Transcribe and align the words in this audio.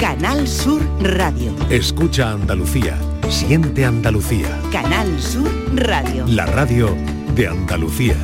Canal 0.00 0.48
Sur 0.48 0.80
Radio. 1.02 1.54
Escucha 1.68 2.30
Andalucía. 2.30 2.98
Siente 3.28 3.84
Andalucía. 3.84 4.58
Canal 4.72 5.20
Sur 5.20 5.50
Radio. 5.74 6.24
La 6.26 6.46
radio 6.46 6.96
de 7.34 7.46
Andalucía. 7.46 8.16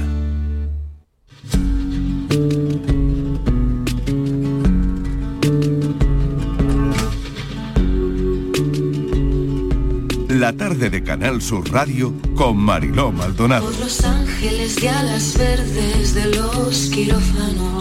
La 10.31 10.55
tarde 10.55 10.89
de 10.89 11.03
Canal 11.03 11.43
Sur 11.43 11.71
Radio 11.71 12.15
con 12.37 12.57
Mariló 12.57 13.13
Maldonado. 13.13 13.67
Por 13.67 13.79
los 13.81 14.03
ángeles 14.03 14.77
de 14.77 14.89
alas 14.89 15.37
verdes 15.37 16.15
de 16.15 16.25
los 16.37 16.87
quirófanos. 16.87 17.76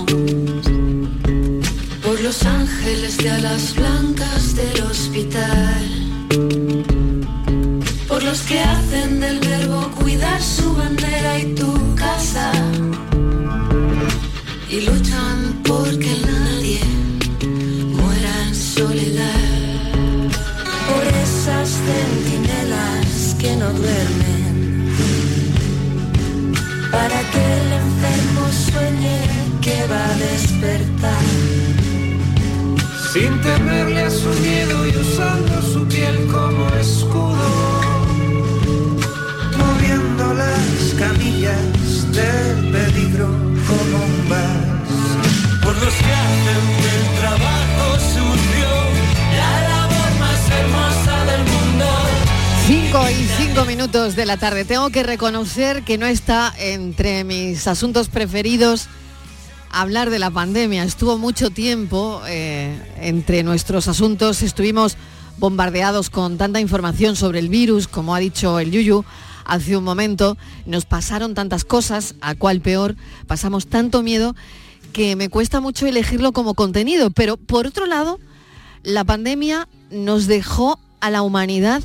Ángeles 2.86 3.18
de 3.18 3.32
alas 3.32 3.74
blancas 3.74 4.56
del 4.56 4.84
hospital. 4.84 5.84
Por 8.08 8.22
los 8.22 8.42
que 8.44 8.60
hacen 8.60 9.20
del 9.20 9.40
verbo 9.40 9.90
cuidar 10.00 10.40
su 10.40 10.72
bandera 10.76 11.40
y 11.40 11.56
tu 11.56 11.96
casa. 11.96 12.52
Y 14.70 14.82
luchan 14.82 15.35
temerle 33.46 34.02
a 34.02 34.10
su 34.10 34.30
miedo 34.42 34.88
y 34.88 34.98
usando 34.98 35.62
su 35.62 35.88
piel 35.88 36.28
como 36.32 36.68
escudo, 36.76 37.50
moviendo 39.58 40.34
las 40.34 40.94
camillas 40.98 42.12
del 42.12 42.72
peligro 42.72 43.28
como 43.70 43.96
un 44.10 44.30
vas. 44.30 45.64
Por 45.64 45.76
los 45.84 45.94
que 45.94 46.12
hacen 46.24 46.64
del 46.86 47.06
trabajo 47.22 47.86
sucio 48.14 48.72
la 49.40 49.54
labor 49.70 50.12
más 50.20 50.42
hermosa 50.60 51.16
del 51.32 51.44
mundo. 51.54 51.86
5 52.68 53.10
y 53.10 53.46
5 53.48 53.66
minutos 53.66 54.16
de 54.16 54.26
la 54.26 54.38
tarde. 54.38 54.66
Tengo 54.66 54.90
que 54.90 55.04
reconocer 55.04 55.84
que 55.84 56.00
no 56.00 56.08
está 56.08 56.52
entre 56.58 57.24
mis 57.24 57.68
asuntos 57.68 58.10
preferidos 58.10 58.90
hablar 59.76 60.10
de 60.10 60.20
la 60.20 60.32
pandemia. 60.32 60.84
Estuvo 60.84 61.18
mucho 61.18 61.50
tiempo 61.50 62.22
eh, 62.28 62.80
entre 63.02 63.44
nuestros 63.44 63.90
asuntos. 63.90 64.42
Estuvimos 64.42 64.96
bombardeados 65.38 66.10
con 66.10 66.38
tanta 66.38 66.62
información 66.62 67.18
sobre 67.18 67.40
el 67.40 67.50
virus, 67.50 67.90
como 67.90 68.16
ha 68.16 68.20
dicho 68.20 68.58
el 68.60 68.72
Yuyu 68.72 69.04
hace 69.44 69.76
un 69.76 69.84
momento. 69.84 70.38
Nos 70.66 70.86
pasaron 70.86 71.34
tantas 71.36 71.66
cosas, 71.66 72.16
a 72.22 72.36
cuál 72.36 72.62
peor. 72.62 72.96
Pasamos 73.28 73.68
tanto 73.68 74.02
miedo 74.02 74.34
que 74.94 75.18
me 75.18 75.28
cuesta 75.28 75.60
mucho 75.60 75.86
elegirlo 75.86 76.32
como 76.32 76.54
contenido. 76.54 77.12
Pero 77.12 77.36
por 77.36 77.68
otro 77.68 77.86
lado, 77.86 78.18
la 78.82 79.04
pandemia 79.04 79.68
nos 79.92 80.28
dejó 80.28 80.80
a 81.02 81.10
la 81.10 81.22
humanidad 81.22 81.84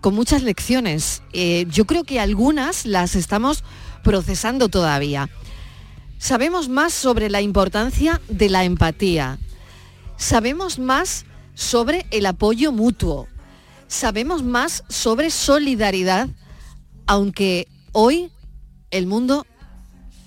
con 0.00 0.14
muchas 0.14 0.44
lecciones. 0.44 1.22
Eh, 1.32 1.66
yo 1.70 1.86
creo 1.86 2.04
que 2.04 2.20
algunas 2.20 2.86
las 2.86 3.16
estamos 3.16 3.64
procesando 4.04 4.68
todavía. 4.68 5.28
Sabemos 6.18 6.68
más 6.68 6.92
sobre 6.92 7.30
la 7.30 7.40
importancia 7.40 8.20
de 8.28 8.48
la 8.48 8.64
empatía. 8.64 9.38
Sabemos 10.16 10.78
más 10.78 11.24
sobre 11.54 12.06
el 12.10 12.26
apoyo 12.26 12.72
mutuo. 12.72 13.28
Sabemos 13.86 14.42
más 14.42 14.84
sobre 14.88 15.30
solidaridad, 15.30 16.28
aunque 17.06 17.68
hoy 17.92 18.30
el 18.90 19.06
mundo 19.06 19.46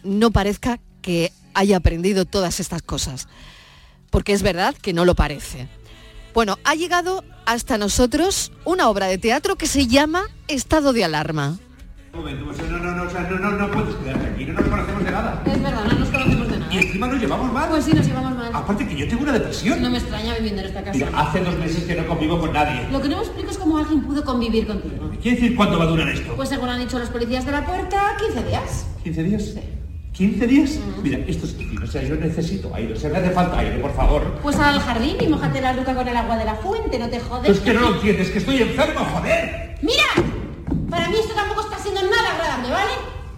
no 0.04 0.32
parezca 0.32 0.80
que 1.02 1.34
haya 1.54 1.78
aprendido 1.78 2.26
todas 2.26 2.60
estas 2.60 2.82
cosas. 2.82 3.28
Porque 4.12 4.34
es 4.34 4.42
verdad 4.42 4.76
que 4.76 4.94
no 4.94 5.06
lo 5.06 5.16
parece. 5.16 5.68
Bueno, 6.34 6.58
ha 6.64 6.76
llegado 6.76 7.24
hasta 7.46 7.78
nosotros 7.78 8.52
una 8.64 8.90
obra 8.90 9.08
de 9.08 9.18
teatro 9.18 9.56
que 9.56 9.68
se 9.68 9.88
llama 9.88 10.24
Estado 10.48 10.94
de 10.94 11.04
Alarma. 11.04 11.60
Un 12.12 12.20
momento, 12.22 12.46
pues, 12.46 12.58
no, 12.70 12.78
no, 12.80 12.92
no, 12.92 13.04
o 13.04 13.10
sea, 13.10 13.22
no, 13.22 13.38
no, 13.38 13.52
no 13.52 13.72
puedes 13.72 13.96
quedarte 13.96 14.28
aquí, 14.30 14.46
no 14.46 14.54
nos 14.54 14.68
conocemos 14.68 15.04
de 15.04 15.12
nada. 15.12 15.44
Es 15.46 15.62
verdad, 15.62 15.86
no 15.86 16.00
nos 16.00 16.10
conocemos 16.10 16.52
de 16.52 16.60
nada. 16.60 16.74
Y 16.74 16.78
encima 16.78 17.08
nos 17.08 17.22
llevamos 17.22 17.54
mal. 17.54 17.70
Pues 17.70 17.86
sí, 17.86 17.94
nos 17.94 18.08
llevamos 18.08 18.36
mal. 18.36 18.52
Aparte 18.54 18.88
que 18.88 18.96
yo 18.96 19.08
tengo 19.08 19.24
una 19.24 19.34
depresión. 19.34 19.82
No 19.82 19.90
me 19.92 19.98
extraña 20.00 20.34
viviendo 20.34 20.62
en 20.62 20.68
esta 20.68 20.84
casa. 20.84 20.98
Mira, 20.98 21.12
hace 21.20 21.40
dos 21.42 21.58
meses 21.58 21.84
que 21.84 21.96
no 21.96 22.08
convivo 22.08 22.40
con 22.40 22.52
nadie. 22.52 22.88
Lo 22.92 23.00
que 23.02 23.10
no 23.10 23.18
me 23.18 23.24
explico 23.24 23.52
es 23.52 23.58
cómo 23.60 23.78
alguien 23.78 24.02
pudo 24.02 24.26
convivir 24.26 24.66
contigo. 24.66 25.12
¿Quiere 25.22 25.40
decir 25.40 25.56
cuánto 25.56 25.78
va 25.78 25.84
a 25.84 25.88
durar 25.88 26.10
esto? 26.10 26.34
Pues 26.36 26.50
según 26.50 26.70
han 26.70 26.80
dicho 26.80 26.98
los 26.98 27.10
policías 27.10 27.46
de 27.46 27.52
la 27.52 27.64
puerta, 27.64 28.18
15 28.20 28.44
días. 28.44 28.88
¿15 29.06 29.24
días? 29.24 29.56
¿15 30.18 30.48
días? 30.48 30.80
Mira, 31.04 31.20
esto 31.28 31.46
es 31.46 31.58
difícil, 31.58 31.82
o 31.84 31.88
sea, 31.88 32.04
yo 32.04 32.16
necesito 32.16 32.74
aire, 32.76 32.94
o 32.94 32.96
sea, 32.98 33.10
me 33.10 33.20
hace 33.20 33.30
falta 33.30 33.58
aire, 33.60 33.78
por 33.78 33.96
favor. 33.96 34.24
Pues 34.42 34.58
al 34.58 34.78
jardín 34.82 35.16
y 35.22 35.28
mojate 35.28 35.62
la 35.62 35.72
nuca 35.72 35.96
con 35.96 36.06
el 36.06 36.18
agua 36.18 36.36
de 36.38 36.44
la 36.44 36.56
fuente, 36.56 37.00
no 37.00 37.08
te 37.08 37.22
jodes. 37.22 37.50
Es 37.52 37.60
que 37.62 37.74
no 37.74 37.80
lo 37.82 37.96
entiendes, 37.96 38.30
que 38.30 38.40
estoy 38.40 38.62
enfermo, 38.62 39.00
joder. 39.14 39.78
¡Mira! 39.82 40.30
Para 40.90 41.08
mí 41.08 41.16
esto 41.22 41.34
tampoco 41.34 41.62
está 41.62 41.79
nada 42.04 42.34
agradable, 42.34 42.72
¿vale? 42.72 42.92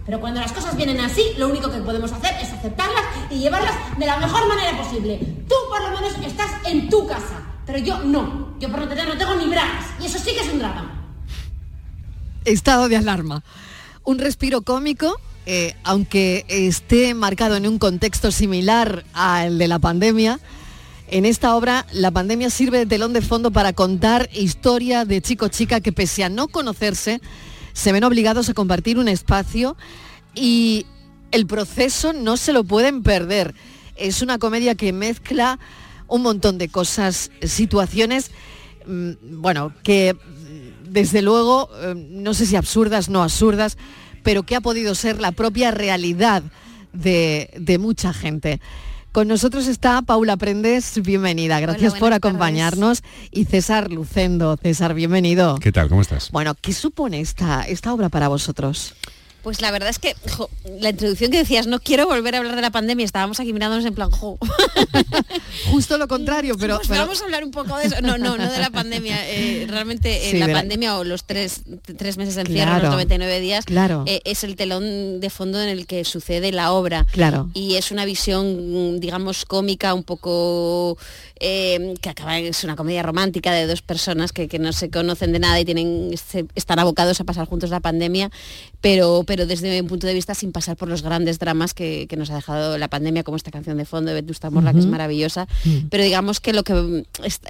Pero 0.04 0.20
cuando 0.20 0.40
las 0.40 0.52
cosas 0.52 0.76
vienen 0.76 1.00
así, 1.00 1.22
lo 1.38 1.48
único 1.48 1.70
que 1.70 1.78
podemos 1.78 2.10
hacer 2.12 2.34
es 2.40 2.52
aceptarlas 2.52 3.04
y 3.30 3.38
llevarlas 3.38 3.74
de 3.98 4.06
la 4.06 4.18
mejor 4.18 4.48
manera 4.48 4.76
posible. 4.76 5.18
Tú 5.48 5.54
por 5.68 5.80
lo 5.80 5.90
menos 5.90 6.12
estás 6.26 6.50
en 6.66 6.88
tu 6.88 7.06
casa, 7.06 7.42
pero 7.66 7.78
yo 7.78 7.98
no. 8.00 8.54
Yo 8.58 8.68
por 8.68 8.80
no 8.80 8.88
tener 8.88 9.06
no 9.06 9.16
tengo 9.16 9.34
ni 9.36 9.46
bragas. 9.46 9.86
Y 10.00 10.06
eso 10.06 10.18
sí 10.18 10.32
que 10.32 10.40
es 10.40 10.52
un 10.52 10.58
drama. 10.58 11.14
Estado 12.44 12.88
de 12.88 12.96
alarma. 12.96 13.44
Un 14.04 14.18
respiro 14.18 14.62
cómico, 14.62 15.20
eh, 15.46 15.74
aunque 15.84 16.44
esté 16.48 17.14
marcado 17.14 17.54
en 17.56 17.66
un 17.68 17.78
contexto 17.78 18.32
similar 18.32 19.04
al 19.12 19.58
de 19.58 19.68
la 19.68 19.78
pandemia. 19.78 20.40
En 21.08 21.26
esta 21.26 21.54
obra, 21.54 21.86
la 21.92 22.10
pandemia 22.10 22.48
sirve 22.50 22.78
de 22.78 22.86
telón 22.86 23.12
de 23.12 23.20
fondo 23.20 23.50
para 23.50 23.72
contar 23.72 24.30
historia 24.32 25.04
de 25.04 25.20
chico-chica 25.20 25.80
que 25.80 25.92
pese 25.92 26.24
a 26.24 26.28
no 26.28 26.48
conocerse, 26.48 27.20
se 27.72 27.92
ven 27.92 28.04
obligados 28.04 28.48
a 28.48 28.54
compartir 28.54 28.98
un 28.98 29.08
espacio 29.08 29.76
y 30.34 30.86
el 31.30 31.46
proceso 31.46 32.12
no 32.12 32.36
se 32.36 32.52
lo 32.52 32.64
pueden 32.64 33.02
perder. 33.02 33.54
Es 33.96 34.22
una 34.22 34.38
comedia 34.38 34.74
que 34.74 34.92
mezcla 34.92 35.58
un 36.08 36.22
montón 36.22 36.58
de 36.58 36.68
cosas, 36.68 37.30
situaciones, 37.42 38.30
mm, 38.86 39.40
bueno, 39.40 39.72
que 39.82 40.14
mm, 40.14 40.92
desde 40.92 41.22
luego, 41.22 41.70
eh, 41.80 41.94
no 41.96 42.34
sé 42.34 42.46
si 42.46 42.56
absurdas, 42.56 43.08
no 43.08 43.22
absurdas, 43.22 43.78
pero 44.22 44.42
que 44.42 44.54
ha 44.54 44.60
podido 44.60 44.94
ser 44.94 45.20
la 45.20 45.32
propia 45.32 45.70
realidad 45.70 46.42
de, 46.92 47.50
de 47.58 47.78
mucha 47.78 48.12
gente. 48.12 48.60
Con 49.12 49.28
nosotros 49.28 49.66
está 49.66 50.00
Paula 50.00 50.38
Prendes, 50.38 51.02
bienvenida, 51.02 51.60
gracias 51.60 51.92
Hola, 51.92 52.00
por 52.00 52.12
acompañarnos. 52.14 53.02
Y 53.30 53.44
César 53.44 53.90
Lucendo, 53.92 54.56
César, 54.56 54.94
bienvenido. 54.94 55.56
¿Qué 55.56 55.70
tal? 55.70 55.90
¿Cómo 55.90 56.00
estás? 56.00 56.30
Bueno, 56.30 56.54
¿qué 56.58 56.72
supone 56.72 57.20
esta, 57.20 57.62
esta 57.64 57.92
obra 57.92 58.08
para 58.08 58.28
vosotros? 58.28 58.94
Pues 59.42 59.60
la 59.60 59.70
verdad 59.72 59.88
es 59.90 59.98
que 59.98 60.14
jo, 60.36 60.48
la 60.80 60.90
introducción 60.90 61.30
que 61.30 61.38
decías, 61.38 61.66
no 61.66 61.80
quiero 61.80 62.06
volver 62.06 62.34
a 62.34 62.38
hablar 62.38 62.54
de 62.56 62.62
la 62.62 62.70
pandemia, 62.70 63.04
estábamos 63.04 63.40
aquí 63.40 63.52
mirándonos 63.52 63.84
en 63.84 63.94
plan, 63.94 64.10
jo. 64.10 64.38
Justo 65.70 65.98
lo 65.98 66.08
contrario, 66.08 66.56
pero, 66.58 66.76
Pues 66.76 66.88
pero- 66.88 67.02
vamos 67.02 67.20
a 67.20 67.24
hablar 67.24 67.44
un 67.44 67.50
poco 67.50 67.76
de 67.76 67.86
eso. 67.86 67.96
No, 68.02 68.18
no, 68.18 68.36
no 68.36 68.50
de 68.50 68.58
la 68.58 68.70
pandemia. 68.70 69.16
Eh, 69.30 69.66
realmente 69.68 70.28
eh, 70.28 70.30
Sí, 70.32 70.38
la 70.38 70.46
de 70.46 70.52
la- 70.52 70.58
pandemia 70.60 70.98
o 70.98 71.04
los 71.04 71.24
tres, 71.24 71.62
tres 71.96 72.16
meses 72.16 72.34
de 72.34 72.42
encierro, 72.42 72.70
Claro, 72.72 72.82
los 72.84 72.92
99 72.92 73.40
días, 73.40 73.64
claro. 73.64 74.04
eh, 74.06 74.20
es 74.24 74.44
el 74.44 74.56
telón 74.56 75.20
de 75.20 75.30
fondo 75.30 75.60
en 75.60 75.68
el 75.68 75.86
que 75.86 76.04
sucede 76.04 76.52
la 76.52 76.72
obra. 76.72 77.06
Claro. 77.12 77.50
Y 77.54 77.74
es 77.76 77.90
una 77.90 78.04
visión, 78.04 79.00
digamos, 79.00 79.44
cómica, 79.44 79.94
un 79.94 80.04
poco 80.04 80.96
eh, 81.40 81.94
que 82.00 82.08
acaba, 82.08 82.38
es 82.38 82.62
una 82.64 82.76
comedia 82.76 83.02
romántica 83.02 83.52
de 83.52 83.66
dos 83.66 83.82
personas 83.82 84.32
que, 84.32 84.48
que 84.48 84.58
no 84.58 84.72
se 84.72 84.90
conocen 84.90 85.32
de 85.32 85.38
nada 85.40 85.58
y 85.60 85.64
tienen, 85.64 86.14
se- 86.16 86.46
están 86.54 86.78
abocados 86.78 87.20
a 87.20 87.24
pasar 87.24 87.46
juntos 87.46 87.70
la 87.70 87.80
pandemia, 87.80 88.30
pero, 88.80 89.24
pero 89.32 89.46
desde 89.46 89.80
mi 89.80 89.88
punto 89.88 90.06
de 90.06 90.12
vista 90.12 90.34
sin 90.34 90.52
pasar 90.52 90.76
por 90.76 90.88
los 90.90 91.00
grandes 91.00 91.38
dramas 91.38 91.72
que, 91.72 92.06
que 92.06 92.18
nos 92.18 92.28
ha 92.28 92.34
dejado 92.34 92.76
la 92.76 92.88
pandemia, 92.88 93.22
como 93.22 93.38
esta 93.38 93.50
canción 93.50 93.78
de 93.78 93.86
fondo 93.86 94.10
de 94.10 94.20
Vetusta 94.20 94.50
Morla, 94.50 94.74
que 94.74 94.80
es 94.80 94.84
maravillosa. 94.84 95.46
Mm. 95.64 95.88
Pero 95.88 96.04
digamos 96.04 96.38
que 96.40 96.52
lo 96.52 96.64
que 96.64 97.06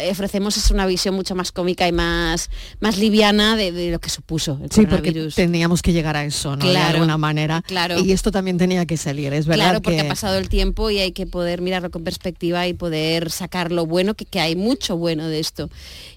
ofrecemos 0.09 0.57
es 0.57 0.71
una 0.71 0.87
visión 0.87 1.17
mucho 1.17 1.35
más 1.35 1.51
cómica 1.51 1.89
y 1.89 1.93
más, 1.93 2.51
más 2.79 2.99
liviana 2.99 3.57
de, 3.57 3.73
de 3.73 3.91
lo 3.91 3.99
que 3.99 4.11
supuso 4.11 4.61
el 4.63 4.71
Sí, 4.71 4.87
porque 4.87 5.11
teníamos 5.35 5.83
que 5.83 5.93
llegar 5.93 6.17
a 6.17 6.25
eso, 6.25 6.55
¿no? 6.55 6.65
de 6.71 6.77
alguna 6.77 7.19
manera. 7.19 7.63
claro. 7.67 7.99
Y 7.99 8.13
esto 8.13 8.31
también 8.31 8.59
tenía 8.59 8.87
que 8.87 8.97
salir, 8.97 9.33
es 9.33 9.47
verdad. 9.47 9.65
Claro, 9.65 9.83
porque 9.83 9.97
que- 9.99 10.07
ha 10.07 10.09
pasado 10.09 10.39
el 10.39 10.49
tiempo 10.49 10.89
y 10.89 11.01
hay 11.01 11.11
que 11.11 11.27
poder 11.27 11.63
mirarlo 11.63 11.91
con 11.91 12.05
perspectiva 12.05 12.69
y 12.69 12.75
poder 12.75 13.33
sacar 13.33 13.73
lo 13.73 13.87
bueno, 13.87 14.15
que, 14.15 14.25
que 14.25 14.39
hay 14.39 14.55
mucho 14.55 14.97
bueno 14.97 15.27
de 15.27 15.41
esto. 15.41 15.69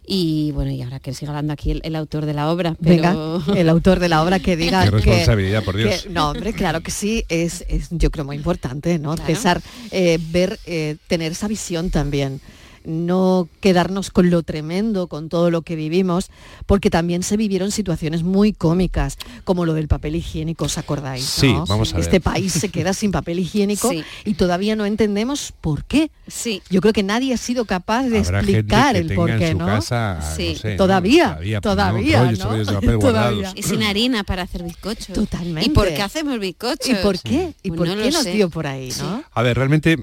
Y 0.07 0.52
bueno, 0.52 0.72
y 0.72 0.81
ahora 0.81 1.00
que 1.00 1.13
siga 1.13 1.31
hablando 1.31 1.54
aquí 1.54 1.72
el, 1.72 1.81
el 1.84 1.96
autor 1.96 2.25
de 2.25 2.34
la 2.34 2.52
obra. 2.52 2.75
Pero... 2.81 3.40
Venga, 3.44 3.60
el 3.60 3.69
autor 3.69 4.00
de 4.00 4.10
la 4.10 4.22
obra 4.24 4.40
que 4.40 4.56
diga 4.57 4.84
Qué 4.84 4.90
que- 4.92 4.96
responsabilidad, 4.98 5.63
por 5.63 5.75
Dios. 5.78 6.04
que- 6.04 6.10
no, 6.10 6.30
hombre, 6.31 6.54
claro 6.54 6.81
que 6.81 6.92
sí, 6.92 7.25
es, 7.30 7.66
es 7.68 7.88
yo 7.92 8.12
creo 8.12 8.25
muy 8.25 8.36
importante, 8.36 9.00
¿no? 9.00 9.16
Claro. 9.16 9.28
César, 9.34 9.62
eh, 9.92 10.19
ver, 10.31 10.60
eh, 10.66 10.98
tener 11.07 11.31
esa 11.31 11.48
visión 11.48 11.90
también. 11.90 12.40
No 12.86 13.48
quedarnos 13.62 14.12
con 14.12 14.30
lo 14.30 14.44
tremendo, 14.44 15.08
con 15.08 15.30
todo 15.30 15.52
lo 15.52 15.62
que 15.62 15.76
vivimos, 15.76 16.30
porque 16.66 16.90
también 16.90 17.24
se 17.24 17.38
vivieron 17.38 17.72
situaciones 17.72 18.24
muy 18.24 18.54
cómicas, 18.54 19.18
como 19.44 19.66
lo 19.66 19.74
del 19.74 19.88
papel 19.88 20.16
higiénico, 20.16 20.66
¿os 20.66 20.78
acordáis? 20.78 21.26
Sí, 21.26 21.54
no? 21.54 21.66
vamos 21.66 21.94
a 21.94 21.98
ver. 21.98 22.04
Este 22.06 22.20
país 22.22 22.54
se 22.54 22.70
queda 22.70 22.94
sin 22.94 23.12
papel 23.12 23.40
higiénico 23.40 23.90
Sí. 23.90 24.04
y 24.26 24.34
todavía 24.36 24.76
no 24.76 24.86
entendemos 24.86 25.54
por 25.62 25.84
qué. 25.86 26.12
Sí. 26.28 26.62
Yo 26.70 26.82
creo 26.82 26.94
que 26.94 27.04
nadie 27.04 27.34
ha 27.34 27.38
sido 27.38 27.66
capaz 27.66 28.04
de 28.04 28.20
Habrá 28.20 28.40
gente 28.44 28.60
explicar 28.60 28.94
que 28.94 29.00
el 29.02 29.08
tenga 29.08 29.22
por 29.22 29.30
en 29.32 29.40
qué, 29.40 29.52
su 29.52 29.58
¿no? 29.58 29.66
casa, 29.66 30.34
Sí. 30.36 30.54
no 30.54 30.60
sé, 30.60 30.72
¿no? 30.72 30.78
Todavía, 30.78 31.36
pues, 31.38 31.62
todavía, 31.62 32.24
rollos, 32.24 32.40
¿no? 32.40 32.50
rollos 32.52 32.68
papel 32.72 33.00
Todavía. 33.00 33.32
guardados. 33.40 33.54
Y 33.56 33.64
sin 33.64 33.84
harina 33.84 34.24
para 34.24 34.44
hacer 34.44 34.64
bizcochos. 34.64 35.08
Totalmente. 35.14 35.70
¿Y 35.70 35.74
por 35.74 35.88
qué 35.88 36.02
hacemos 36.02 36.40
bizcochos? 36.40 36.88
¿Y 36.90 36.96
por 36.96 37.20
qué? 37.20 37.54
¿Y 37.64 37.70
Pues 37.70 37.78
por 37.78 37.88
no 37.88 37.96
qué 38.04 38.12
nos 38.12 38.24
sé. 38.24 38.32
dio 38.34 38.50
por 38.50 38.68
ahí, 38.68 38.90
no? 39.00 39.24
A 39.34 39.42
ver, 39.42 39.58
realmente 39.58 39.98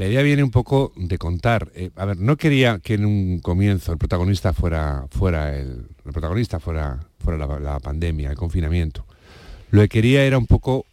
la 0.00 0.06
idea 0.06 0.22
viene 0.22 0.42
un 0.42 0.50
poco 0.50 0.94
de 0.96 1.18
contar. 1.18 1.70
eh, 1.74 1.90
a 1.94 2.06
ver, 2.06 2.16
no 2.16 2.38
quería 2.38 2.78
que 2.78 2.94
en 2.94 3.04
un 3.04 3.40
comienzo 3.40 3.92
el 3.92 3.98
protagonista 3.98 4.54
fuera, 4.54 5.04
fuera 5.10 5.54
el, 5.54 5.88
protagonista 6.04 6.58
fuera, 6.58 7.00
fuera 7.18 7.46
la, 7.46 7.60
la 7.60 7.80
pandemia, 7.80 8.30
el 8.30 8.36
confinamiento. 8.36 9.04
Lo 9.70 9.82
que 9.82 9.90
quería 9.90 10.24
era 10.24 10.38
un 10.38 10.46
poco 10.46 10.86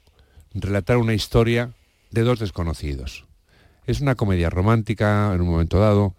relatar 0.54 0.98
una 0.98 1.14
historia 1.14 1.72
de 2.12 2.24
dos 2.24 2.40
desconocidos. 2.40 3.24
Es 3.86 4.02
una 4.02 4.16
comedia 4.16 4.50
romántica 4.50 5.32
en 5.34 5.40
un 5.40 5.52
momento 5.52 5.80
dado, 5.80 6.14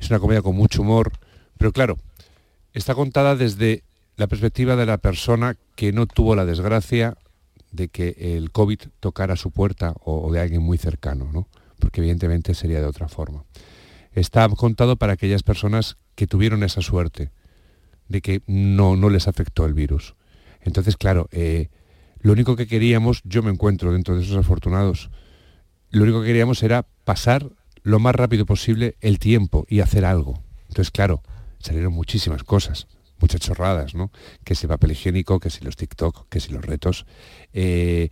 es 0.00 0.10
una 0.10 0.18
comedia 0.18 0.42
con 0.42 0.56
mucho 0.56 0.82
humor, 0.82 1.12
pero 1.56 1.70
claro, 1.70 1.98
está 2.72 2.96
contada 2.96 3.36
desde 3.36 3.84
la 4.16 4.26
perspectiva 4.26 4.74
de 4.74 4.86
la 4.86 4.98
persona 4.98 5.56
que 5.76 5.92
no 5.92 6.06
tuvo 6.06 6.34
la 6.34 6.44
desgracia 6.44 7.16
de 7.70 7.86
que 7.86 8.16
el 8.18 8.50
COVID 8.50 8.80
tocara 8.98 9.36
su 9.36 9.52
puerta 9.52 9.94
o, 10.02 10.26
o 10.26 10.32
de 10.32 10.40
alguien 10.40 10.62
muy 10.62 10.78
cercano, 10.78 11.30
¿no? 11.32 11.46
Porque 11.78 12.00
evidentemente 12.00 12.54
sería 12.54 12.80
de 12.80 12.86
otra 12.86 13.08
forma. 13.08 13.44
Está 14.12 14.48
contado 14.48 14.96
para 14.96 15.14
aquellas 15.14 15.42
personas 15.42 15.96
que 16.14 16.26
tuvieron 16.26 16.62
esa 16.62 16.82
suerte 16.82 17.30
de 18.08 18.20
que 18.20 18.42
no, 18.46 18.96
no 18.96 19.10
les 19.10 19.28
afectó 19.28 19.66
el 19.66 19.74
virus. 19.74 20.14
Entonces, 20.60 20.96
claro, 20.96 21.28
eh, 21.32 21.68
lo 22.20 22.32
único 22.32 22.56
que 22.56 22.66
queríamos, 22.66 23.20
yo 23.24 23.42
me 23.42 23.50
encuentro 23.50 23.92
dentro 23.92 24.16
de 24.16 24.22
esos 24.22 24.36
afortunados, 24.36 25.10
lo 25.90 26.04
único 26.04 26.20
que 26.20 26.28
queríamos 26.28 26.62
era 26.62 26.86
pasar 27.04 27.50
lo 27.82 27.98
más 27.98 28.14
rápido 28.14 28.46
posible 28.46 28.96
el 29.00 29.18
tiempo 29.18 29.66
y 29.68 29.80
hacer 29.80 30.04
algo. 30.04 30.42
Entonces, 30.68 30.90
claro, 30.90 31.22
salieron 31.58 31.92
muchísimas 31.92 32.42
cosas, 32.42 32.88
muchas 33.20 33.40
chorradas, 33.40 33.94
¿no? 33.94 34.10
Que 34.42 34.54
si 34.54 34.66
papel 34.66 34.92
higiénico, 34.92 35.38
que 35.38 35.50
si 35.50 35.64
los 35.64 35.76
TikTok, 35.76 36.28
que 36.28 36.40
si 36.40 36.52
los 36.52 36.64
retos, 36.64 37.06
eh, 37.52 38.08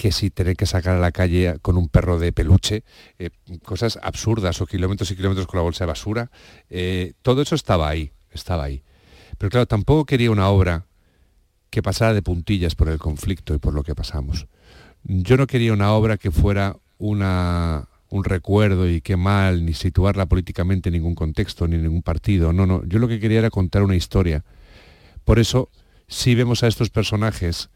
que 0.00 0.12
si 0.12 0.30
tener 0.30 0.56
que 0.56 0.64
sacar 0.64 0.96
a 0.96 0.98
la 0.98 1.12
calle 1.12 1.58
con 1.60 1.76
un 1.76 1.90
perro 1.90 2.18
de 2.18 2.32
peluche, 2.32 2.84
eh, 3.18 3.28
cosas 3.62 3.98
absurdas 4.02 4.58
o 4.62 4.66
kilómetros 4.66 5.10
y 5.10 5.16
kilómetros 5.16 5.46
con 5.46 5.58
la 5.58 5.62
bolsa 5.62 5.84
de 5.84 5.88
basura. 5.88 6.30
eh, 6.70 7.12
todo 7.20 7.42
eso 7.42 7.54
estaba 7.54 7.86
ahí, 7.86 8.10
estaba 8.32 8.64
ahí. 8.64 8.82
Pero 9.36 9.50
claro, 9.50 9.66
tampoco 9.66 10.06
quería 10.06 10.30
una 10.30 10.48
obra 10.48 10.86
que 11.68 11.82
pasara 11.82 12.14
de 12.14 12.22
puntillas 12.22 12.74
por 12.74 12.88
el 12.88 12.98
conflicto 12.98 13.52
y 13.52 13.58
por 13.58 13.74
lo 13.74 13.82
que 13.82 13.94
pasamos. 13.94 14.46
Yo 15.04 15.36
no 15.36 15.46
quería 15.46 15.74
una 15.74 15.92
obra 15.92 16.16
que 16.16 16.30
fuera 16.30 16.78
una, 16.96 17.90
un 18.08 18.24
recuerdo 18.24 18.88
y 18.88 19.02
qué 19.02 19.18
mal, 19.18 19.66
ni 19.66 19.74
situarla 19.74 20.24
políticamente 20.24 20.88
en 20.88 20.94
ningún 20.94 21.14
contexto, 21.14 21.68
ni 21.68 21.76
en 21.76 21.82
ningún 21.82 22.02
partido. 22.02 22.54
No, 22.54 22.64
no, 22.64 22.82
yo 22.86 22.98
lo 22.98 23.06
que 23.06 23.20
quería 23.20 23.40
era 23.40 23.50
contar 23.50 23.82
una 23.82 23.96
historia. 23.96 24.44
Por 25.26 25.38
eso, 25.38 25.68
si 26.08 26.34
vemos 26.34 26.62
a 26.62 26.68
estos 26.68 26.88
personajes, 26.88 27.68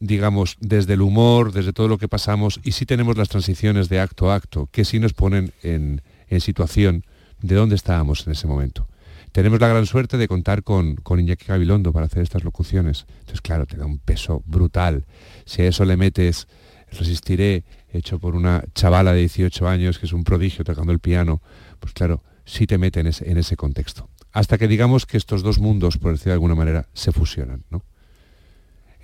digamos, 0.00 0.56
desde 0.60 0.94
el 0.94 1.02
humor, 1.02 1.52
desde 1.52 1.72
todo 1.72 1.88
lo 1.88 1.98
que 1.98 2.08
pasamos, 2.08 2.60
y 2.64 2.72
si 2.72 2.86
tenemos 2.86 3.16
las 3.16 3.28
transiciones 3.28 3.88
de 3.88 4.00
acto 4.00 4.30
a 4.30 4.36
acto, 4.36 4.68
que 4.70 4.84
sí 4.84 4.98
nos 4.98 5.12
ponen 5.12 5.52
en, 5.62 6.02
situación 6.40 7.04
de 7.40 7.54
dónde 7.54 7.76
estábamos 7.76 8.26
en 8.26 8.32
ese 8.32 8.46
momento. 8.46 8.88
Tenemos 9.32 9.60
la 9.60 9.68
gran 9.68 9.86
suerte 9.86 10.16
de 10.16 10.28
contar 10.28 10.62
con, 10.62 10.96
con 10.96 11.20
Iñaki 11.20 11.46
Gabilondo 11.46 11.92
para 11.92 12.06
hacer 12.06 12.22
estas 12.22 12.42
locuciones. 12.42 13.06
Entonces, 13.20 13.42
claro, 13.42 13.66
te 13.66 13.76
da 13.76 13.86
un 13.86 13.98
peso 13.98 14.42
brutal. 14.46 15.04
Si 15.44 15.62
a 15.62 15.68
eso 15.68 15.84
le 15.84 15.96
metes 15.96 16.48
Resistiré, 16.90 17.64
hecho 17.90 18.18
por 18.18 18.36
una 18.36 18.64
chavala 18.74 19.12
de 19.12 19.20
18 19.20 19.68
años 19.68 19.98
que 19.98 20.06
es 20.06 20.12
un 20.12 20.24
prodigio 20.24 20.64
tocando 20.64 20.92
el 20.92 21.00
piano, 21.00 21.42
pues 21.80 21.92
claro, 21.92 22.22
sí 22.44 22.66
te 22.66 22.78
mete 22.78 23.00
en 23.00 23.08
ese, 23.08 23.30
en 23.30 23.38
ese 23.38 23.56
contexto. 23.56 24.08
Hasta 24.32 24.58
que 24.58 24.68
digamos 24.68 25.06
que 25.06 25.16
estos 25.16 25.42
dos 25.42 25.58
mundos, 25.58 25.98
por 25.98 26.12
decirlo 26.12 26.32
de 26.32 26.34
alguna 26.34 26.54
manera, 26.54 26.88
se 26.92 27.10
fusionan. 27.10 27.64
¿no? 27.70 27.84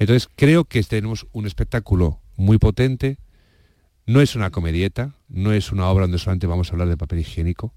Entonces, 0.03 0.29
creo 0.35 0.65
que 0.65 0.83
tenemos 0.83 1.27
un 1.33 1.47
espectáculo 1.47 2.21
muy 2.37 2.59
potente. 2.59 3.19
No 4.05 4.21
es 4.21 4.35
una 4.35 4.51
comedieta, 4.51 5.15
no 5.29 5.53
es 5.53 5.71
una 5.71 5.89
obra 5.89 6.03
donde 6.05 6.19
solamente 6.19 6.49
vamos 6.49 6.69
a 6.69 6.73
hablar 6.73 6.89
de 6.89 6.97
papel 6.97 7.21
higiénico. 7.21 7.73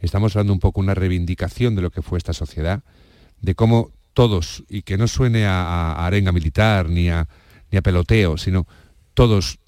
Estamos 0.00 0.34
hablando 0.34 0.52
un 0.52 0.58
poco 0.58 0.80
una 0.80 0.94
reivindicación 0.94 1.76
de 1.76 1.82
lo 1.82 1.90
que 1.90 2.02
fue 2.02 2.18
esta 2.18 2.32
sociedad, 2.32 2.82
de 3.40 3.54
cómo 3.54 3.92
todos, 4.14 4.64
y 4.68 4.82
que 4.82 4.96
no 4.98 5.06
suene 5.06 5.46
a, 5.46 5.62
a 5.92 6.06
arenga 6.06 6.32
militar 6.32 6.88
ni 6.88 7.08
a, 7.08 7.28
ni 7.70 7.78
a 7.78 7.82
peloteo, 7.82 8.36
sino 8.36 8.66
todos 9.14 9.60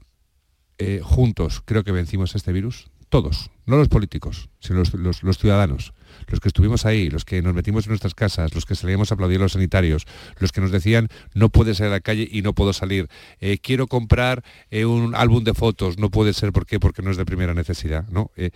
eh, 0.79 1.01
juntos 1.05 1.63
creo 1.65 1.85
que 1.85 1.93
vencimos 1.93 2.35
este 2.35 2.51
virus. 2.53 2.91
Todos, 3.11 3.51
no 3.67 3.77
los 3.77 3.89
políticos, 3.89 4.49
sino 4.59 4.81
los, 4.81 4.93
los- 4.95 5.23
los 5.23 5.39
ciudadanos, 5.39 5.93
los 6.29 6.41
que 6.41 6.49
estuvimos 6.49 6.87
ahí, 6.87 7.11
los 7.11 7.25
que 7.25 7.43
nos 7.43 7.55
metimos 7.55 7.87
en 7.87 7.91
nuestras 7.91 8.15
casas, 8.15 8.55
los 8.55 8.65
que 8.67 8.75
salíamos 8.75 9.11
a 9.11 9.15
aplaudir 9.15 9.39
a 9.39 9.43
los 9.43 9.53
sanitarios, 9.53 10.05
los 10.39 10.53
que 10.53 10.61
nos 10.61 10.71
decían 10.71 11.09
no 11.35 11.49
puedes 11.49 11.79
salir 11.79 11.93
a 11.93 11.97
la 11.97 12.01
calle 12.01 12.29
y 12.31 12.43
no 12.43 12.53
puedo 12.55 12.73
salir, 12.73 13.09
Eh, 13.41 13.59
quiero 13.59 13.87
comprar 13.87 14.43
eh, 14.71 14.85
un 14.85 15.15
álbum 15.15 15.45
de 15.45 15.55
fotos, 15.55 15.99
no 15.99 16.11
puede 16.11 16.33
ser, 16.33 16.53
¿por 16.53 16.67
qué? 16.67 16.79
Porque 16.81 17.03
no 17.03 17.11
es 17.11 17.17
de 17.17 17.25
primera 17.25 17.55
necesidad, 17.55 18.07
¿no? 18.09 18.31
Eh, 18.37 18.51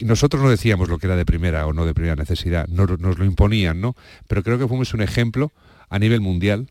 nosotros 0.00 0.42
no 0.42 0.50
decíamos 0.50 0.88
lo 0.88 0.98
que 0.98 1.06
era 1.06 1.16
de 1.16 1.24
primera 1.24 1.66
o 1.66 1.72
no 1.72 1.86
de 1.86 1.94
primera 1.94 2.16
necesidad, 2.16 2.66
nos 2.68 3.18
lo 3.18 3.24
imponían, 3.24 3.80
¿no? 3.80 3.94
Pero 4.28 4.42
creo 4.42 4.58
que 4.58 4.68
fuimos 4.68 4.92
un 4.92 5.00
ejemplo 5.00 5.52
a 5.88 5.98
nivel 5.98 6.20
mundial 6.20 6.70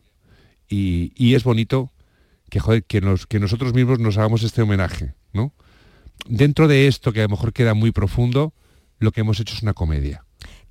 y, 0.68 1.12
y 1.16 1.34
es 1.34 1.42
bonito 1.44 1.90
que, 2.50 2.60
joder, 2.60 2.84
que, 2.84 3.00
nos- 3.00 3.26
que 3.26 3.40
nosotros 3.40 3.72
mismos 3.74 3.98
nos 3.98 4.16
hagamos 4.18 4.42
este 4.44 4.62
homenaje, 4.62 5.14
¿no? 5.32 5.52
Dentro 6.28 6.68
de 6.68 6.86
esto, 6.86 7.12
que 7.12 7.20
a 7.20 7.24
lo 7.24 7.30
mejor 7.30 7.52
queda 7.52 7.74
muy 7.74 7.90
profundo, 7.90 8.52
lo 8.98 9.10
que 9.12 9.22
hemos 9.22 9.40
hecho 9.40 9.54
es 9.54 9.62
una 9.62 9.74
comedia. 9.74 10.24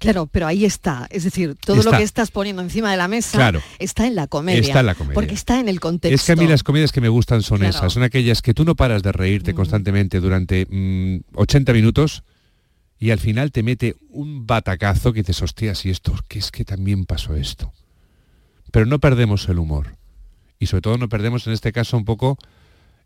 Claro, 0.05 0.27
pero 0.31 0.47
ahí 0.47 0.65
está. 0.65 1.07
Es 1.09 1.23
decir, 1.23 1.55
todo 1.63 1.77
Está. 1.79 1.91
lo 1.91 1.97
que 1.97 2.03
estás 2.03 2.31
poniendo 2.31 2.61
encima 2.61 2.89
de 2.91 2.97
la 2.97 3.07
mesa 3.07 3.37
Claro. 3.37 3.61
está 3.79 4.07
en 4.07 4.15
la 4.15 4.27
comedia. 4.27 4.61
Está 4.61 4.79
en 4.79 4.85
la 4.85 4.95
comedia. 4.95 5.13
Porque 5.13 5.33
está 5.33 5.59
en 5.59 5.67
el 5.69 5.79
contexto. 5.79 6.15
Es 6.15 6.23
que 6.23 6.31
a 6.31 6.35
mí 6.35 6.47
las 6.47 6.63
comedias 6.63 6.91
que 6.91 7.01
me 7.01 7.09
gustan 7.09 7.41
son 7.41 7.59
Claro. 7.59 7.75
esas, 7.77 7.93
son 7.93 8.03
aquellas 8.03 8.41
que 8.41 8.53
tú 8.53 8.65
no 8.65 8.75
paras 8.75 9.03
de 9.03 9.11
reírte 9.11 9.53
constantemente 9.53 10.19
durante 10.19 10.65
mm, 10.69 11.21
80 11.35 11.73
minutos 11.73 12.23
y 12.99 13.11
al 13.11 13.19
final 13.19 13.51
te 13.51 13.61
mete 13.63 13.95
un 14.09 14.47
batacazo 14.47 15.11
que 15.13 15.21
dices, 15.21 15.41
hostias, 15.41 15.85
y 15.85 15.89
esto, 15.89 16.15
que 16.27 16.39
es 16.39 16.49
que 16.51 16.63
también 16.63 17.05
pasó 17.05 17.35
esto. 17.35 17.73
Pero 18.71 18.85
no 18.85 18.99
perdemos 18.99 19.47
el 19.49 19.59
humor. 19.59 19.95
Y 20.59 20.67
sobre 20.67 20.81
todo 20.81 20.97
no 20.97 21.09
perdemos 21.09 21.45
en 21.47 21.53
este 21.53 21.71
caso 21.73 21.97
un 21.97 22.05
poco 22.05 22.37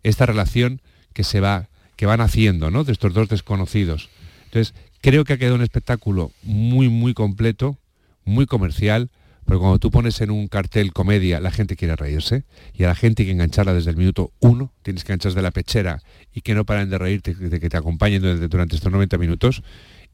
esta 0.04 0.26
relación 0.26 0.82
que 1.14 1.24
se 1.24 1.40
va, 1.40 1.68
que 1.96 2.06
van 2.06 2.22
haciendo, 2.22 2.70
¿no? 2.72 2.84
De 2.84 2.92
estos 2.92 3.14
dos 3.14 3.28
desconocidos. 3.30 4.10
Entonces, 4.46 4.74
creo 5.02 5.24
que 5.24 5.34
ha 5.34 5.38
quedado 5.38 5.56
un 5.56 5.62
espectáculo 5.62 6.32
muy, 6.44 6.90
muy 6.90 7.14
completo, 7.14 7.78
muy 8.26 8.46
comercial, 8.46 9.10
porque 9.46 9.60
cuando 9.60 9.80
tú 9.80 9.90
pones 9.90 10.22
en 10.22 10.30
un 10.30 10.48
cartel 10.48 10.94
comedia, 10.94 11.40
la 11.40 11.52
gente 11.52 11.76
quiere 11.76 11.96
reírse, 11.96 12.44
y 12.74 12.84
a 12.84 12.88
la 12.88 12.96
gente 12.96 13.24
hay 13.24 13.28
que 13.28 13.34
engancharla 13.34 13.74
desde 13.74 13.90
el 13.90 13.98
minuto 13.98 14.32
uno, 14.40 14.72
tienes 14.84 15.04
que 15.04 15.12
enganchar 15.12 15.34
de 15.34 15.42
la 15.42 15.52
pechera 15.52 16.02
y 16.34 16.42
que 16.42 16.54
no 16.54 16.66
paren 16.66 16.90
de 16.90 16.98
reírte, 16.98 17.34
de 17.34 17.60
que 17.60 17.70
te 17.70 17.78
acompañen 17.78 18.22
durante, 18.22 18.76
estos 18.76 18.92
90 18.92 19.18
minutos, 19.18 19.64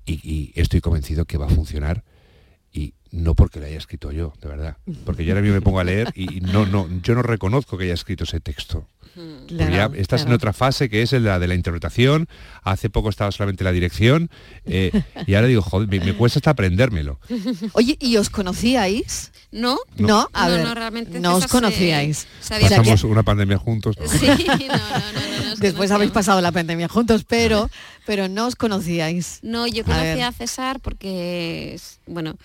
y, 0.05 0.13
y 0.23 0.53
estoy 0.55 0.81
convencido 0.81 1.25
que 1.25 1.37
va 1.37 1.47
a 1.47 1.49
funcionar, 1.49 2.03
no 3.15 3.33
porque 3.33 3.59
lo 3.59 3.65
haya 3.65 3.77
escrito 3.77 4.11
yo, 4.11 4.33
de 4.41 4.47
verdad, 4.49 4.77
porque 5.05 5.23
yo 5.25 5.31
ahora 5.33 5.41
mismo 5.41 5.55
me 5.55 5.61
pongo 5.61 5.79
a 5.79 5.83
leer 5.83 6.11
y 6.15 6.41
no, 6.41 6.65
no, 6.65 6.87
yo 7.01 7.15
no 7.15 7.21
reconozco 7.23 7.77
que 7.77 7.85
haya 7.85 7.93
escrito 7.93 8.25
ese 8.25 8.39
texto. 8.39 8.87
Porque 9.15 9.55
ya 9.55 9.67
Claro, 9.69 9.93
estás 9.93 10.23
en 10.23 10.33
otra 10.33 10.51
fase 10.51 10.89
que 10.89 11.01
es 11.01 11.13
la 11.13 11.39
de 11.39 11.47
la 11.47 11.55
interpretación. 11.55 12.27
Hace 12.63 12.89
poco 12.89 13.07
estaba 13.09 13.31
solamente 13.31 13.63
la 13.63 13.71
dirección. 13.71 14.29
eh, 14.65 14.91
y 15.25 15.35
ahora 15.35 15.47
digo, 15.47 15.61
joder, 15.61 15.87
me, 15.87 16.01
me 16.01 16.13
cuesta 16.13 16.39
hasta 16.39 16.51
aprendérmelo. 16.51 17.17
Oye, 17.71 17.95
¿y 18.01 18.17
os 18.17 18.29
conocíais? 18.29 19.31
¿No? 19.53 19.77
No, 19.95 20.27
a 20.33 20.49
No, 20.49 20.55
ver, 20.55 20.65
no, 20.65 20.75
realmente 20.75 21.19
no 21.21 21.35
os 21.35 21.47
conocíais. 21.47 22.27
se 22.41 22.59
Pasamos 22.59 23.05
una 23.05 23.23
pandemia 23.23 23.57
juntos. 23.57 23.95
¿no? 23.97 24.05
Sí, 24.05 24.27
no, 24.27 24.33
no, 24.35 24.67
no, 24.67 25.37
no 25.39 25.45
nos 25.51 25.59
Después 25.59 25.91
habéis 25.91 26.11
pasado 26.11 26.41
la 26.41 26.51
pandemia 26.51 26.89
juntos, 26.89 27.23
pero, 27.25 27.69
pero 28.05 28.27
no 28.27 28.47
os 28.47 28.57
conocíais. 28.57 29.39
No, 29.43 29.65
yo 29.65 29.83
A 29.83 29.85
conocí 29.85 30.21
a, 30.21 30.31
César 30.33 30.81
porque, 30.81 31.79
bueno, 32.05 32.35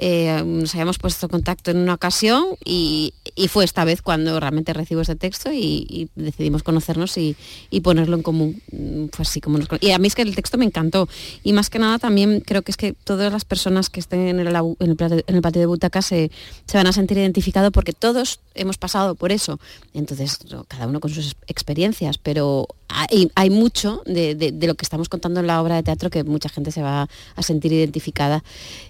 eh, 0.00 0.42
nos 0.46 0.72
habíamos 0.74 0.98
puesto 0.98 1.28
contacto 1.28 1.72
en 1.72 1.78
una 1.78 1.94
ocasión 1.94 2.44
y, 2.64 3.12
fue 3.48 3.64
esta 3.64 3.84
vez 3.84 4.02
cuando 4.02 4.38
realmente 4.38 4.72
recibo 4.72 5.00
este 5.00 5.16
texto 5.16 5.50
y, 5.52 6.08
decidimos 6.14 6.62
conocernos 6.62 7.16
y, 7.18 7.36
ponerlo 7.82 8.16
en 8.16 8.22
común. 8.22 8.62
Mm, 8.70 9.06
así 9.18 9.40
como 9.40 9.58
nos 9.58 9.68
Y 9.80 9.90
a 9.90 9.98
mí 9.98 10.06
es 10.06 10.14
que 10.14 10.22
el 10.22 10.34
texto 10.34 10.56
me 10.56 10.64
encantó. 10.64 11.08
Y 11.42 11.52
más 11.52 11.68
que 11.70 11.78
nada 11.78 11.98
también 11.98 12.40
creo 12.40 12.62
que 12.62 12.70
es 12.70 12.76
que 12.76 12.92
todas 12.92 13.32
las 13.32 13.44
personas 13.44 13.90
que 13.90 14.00
estén 14.00 14.20
en 14.20 14.40
el, 14.40 14.48
en 14.48 14.96
el, 14.98 15.24
en 15.26 15.42
patio 15.42 15.60
de 15.60 15.66
butacas 15.66 16.06
se, 16.06 16.30
van 16.72 16.86
a 16.86 16.92
sentir 16.92 17.18
identificados 17.18 17.72
porque 17.72 17.92
todos 17.92 18.40
hemos 18.54 18.78
pasado 18.78 19.14
por 19.14 19.32
eso. 19.32 19.58
Entonces, 19.94 20.38
cada 20.68 20.86
uno 20.86 21.00
con 21.00 21.10
sus 21.10 21.36
experiencias, 21.48 22.18
pero 22.18 22.68
hay, 22.88 23.30
hay 23.34 23.50
mucho 23.50 24.02
de 24.06 24.54
lo 24.62 24.74
que 24.74 24.84
estamos 24.84 25.08
contando 25.08 25.40
en 25.40 25.46
la 25.46 25.60
obra 25.60 25.76
de 25.76 25.82
teatro 25.82 26.10
que 26.10 26.24
mucha 26.24 26.48
gente 26.48 26.70
se 26.70 26.82
va 26.82 27.08
a 27.34 27.42
sentir 27.42 27.72
identificada. 27.72 28.44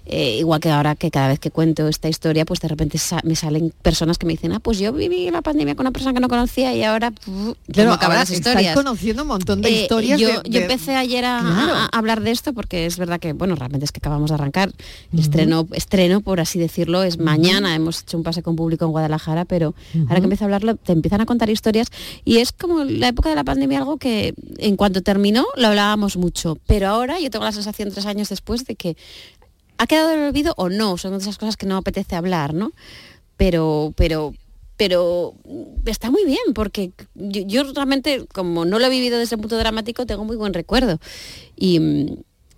Eh, 0.05 0.37
igual 0.39 0.59
que 0.59 0.69
ahora 0.69 0.95
que 0.99 1.09
cada 1.09 1.29
vez 1.29 1.39
que 1.39 1.49
cuento 1.49 1.87
esta 1.87 2.07
historia, 2.09 2.45
pues 2.45 2.59
de 2.59 2.67
repente 2.67 2.97
sa- 2.99 3.21
me 3.23 3.35
salen 3.35 3.73
personas 3.81 4.17
que 4.19 4.27
me 4.27 4.33
dicen, 4.33 4.51
ah, 4.53 4.59
pues 4.59 4.77
yo 4.77 4.93
viví 4.93 5.31
la 5.31 5.41
pandemia 5.41 5.73
con 5.75 5.85
una 5.85 5.91
persona 5.91 6.13
que 6.13 6.19
no 6.19 6.27
conocía 6.27 6.75
y 6.75 6.83
ahora 6.83 7.09
puf, 7.11 7.25
Claro, 7.25 7.89
¿cómo 7.89 7.93
acaban 7.93 8.01
ahora 8.03 8.19
las 8.19 8.29
estáis 8.29 8.39
historias. 8.55 8.75
conociendo 8.75 9.23
un 9.23 9.29
montón 9.29 9.61
de 9.61 9.69
Eh, 9.69 9.81
historias. 9.83 10.19
Yo, 10.19 10.27
de- 10.27 10.33
yo 10.49 10.59
de- 10.59 10.61
empecé 10.61 10.95
ayer 10.95 11.25
a, 11.25 11.39
Claro. 11.41 11.73
a- 11.73 11.85
a 11.85 11.97
hablar 11.97 12.21
de 12.21 12.31
esto 12.31 12.53
porque 12.53 12.85
es 12.85 12.97
verdad 12.97 13.19
que, 13.19 13.33
bueno, 13.33 13.55
realmente 13.55 13.85
es 13.85 13.91
que 13.91 13.97
acabamos 13.99 14.29
de 14.29 14.35
arrancar. 14.35 14.71
El 15.11 15.19
estreno, 15.19 15.67
estreno, 15.71 16.21
por 16.21 16.39
así 16.39 16.59
decirlo, 16.59 17.01
es 17.03 17.17
mañana. 17.17 17.73
Hemos 17.75 18.01
hecho 18.01 18.17
un 18.17 18.23
pase 18.23 18.43
con 18.43 18.55
público 18.55 18.85
en 18.85 18.91
Guadalajara, 18.91 19.45
pero 19.45 19.73
ahora 20.07 20.17
que 20.17 20.23
empiezo 20.25 20.43
a 20.43 20.47
hablarlo, 20.47 20.75
te 20.75 20.91
empiezan 20.91 21.21
a 21.21 21.25
contar 21.25 21.49
historias 21.49 21.87
y 22.25 22.37
es 22.37 22.51
como 22.51 22.83
la 22.83 23.07
época 23.07 23.29
de 23.29 23.35
la 23.35 23.43
pandemia, 23.43 23.79
algo 23.79 23.97
que 23.97 24.33
en 24.57 24.75
cuanto 24.75 25.01
terminó 25.01 25.45
lo 25.55 25.67
hablábamos 25.69 26.17
mucho. 26.17 26.57
Pero 26.67 26.89
ahora 26.89 27.19
yo 27.19 27.29
tengo 27.29 27.45
la 27.45 27.51
sensación 27.53 27.89
tres 27.91 28.05
años 28.05 28.29
después 28.29 28.65
de 28.65 28.75
que 28.75 28.97
ha 29.79 29.87
quedado 29.87 30.11
en 30.11 30.19
el 30.19 30.27
olvido 30.29 30.53
o 30.57 30.69
no, 30.69 30.97
son 30.97 31.15
esas 31.15 31.37
cosas 31.39 31.57
que 31.57 31.65
no 31.65 31.77
apetece 31.77 32.15
hablar, 32.15 32.53
¿no? 32.53 32.71
Pero, 33.37 33.93
pero, 33.97 34.33
pero 34.77 35.33
está 35.85 36.11
muy 36.11 36.25
bien, 36.25 36.37
porque 36.53 36.91
yo, 37.15 37.41
yo 37.47 37.63
realmente, 37.73 38.25
como 38.33 38.65
no 38.65 38.77
lo 38.79 38.85
he 38.85 38.89
vivido 38.89 39.17
desde 39.17 39.35
el 39.35 39.41
punto 39.41 39.57
dramático, 39.57 40.05
tengo 40.05 40.25
muy 40.25 40.35
buen 40.35 40.53
recuerdo. 40.53 40.99
Y, 41.55 41.77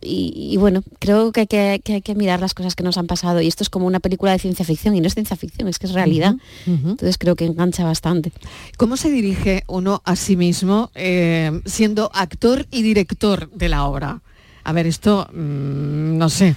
y- 0.03 0.49
y 0.53 0.57
bueno, 0.57 0.81
creo 0.97 1.31
que 1.31 1.41
hay 1.41 1.47
que, 1.47 1.81
que 1.83 1.93
hay 1.93 2.01
que 2.01 2.15
mirar 2.15 2.39
las 2.41 2.55
cosas 2.55 2.75
que 2.75 2.83
nos 2.83 2.97
han 2.97 3.05
pasado. 3.05 3.39
Y 3.41 3.47
esto 3.47 3.63
es 3.63 3.69
como 3.69 3.85
una 3.85 3.99
película 3.99 4.31
de 4.31 4.39
ciencia 4.39 4.65
ficción, 4.65 4.95
y 4.95 5.01
no 5.01 5.05
es 5.07 5.13
ciencia 5.13 5.35
ficción, 5.35 5.67
es 5.67 5.77
que 5.77 5.85
es 5.85 5.93
realidad. 5.93 6.33
Entonces 6.65 7.19
creo 7.19 7.35
que 7.35 7.45
engancha 7.45 7.83
bastante. 7.83 8.31
¿Cómo 8.77 8.97
se 8.97 9.11
dirige 9.11 9.63
uno 9.67 10.01
a 10.05 10.15
sí 10.15 10.35
mismo 10.35 10.89
eh, 10.95 11.61
siendo 11.65 12.09
actor 12.15 12.65
y 12.71 12.81
director 12.81 13.51
de 13.51 13.69
la 13.69 13.85
obra? 13.85 14.21
A 14.63 14.73
ver, 14.73 14.87
esto, 14.87 15.27
mm, 15.31 16.17
no 16.17 16.29
sé. 16.29 16.55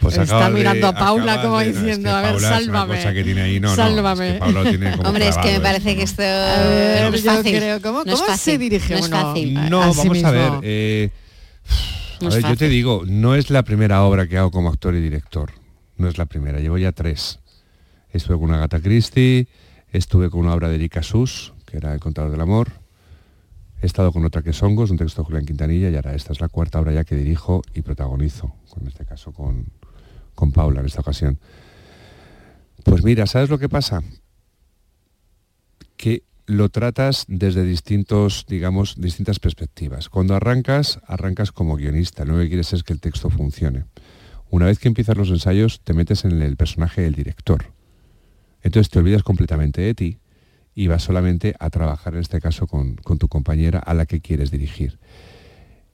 Pues 0.00 0.16
Está 0.16 0.48
de- 0.48 0.54
mirando 0.54 0.86
a 0.88 0.92
Paula 0.94 1.42
como 1.42 1.58
de- 1.58 1.64
no, 1.66 1.70
es 1.70 1.76
diciendo, 1.76 2.08
que 2.08 2.14
a 2.16 2.20
ver, 2.22 2.32
Paula 2.32 2.46
es 2.48 2.52
una 2.52 2.58
sálvame. 2.78 2.96
cosa 2.96 3.12
que 3.12 3.24
tiene 3.24 3.40
ahí, 3.42 3.60
no, 3.60 3.68
no, 3.68 3.72
es 3.74 3.78
que 3.78 3.82
sálvame. 3.94 4.32
Paula 4.38 4.62
lo 4.62 4.70
tiene 4.70 4.90
como 4.96 5.08
Hombre, 5.08 5.28
es 5.28 5.36
que 5.36 5.52
me 5.52 5.60
parece 5.60 5.90
que 5.90 5.96
¿no? 5.98 6.04
esto 6.04 6.22
ver, 6.22 7.10
no 7.10 7.16
es 7.16 7.24
fácil. 7.24 7.56
creo, 7.56 7.82
¿cómo, 7.82 8.04
no 8.04 8.12
es 8.14 8.20
cómo 8.22 8.36
se 8.36 8.58
dirige 8.58 8.94
no 8.94 9.00
es 9.00 9.08
fácil. 9.10 9.54
No, 9.70 9.82
a 9.82 9.92
sí 9.92 9.98
vamos 10.08 10.24
a 10.24 10.30
ver. 10.30 10.52
eh, 10.62 11.10
No 12.22 12.28
a 12.28 12.34
ver, 12.34 12.42
yo 12.44 12.56
te 12.56 12.68
digo, 12.68 13.02
no 13.06 13.34
es 13.34 13.50
la 13.50 13.62
primera 13.62 14.02
obra 14.04 14.26
que 14.26 14.38
hago 14.38 14.50
como 14.50 14.70
actor 14.70 14.94
y 14.94 15.00
director. 15.00 15.52
No 15.96 16.08
es 16.08 16.16
la 16.16 16.24
primera, 16.26 16.60
llevo 16.60 16.78
ya 16.78 16.92
tres. 16.92 17.38
Estuve 18.10 18.36
con 18.36 18.44
una 18.48 18.56
Gata 18.58 18.80
Christie, 18.80 19.48
estuve 19.92 20.30
con 20.30 20.40
una 20.40 20.54
obra 20.54 20.68
de 20.70 20.76
Erika 20.76 21.02
Sus, 21.02 21.52
que 21.66 21.76
era 21.76 21.92
El 21.92 22.00
contador 22.00 22.30
del 22.30 22.40
amor. 22.40 22.72
He 23.82 23.86
estado 23.86 24.12
con 24.12 24.24
otra 24.24 24.42
que 24.42 24.50
es 24.50 24.62
Hongos, 24.62 24.90
un 24.90 24.96
texto 24.98 25.22
de 25.22 25.26
Julián 25.26 25.46
Quintanilla, 25.46 25.88
y 25.90 25.94
ahora 25.96 26.14
esta 26.14 26.32
es 26.32 26.40
la 26.40 26.48
cuarta 26.48 26.80
obra 26.80 26.92
ya 26.92 27.04
que 27.04 27.14
dirijo 27.16 27.62
y 27.74 27.82
protagonizo, 27.82 28.54
en 28.80 28.88
este 28.88 29.04
caso 29.06 29.32
con, 29.32 29.66
con 30.40 30.50
Paula 30.50 30.80
en 30.80 30.86
esta 30.86 31.02
ocasión. 31.02 31.38
Pues 32.84 33.04
mira, 33.04 33.26
¿sabes 33.26 33.50
lo 33.50 33.58
que 33.58 33.68
pasa? 33.68 34.02
Que 35.96 36.24
lo 36.46 36.68
tratas 36.68 37.26
desde 37.28 37.62
distintos, 37.62 38.46
digamos, 38.48 38.96
distintas 38.98 39.38
perspectivas. 39.38 40.08
Cuando 40.08 40.34
arrancas, 40.34 40.98
arrancas 41.06 41.52
como 41.52 41.76
guionista, 41.76 42.24
lo 42.24 42.38
que 42.38 42.48
quieres 42.48 42.72
es 42.72 42.82
que 42.82 42.92
el 42.92 43.00
texto 43.00 43.30
funcione. 43.30 43.84
Una 44.50 44.66
vez 44.66 44.80
que 44.80 44.88
empiezas 44.88 45.16
los 45.16 45.30
ensayos, 45.30 45.80
te 45.84 45.92
metes 45.92 46.24
en 46.24 46.42
el 46.42 46.56
personaje 46.56 47.02
del 47.02 47.14
director. 47.14 47.72
Entonces 48.62 48.90
te 48.90 48.98
olvidas 48.98 49.22
completamente 49.22 49.80
de 49.80 49.94
ti 49.94 50.18
y 50.74 50.88
vas 50.88 51.02
solamente 51.02 51.54
a 51.60 51.70
trabajar, 51.70 52.14
en 52.14 52.20
este 52.20 52.40
caso, 52.40 52.66
con, 52.66 52.96
tu 52.96 53.28
compañera 53.28 53.78
a 53.78 53.94
la 53.94 54.06
que 54.06 54.20
quieres 54.20 54.50
dirigir. 54.50 54.98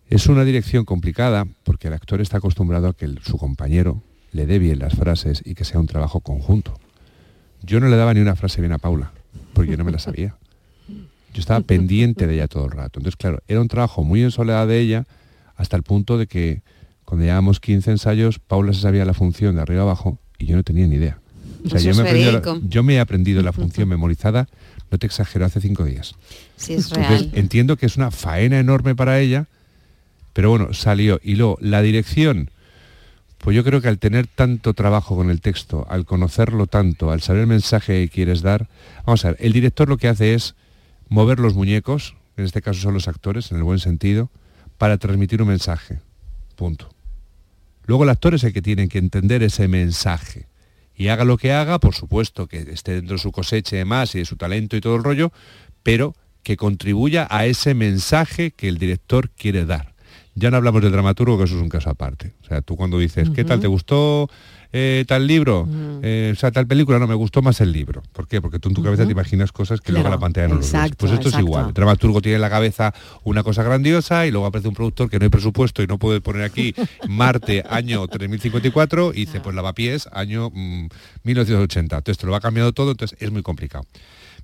Es 0.08 0.26
una 0.26 0.44
dirección 0.44 0.84
complicada 0.84 1.46
porque 1.64 1.88
el 1.88 1.94
actor 1.94 2.20
está 2.20 2.38
acostumbrado 2.38 2.88
a 2.88 2.96
que 2.96 3.12
su 3.22 3.36
compañero 3.36 4.02
le 4.32 4.46
dé 4.46 4.58
bien 4.58 4.78
las 4.78 4.94
frases 4.94 5.42
y 5.44 5.54
que 5.54 5.64
sea 5.64 5.80
un 5.80 5.86
trabajo 5.86 6.20
conjunto. 6.20 6.78
Yo 7.62 7.80
no 7.80 7.88
le 7.88 7.96
daba 7.96 8.14
ni 8.14 8.20
una 8.20 8.36
frase 8.36 8.60
bien 8.60 8.72
a 8.72 8.78
Paula, 8.78 9.12
porque 9.52 9.70
yo 9.72 9.76
no 9.76 9.84
me 9.84 9.92
la 9.92 9.98
sabía. 9.98 10.36
Yo 10.88 11.40
estaba 11.40 11.60
pendiente 11.60 12.26
de 12.26 12.34
ella 12.34 12.48
todo 12.48 12.64
el 12.66 12.70
rato. 12.70 12.98
Entonces, 12.98 13.16
claro, 13.16 13.42
era 13.48 13.60
un 13.60 13.68
trabajo 13.68 14.02
muy 14.04 14.22
en 14.22 14.30
soledad 14.30 14.66
de 14.66 14.78
ella, 14.80 15.04
hasta 15.56 15.76
el 15.76 15.82
punto 15.82 16.16
de 16.18 16.26
que 16.26 16.62
cuando 17.04 17.24
llevábamos 17.24 17.60
15 17.60 17.90
ensayos, 17.92 18.38
Paula 18.38 18.72
se 18.72 18.80
sabía 18.80 19.04
la 19.04 19.14
función 19.14 19.54
de 19.56 19.62
arriba 19.62 19.82
abajo 19.82 20.18
y 20.38 20.46
yo 20.46 20.56
no 20.56 20.62
tenía 20.62 20.86
ni 20.86 20.96
idea. 20.96 21.18
O 21.64 21.68
sea, 21.68 21.78
Eso 21.78 21.90
yo 21.90 21.94
me, 21.96 22.02
he 22.02 22.06
aprendido 22.08 22.32
la- 22.32 22.40
verídico. 22.40 22.68
yo 22.68 22.82
me 22.82 22.94
he 22.94 23.00
aprendido 23.00 23.42
la 23.42 23.52
función 23.52 23.88
memorizada, 23.88 24.48
no 24.90 24.98
te 24.98 25.06
exagero, 25.06 25.44
hace 25.44 25.60
cinco 25.60 25.84
días. 25.84 26.14
Sí, 26.56 26.74
es 26.74 26.90
Entonces, 26.90 27.08
real. 27.08 27.30
entiendo 27.34 27.76
que 27.76 27.86
es 27.86 27.96
una 27.96 28.10
faena 28.10 28.58
enorme 28.58 28.94
para 28.94 29.18
ella, 29.20 29.46
pero 30.32 30.50
bueno, 30.50 30.72
salió. 30.74 31.20
Y 31.22 31.34
luego, 31.36 31.58
la 31.60 31.82
dirección, 31.82 32.50
pues 33.46 33.54
yo 33.54 33.62
creo 33.62 33.80
que 33.80 33.86
al 33.86 34.00
tener 34.00 34.26
tanto 34.26 34.74
trabajo 34.74 35.14
con 35.14 35.30
el 35.30 35.40
texto, 35.40 35.86
al 35.88 36.04
conocerlo 36.04 36.66
tanto, 36.66 37.12
al 37.12 37.20
saber 37.20 37.42
el 37.42 37.46
mensaje 37.46 37.92
que 37.92 38.08
quieres 38.08 38.42
dar, 38.42 38.66
vamos 39.04 39.24
a 39.24 39.28
ver, 39.28 39.36
el 39.38 39.52
director 39.52 39.88
lo 39.88 39.98
que 39.98 40.08
hace 40.08 40.34
es 40.34 40.56
mover 41.08 41.38
los 41.38 41.54
muñecos, 41.54 42.16
en 42.36 42.44
este 42.44 42.60
caso 42.60 42.80
son 42.80 42.94
los 42.94 43.06
actores, 43.06 43.52
en 43.52 43.58
el 43.58 43.62
buen 43.62 43.78
sentido, 43.78 44.32
para 44.78 44.98
transmitir 44.98 45.42
un 45.42 45.46
mensaje. 45.46 46.00
Punto. 46.56 46.90
Luego 47.84 48.02
el 48.02 48.10
actor 48.10 48.34
es 48.34 48.42
el 48.42 48.52
que 48.52 48.62
tiene 48.62 48.88
que 48.88 48.98
entender 48.98 49.44
ese 49.44 49.68
mensaje. 49.68 50.48
Y 50.96 51.06
haga 51.06 51.24
lo 51.24 51.36
que 51.36 51.52
haga, 51.52 51.78
por 51.78 51.94
supuesto, 51.94 52.48
que 52.48 52.58
esté 52.72 52.96
dentro 52.96 53.14
de 53.14 53.22
su 53.22 53.30
cosecha 53.30 53.76
y 53.76 53.78
demás, 53.78 54.12
y 54.16 54.18
de 54.18 54.24
su 54.24 54.34
talento 54.34 54.76
y 54.76 54.80
todo 54.80 54.96
el 54.96 55.04
rollo, 55.04 55.30
pero 55.84 56.16
que 56.42 56.56
contribuya 56.56 57.28
a 57.30 57.46
ese 57.46 57.74
mensaje 57.74 58.50
que 58.50 58.66
el 58.66 58.78
director 58.78 59.30
quiere 59.30 59.66
dar. 59.66 59.94
Ya 60.38 60.50
no 60.50 60.58
hablamos 60.58 60.82
del 60.82 60.92
dramaturgo, 60.92 61.38
que 61.38 61.44
eso 61.44 61.56
es 61.56 61.62
un 61.62 61.70
caso 61.70 61.88
aparte. 61.88 62.34
O 62.42 62.44
sea, 62.44 62.60
tú 62.60 62.76
cuando 62.76 62.98
dices, 62.98 63.30
¿qué 63.30 63.42
tal? 63.42 63.58
¿Te 63.58 63.66
gustó 63.66 64.28
eh, 64.70 65.06
tal 65.08 65.26
libro? 65.26 65.66
Eh, 66.02 66.30
o 66.34 66.38
sea, 66.38 66.52
tal 66.52 66.66
película, 66.66 66.98
no, 66.98 67.06
me 67.06 67.14
gustó 67.14 67.40
más 67.40 67.62
el 67.62 67.72
libro. 67.72 68.02
¿Por 68.12 68.28
qué? 68.28 68.42
Porque 68.42 68.58
tú 68.58 68.68
en 68.68 68.74
tu 68.74 68.82
cabeza 68.82 69.06
te 69.06 69.12
imaginas 69.12 69.50
cosas 69.50 69.80
que 69.80 69.92
luego 69.92 70.10
la 70.10 70.18
pantalla 70.18 70.48
no 70.48 70.56
lo 70.56 70.60
ves. 70.60 70.68
exacto, 70.68 70.96
Pues 70.98 71.12
esto 71.12 71.28
es 71.28 71.34
exacto. 71.34 71.46
igual. 71.46 71.68
El 71.68 71.72
dramaturgo 71.72 72.20
tiene 72.20 72.36
en 72.36 72.42
la 72.42 72.50
cabeza 72.50 72.92
una 73.24 73.42
cosa 73.42 73.62
grandiosa 73.62 74.26
y 74.26 74.30
luego 74.30 74.44
aparece 74.44 74.68
un 74.68 74.74
productor 74.74 75.08
que 75.08 75.18
no 75.18 75.24
hay 75.24 75.30
presupuesto 75.30 75.82
y 75.82 75.86
no 75.86 75.98
puede 75.98 76.20
poner 76.20 76.42
aquí 76.42 76.74
Marte, 77.08 77.64
año 77.66 78.06
3054, 78.06 79.14
y 79.14 79.24
dice, 79.24 79.40
pues 79.40 79.56
lavapiés, 79.56 80.06
año 80.12 80.50
mm, 80.52 80.88
1980. 81.22 81.96
Entonces 81.96 82.18
te 82.18 82.26
lo 82.26 82.32
va 82.32 82.40
cambiando 82.40 82.74
todo, 82.74 82.90
entonces 82.90 83.16
es 83.22 83.30
muy 83.30 83.42
complicado. 83.42 83.86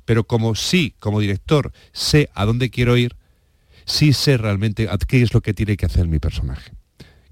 Pero 0.06 0.24
como 0.24 0.54
sí, 0.54 0.94
como 0.98 1.20
director, 1.20 1.70
sé 1.92 2.30
a 2.34 2.46
dónde 2.46 2.70
quiero 2.70 2.96
ir, 2.96 3.14
sí 3.84 4.12
sé 4.12 4.36
realmente 4.36 4.88
qué 5.06 5.22
es 5.22 5.34
lo 5.34 5.40
que 5.40 5.54
tiene 5.54 5.76
que 5.76 5.86
hacer 5.86 6.06
mi 6.08 6.18
personaje. 6.18 6.72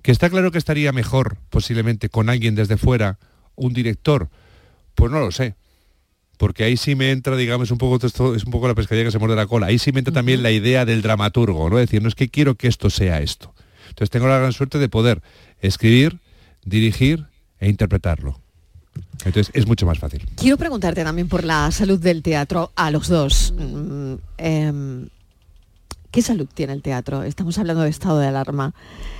Que 0.02 0.12
está 0.12 0.30
claro 0.30 0.50
que 0.50 0.58
estaría 0.58 0.92
mejor, 0.92 1.36
posiblemente, 1.50 2.08
con 2.08 2.30
alguien 2.30 2.54
desde 2.54 2.76
fuera, 2.76 3.18
un 3.54 3.72
director, 3.72 4.28
pues 4.94 5.12
no 5.12 5.20
lo 5.20 5.30
sé. 5.30 5.54
Porque 6.38 6.64
ahí 6.64 6.78
sí 6.78 6.94
me 6.94 7.10
entra, 7.10 7.36
digamos, 7.36 7.70
un 7.70 7.76
poco 7.76 8.04
esto, 8.06 8.34
es 8.34 8.44
un 8.44 8.50
poco 8.50 8.66
la 8.66 8.74
pescadilla 8.74 9.04
que 9.04 9.10
se 9.10 9.18
muerde 9.18 9.36
la 9.36 9.46
cola. 9.46 9.66
Ahí 9.66 9.78
sí 9.78 9.92
me 9.92 9.98
entra 9.98 10.14
también 10.14 10.42
la 10.42 10.50
idea 10.50 10.86
del 10.86 11.02
dramaturgo, 11.02 11.68
¿no? 11.68 11.78
Es 11.78 11.88
decir, 11.88 12.02
no 12.02 12.08
es 12.08 12.14
que 12.14 12.30
quiero 12.30 12.54
que 12.54 12.66
esto 12.66 12.88
sea 12.88 13.20
esto. 13.20 13.54
Entonces 13.90 14.08
tengo 14.08 14.26
la 14.26 14.38
gran 14.38 14.52
suerte 14.54 14.78
de 14.78 14.88
poder 14.88 15.20
escribir, 15.60 16.18
dirigir 16.64 17.26
e 17.58 17.68
interpretarlo. 17.68 18.40
Entonces 19.24 19.50
es 19.54 19.66
mucho 19.66 19.84
más 19.84 19.98
fácil. 19.98 20.26
Quiero 20.36 20.56
preguntarte 20.56 21.04
también 21.04 21.28
por 21.28 21.44
la 21.44 21.70
salud 21.72 22.00
del 22.00 22.22
teatro 22.22 22.72
a 22.74 22.90
los 22.90 23.08
dos. 23.08 23.52
Mm, 23.56 24.14
em, 24.38 25.08
¿Qué 26.10 26.22
salud 26.22 26.48
tiene 26.52 26.72
el 26.72 26.82
teatro? 26.82 27.22
Estamos 27.22 27.56
hablando 27.58 27.82
de 27.82 27.90
estado 27.90 28.18
de 28.18 28.26
alarma. 28.26 28.74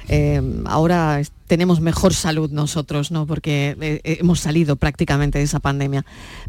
Em, 0.09 0.67
ahora 0.67 1.21
tenemos 1.47 1.81
mejor 1.81 2.15
salud 2.15 2.51
nosotros, 2.51 3.13
¿no? 3.13 3.27
Porque 3.27 3.77
eh, 3.81 4.01
eh, 4.03 4.17
hemos 4.21 4.41
salido 4.41 4.75
prácticamente 4.75 5.39
de 5.39 5.45
esa 5.45 5.61
pandemia. 5.61 6.05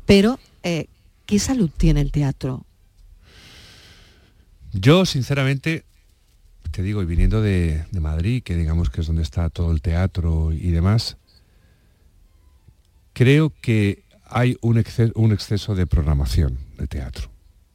Pero, 0.08 0.40
eh, 0.64 0.88
¿qué 1.28 1.38
salud 1.38 1.70
tiene 1.78 2.02
el 2.02 2.12
teatro? 2.12 2.66
Yo, 4.74 5.06
sinceramente, 5.06 5.84
te 6.72 6.82
digo, 6.82 7.04
y 7.04 7.06
viniendo 7.06 7.42
de, 7.42 7.86
Madrid, 8.00 8.42
que 8.42 8.56
digamos 8.56 8.90
que 8.90 9.02
es 9.02 9.08
donde 9.08 9.22
está 9.22 9.50
todo 9.50 9.72
el 9.72 9.82
teatro 9.82 10.52
y 10.54 10.72
demás, 10.72 11.18
creo 13.14 13.52
que 13.62 14.04
hay 14.26 14.58
un, 14.62 14.78
exce- 14.78 15.12
un 15.14 15.34
exceso 15.34 15.76
de 15.76 15.86
programación 15.86 16.58
de 16.80 16.88
teatro. 16.88 17.30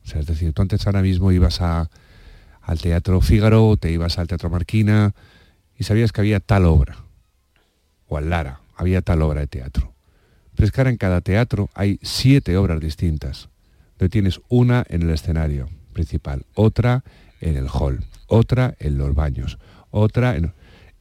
O 0.04 0.08
sea, 0.08 0.20
es 0.20 0.26
decir, 0.26 0.52
tú 0.52 0.62
antes 0.62 0.84
ahora 0.86 1.02
mismo 1.02 1.30
ibas 1.30 1.60
a- 1.60 1.88
al 2.66 2.80
Teatro 2.80 3.20
Fígaro, 3.20 3.76
te 3.76 3.92
ibas 3.92 4.18
al 4.18 4.26
Teatro 4.26 4.50
Marquina 4.50 5.14
y 5.78 5.84
sabías 5.84 6.10
que 6.10 6.20
había 6.20 6.40
tal 6.40 6.64
obra, 6.64 6.96
o 8.08 8.16
al 8.16 8.28
Lara, 8.28 8.60
había 8.74 9.02
tal 9.02 9.22
obra 9.22 9.40
de 9.40 9.46
teatro. 9.46 9.94
Pero 10.54 10.66
es 10.66 10.72
que 10.72 10.80
ahora 10.80 10.90
en 10.90 10.96
cada 10.96 11.20
teatro 11.20 11.70
hay 11.74 12.00
siete 12.02 12.56
obras 12.56 12.80
distintas. 12.80 13.48
Donde 13.98 14.10
tienes 14.10 14.40
una 14.48 14.84
en 14.88 15.02
el 15.02 15.10
escenario 15.10 15.68
principal, 15.92 16.44
otra 16.54 17.04
en 17.40 17.56
el 17.56 17.68
hall, 17.68 18.04
otra 18.26 18.74
en 18.80 18.98
los 18.98 19.14
baños, 19.14 19.58
otra 19.90 20.36
en... 20.36 20.52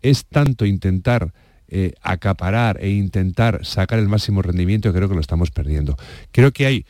Es 0.01 0.25
tanto 0.25 0.65
intentar 0.65 1.33
eh, 1.67 1.93
acaparar 2.03 2.77
e 2.79 2.89
intentar 2.89 3.65
sacar 3.65 3.97
el 3.97 4.07
máximo 4.07 4.43
rendimiento 4.43 4.93
creo 4.93 5.09
que 5.09 5.15
lo 5.15 5.21
estamos 5.21 5.49
perdiendo. 5.49 5.97
Creo 6.31 6.51
que 6.51 6.67
hay 6.67 6.85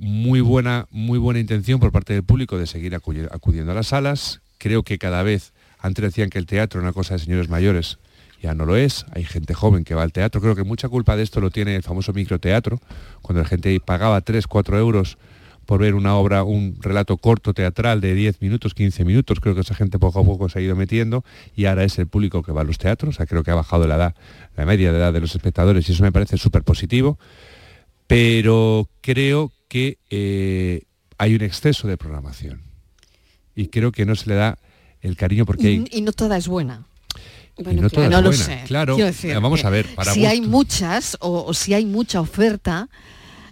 muy 0.00 0.40
buena, 0.40 0.86
muy 0.90 1.18
buena 1.18 1.40
intención 1.40 1.78
por 1.78 1.92
parte 1.92 2.14
del 2.14 2.24
público 2.24 2.56
de 2.56 2.66
seguir 2.66 2.94
acudiendo 2.94 3.72
a 3.72 3.74
las 3.74 3.88
salas. 3.88 4.40
Creo 4.56 4.82
que 4.82 4.96
cada 4.96 5.22
vez, 5.22 5.52
antes 5.78 6.02
decían 6.02 6.30
que 6.30 6.38
el 6.38 6.46
teatro 6.46 6.80
era 6.80 6.88
una 6.88 6.94
cosa 6.94 7.14
de 7.14 7.20
señores 7.20 7.50
mayores, 7.50 7.98
ya 8.42 8.54
no 8.54 8.64
lo 8.64 8.76
es, 8.76 9.04
hay 9.12 9.24
gente 9.24 9.52
joven 9.52 9.84
que 9.84 9.94
va 9.94 10.02
al 10.02 10.12
teatro, 10.12 10.40
creo 10.40 10.56
que 10.56 10.64
mucha 10.64 10.88
culpa 10.88 11.16
de 11.16 11.22
esto 11.22 11.42
lo 11.42 11.50
tiene 11.50 11.76
el 11.76 11.82
famoso 11.82 12.14
microteatro, 12.14 12.80
cuando 13.20 13.42
la 13.42 13.48
gente 13.48 13.78
pagaba 13.80 14.22
3, 14.22 14.46
4 14.46 14.78
euros 14.78 15.18
por 15.66 15.80
ver 15.80 15.94
una 15.94 16.16
obra, 16.16 16.44
un 16.44 16.78
relato 16.80 17.18
corto 17.18 17.52
teatral 17.52 18.00
de 18.00 18.14
10 18.14 18.40
minutos, 18.40 18.72
15 18.72 19.04
minutos, 19.04 19.38
creo 19.38 19.54
que 19.54 19.60
esa 19.60 19.74
gente 19.74 19.98
poco 19.98 20.20
a 20.20 20.24
poco 20.24 20.48
se 20.48 20.60
ha 20.60 20.62
ido 20.62 20.76
metiendo 20.76 21.24
y 21.54 21.66
ahora 21.66 21.84
es 21.84 21.98
el 21.98 22.06
público 22.06 22.42
que 22.42 22.52
va 22.52 22.62
a 22.62 22.64
los 22.64 22.78
teatros, 22.78 23.18
creo 23.28 23.44
que 23.44 23.50
ha 23.50 23.54
bajado 23.54 23.86
la 23.86 23.96
edad, 23.96 24.14
la 24.56 24.64
media 24.64 24.92
de 24.92 24.98
edad 24.98 25.12
de 25.12 25.20
los 25.20 25.34
espectadores 25.34 25.86
y 25.90 25.92
eso 25.92 26.02
me 26.02 26.10
parece 26.10 26.38
súper 26.38 26.62
positivo, 26.62 27.18
pero 28.06 28.88
creo 29.02 29.52
que 29.70 29.98
eh, 30.10 30.82
hay 31.16 31.36
un 31.36 31.42
exceso 31.42 31.86
de 31.86 31.96
programación 31.96 32.60
y 33.54 33.68
creo 33.68 33.92
que 33.92 34.04
no 34.04 34.16
se 34.16 34.28
le 34.28 34.34
da 34.34 34.58
el 35.00 35.16
cariño 35.16 35.46
porque 35.46 35.68
hay... 35.68 35.84
Y 35.92 36.00
no 36.02 36.10
toda 36.12 36.36
es 36.36 36.48
buena. 36.48 36.84
Bueno, 37.56 37.82
no, 37.82 37.90
claro, 37.90 38.10
no 38.10 38.20
lo 38.20 38.32
sé. 38.32 38.64
Claro, 38.66 38.96
vamos 39.40 39.64
a 39.64 39.70
ver. 39.70 39.86
Para 39.94 40.12
si 40.12 40.26
hay 40.26 40.40
muchas 40.40 41.16
o, 41.20 41.54
si 41.54 41.72
hay 41.72 41.86
mucha 41.86 42.20
oferta, 42.20 42.88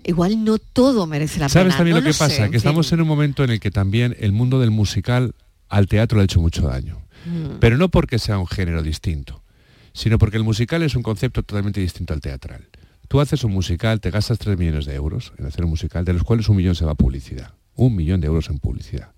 igual 0.03 0.45
no 0.45 0.59
todo 0.59 1.07
merece 1.07 1.39
la 1.39 1.47
pena. 1.47 1.53
¿Sabes 1.53 1.77
también 1.77 1.97
lo 1.97 2.03
que 2.03 2.15
pasa? 2.15 2.51
que 2.51 2.57
estamos 2.57 2.91
en 2.91 3.01
un 3.01 3.07
momento 3.07 3.45
en 3.45 3.51
el 3.51 3.61
que 3.61 3.71
también 3.71 4.17
el 4.19 4.33
mundo 4.33 4.59
del 4.59 4.73
musical 4.73 5.37
al 5.69 5.87
teatro 5.87 6.17
le 6.19 6.23
ha 6.23 6.25
hecho 6.25 6.41
mucho 6.41 6.63
daño. 6.63 7.01
Mm. 7.27 7.59
Pero 7.61 7.77
no 7.77 7.91
porque 7.91 8.19
sea 8.19 8.39
un 8.39 8.49
género 8.49 8.83
distinto, 8.83 9.45
sino 9.93 10.19
porque 10.19 10.37
el 10.37 10.43
musical 10.43 10.83
es 10.83 10.97
un 10.97 11.05
concepto 11.05 11.45
totalmente 11.45 11.81
distinto 11.81 12.13
al 12.13 12.21
teatral. 12.21 12.67
Tú 13.09 13.21
haces 13.21 13.43
un 13.43 13.53
musical, 13.53 14.01
te 14.01 14.11
gastas 14.11 14.39
3 14.39 14.59
millones 14.59 14.85
de 14.85 14.95
euros 14.95 15.33
en 15.39 15.47
hacer 15.47 15.65
un 15.65 15.71
musical, 15.71 16.05
de 16.05 16.13
los 16.13 16.25
cuales 16.25 16.49
un 16.51 16.57
millón 16.57 16.75
se 16.75 16.85
va 16.85 16.93
a 16.93 16.95
publicidad. 16.95 17.55
Un 17.75 17.97
millón 17.97 18.21
de 18.21 18.27
euros 18.27 18.51
en 18.51 18.59
publicidad. 18.59 19.13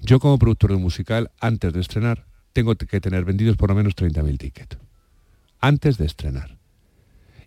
Yo 0.00 0.20
como 0.20 0.38
productor 0.38 0.70
de 0.70 0.76
un 0.76 0.82
musical, 0.82 1.30
antes 1.40 1.72
de 1.72 1.80
estrenar, 1.80 2.26
tengo 2.52 2.74
que 2.74 3.00
tener 3.00 3.24
vendidos 3.24 3.56
por 3.56 3.70
lo 3.70 3.74
menos 3.74 3.96
30.000 3.96 4.38
tickets. 4.38 4.76
Antes 5.60 5.96
de 5.96 6.04
estrenar. 6.06 6.58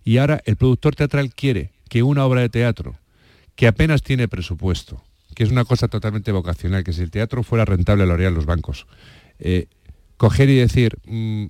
Y 0.03 0.17
ahora 0.17 0.41
el 0.45 0.55
productor 0.55 0.95
teatral 0.95 1.33
quiere 1.33 1.71
que 1.89 2.01
una 2.01 2.25
obra 2.25 2.41
de 2.41 2.49
teatro, 2.49 2.97
que 3.55 3.67
apenas 3.67 4.01
tiene 4.01 4.27
presupuesto, 4.27 5.03
que 5.35 5.43
es 5.43 5.51
una 5.51 5.65
cosa 5.65 5.87
totalmente 5.87 6.31
vocacional, 6.31 6.83
que 6.83 6.93
si 6.93 7.01
el 7.01 7.11
teatro 7.11 7.43
fuera 7.43 7.65
rentable 7.65 8.05
lo 8.05 8.13
harían 8.13 8.33
los 8.33 8.45
bancos, 8.45 8.87
eh, 9.37 9.67
coger 10.17 10.49
y 10.49 10.55
decir, 10.55 10.97
mm, 11.05 11.47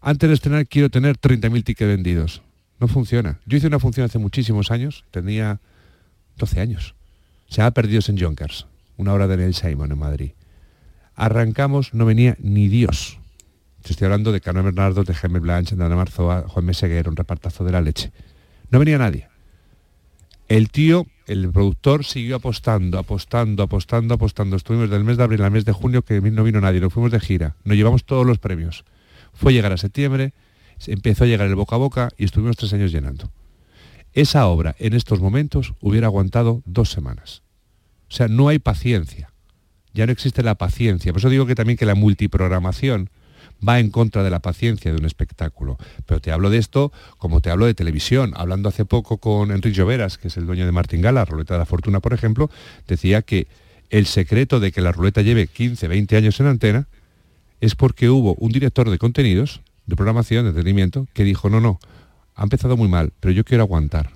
antes 0.00 0.28
de 0.28 0.34
estrenar 0.34 0.66
quiero 0.66 0.90
tener 0.90 1.16
30.000 1.16 1.64
tickets 1.64 1.88
vendidos. 1.88 2.42
No 2.78 2.88
funciona. 2.88 3.40
Yo 3.46 3.56
hice 3.56 3.66
una 3.66 3.78
función 3.78 4.04
hace 4.04 4.18
muchísimos 4.18 4.70
años, 4.70 5.04
tenía 5.10 5.60
12 6.36 6.60
años. 6.60 6.94
Se 7.48 7.62
ha 7.62 7.70
perdido 7.70 8.00
en 8.08 8.18
Junkers, 8.18 8.66
una 8.96 9.14
obra 9.14 9.26
de 9.26 9.36
Neil 9.36 9.54
Simon 9.54 9.92
en 9.92 9.98
Madrid. 9.98 10.32
Arrancamos, 11.14 11.94
no 11.94 12.04
venía 12.04 12.36
ni 12.38 12.68
Dios. 12.68 13.18
estoy 13.82 14.04
hablando 14.04 14.32
de 14.32 14.40
Carmen 14.40 14.64
Bernardo, 14.64 15.04
de 15.04 15.14
Jaime 15.14 15.38
Blanche, 15.38 15.76
de 15.76 15.84
Ana 15.84 15.96
Marzoa, 15.96 16.44
Juan 16.48 16.64
Meseguer, 16.64 17.08
un 17.08 17.16
repartazo 17.16 17.64
de 17.64 17.72
la 17.72 17.80
leche. 17.80 18.12
No 18.70 18.78
venía 18.78 18.98
nadie. 18.98 19.28
El 20.48 20.70
tío, 20.70 21.06
el 21.26 21.50
productor, 21.50 22.04
siguió 22.04 22.36
apostando, 22.36 22.98
apostando, 22.98 23.62
apostando, 23.62 24.14
apostando. 24.14 24.56
Estuvimos 24.56 24.90
del 24.90 25.04
mes 25.04 25.16
de 25.16 25.24
abril 25.24 25.42
al 25.42 25.50
mes 25.50 25.64
de 25.64 25.72
junio 25.72 26.02
que 26.02 26.20
no 26.20 26.44
vino 26.44 26.60
nadie, 26.60 26.80
nos 26.80 26.92
fuimos 26.92 27.10
de 27.10 27.20
gira, 27.20 27.56
nos 27.64 27.76
llevamos 27.76 28.04
todos 28.04 28.26
los 28.26 28.38
premios. 28.38 28.84
Fue 29.32 29.52
llegar 29.52 29.72
a 29.72 29.76
septiembre, 29.76 30.34
empezó 30.86 31.24
a 31.24 31.26
llegar 31.26 31.46
el 31.46 31.54
boca 31.54 31.76
a 31.76 31.78
boca 31.78 32.10
y 32.16 32.24
estuvimos 32.24 32.56
tres 32.56 32.72
años 32.72 32.92
llenando. 32.92 33.30
Esa 34.12 34.46
obra 34.46 34.74
en 34.78 34.94
estos 34.94 35.20
momentos 35.20 35.74
hubiera 35.80 36.06
aguantado 36.06 36.62
dos 36.64 36.90
semanas. 36.90 37.42
O 38.08 38.14
sea, 38.14 38.28
no 38.28 38.48
hay 38.48 38.58
paciencia 38.58 39.30
ya 39.96 40.06
no 40.06 40.12
existe 40.12 40.42
la 40.42 40.54
paciencia. 40.54 41.12
Por 41.12 41.20
eso 41.20 41.30
digo 41.30 41.46
que 41.46 41.54
también 41.54 41.78
que 41.78 41.86
la 41.86 41.94
multiprogramación 41.94 43.08
va 43.66 43.80
en 43.80 43.90
contra 43.90 44.22
de 44.22 44.28
la 44.28 44.40
paciencia 44.40 44.92
de 44.92 44.98
un 44.98 45.06
espectáculo. 45.06 45.78
Pero 46.04 46.20
te 46.20 46.30
hablo 46.30 46.50
de 46.50 46.58
esto 46.58 46.92
como 47.16 47.40
te 47.40 47.50
hablo 47.50 47.64
de 47.64 47.72
televisión. 47.72 48.34
Hablando 48.36 48.68
hace 48.68 48.84
poco 48.84 49.16
con 49.16 49.50
Enrique 49.50 49.74
Lloveras, 49.74 50.18
que 50.18 50.28
es 50.28 50.36
el 50.36 50.44
dueño 50.44 50.66
de 50.66 50.72
Martingala, 50.72 51.20
la 51.20 51.24
Ruleta 51.24 51.54
de 51.54 51.60
la 51.60 51.66
Fortuna, 51.66 52.00
por 52.00 52.12
ejemplo, 52.12 52.50
decía 52.86 53.22
que 53.22 53.48
el 53.88 54.04
secreto 54.04 54.60
de 54.60 54.70
que 54.70 54.82
la 54.82 54.92
ruleta 54.92 55.22
lleve 55.22 55.46
15, 55.46 55.88
20 55.88 56.16
años 56.16 56.38
en 56.40 56.46
antena 56.46 56.88
es 57.62 57.74
porque 57.74 58.10
hubo 58.10 58.34
un 58.34 58.52
director 58.52 58.90
de 58.90 58.98
contenidos, 58.98 59.62
de 59.86 59.96
programación, 59.96 60.44
de 60.44 60.50
entretenimiento, 60.50 61.06
que 61.14 61.24
dijo, 61.24 61.48
no, 61.48 61.60
no, 61.60 61.78
ha 62.34 62.42
empezado 62.42 62.76
muy 62.76 62.88
mal, 62.88 63.12
pero 63.20 63.32
yo 63.32 63.44
quiero 63.44 63.62
aguantar 63.62 64.10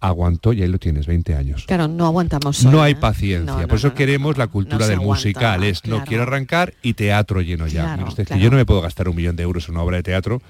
aguantó 0.00 0.52
y 0.52 0.62
ahí 0.62 0.68
lo 0.68 0.78
tienes, 0.78 1.06
20 1.06 1.34
años. 1.34 1.64
Claro, 1.66 1.88
no 1.88 2.06
aguantamos. 2.06 2.64
no 2.64 2.82
hay 2.82 2.92
¿eh? 2.92 2.96
paciencia, 2.96 3.66
por 3.66 3.78
eso 3.78 3.94
queremos 3.94 4.38
la 4.38 4.46
cultura 4.46 4.86
del 4.86 5.00
musical, 5.00 5.64
es 5.64 5.84
no 5.86 6.04
quiero 6.04 6.22
arrancar 6.22 6.74
y 6.82 6.94
teatro 6.94 7.40
lleno 7.40 7.66
ya. 7.66 7.98
yo 8.38 8.50
no 8.50 8.56
me 8.56 8.66
puedo 8.66 8.80
gastar 8.80 9.08
un 9.08 9.16
millón 9.16 9.36
de 9.36 9.42
euros 9.42 9.68
en 9.68 9.74
una 9.74 9.82
obra 9.82 9.96
de 9.96 10.02
teatro. 10.02 10.42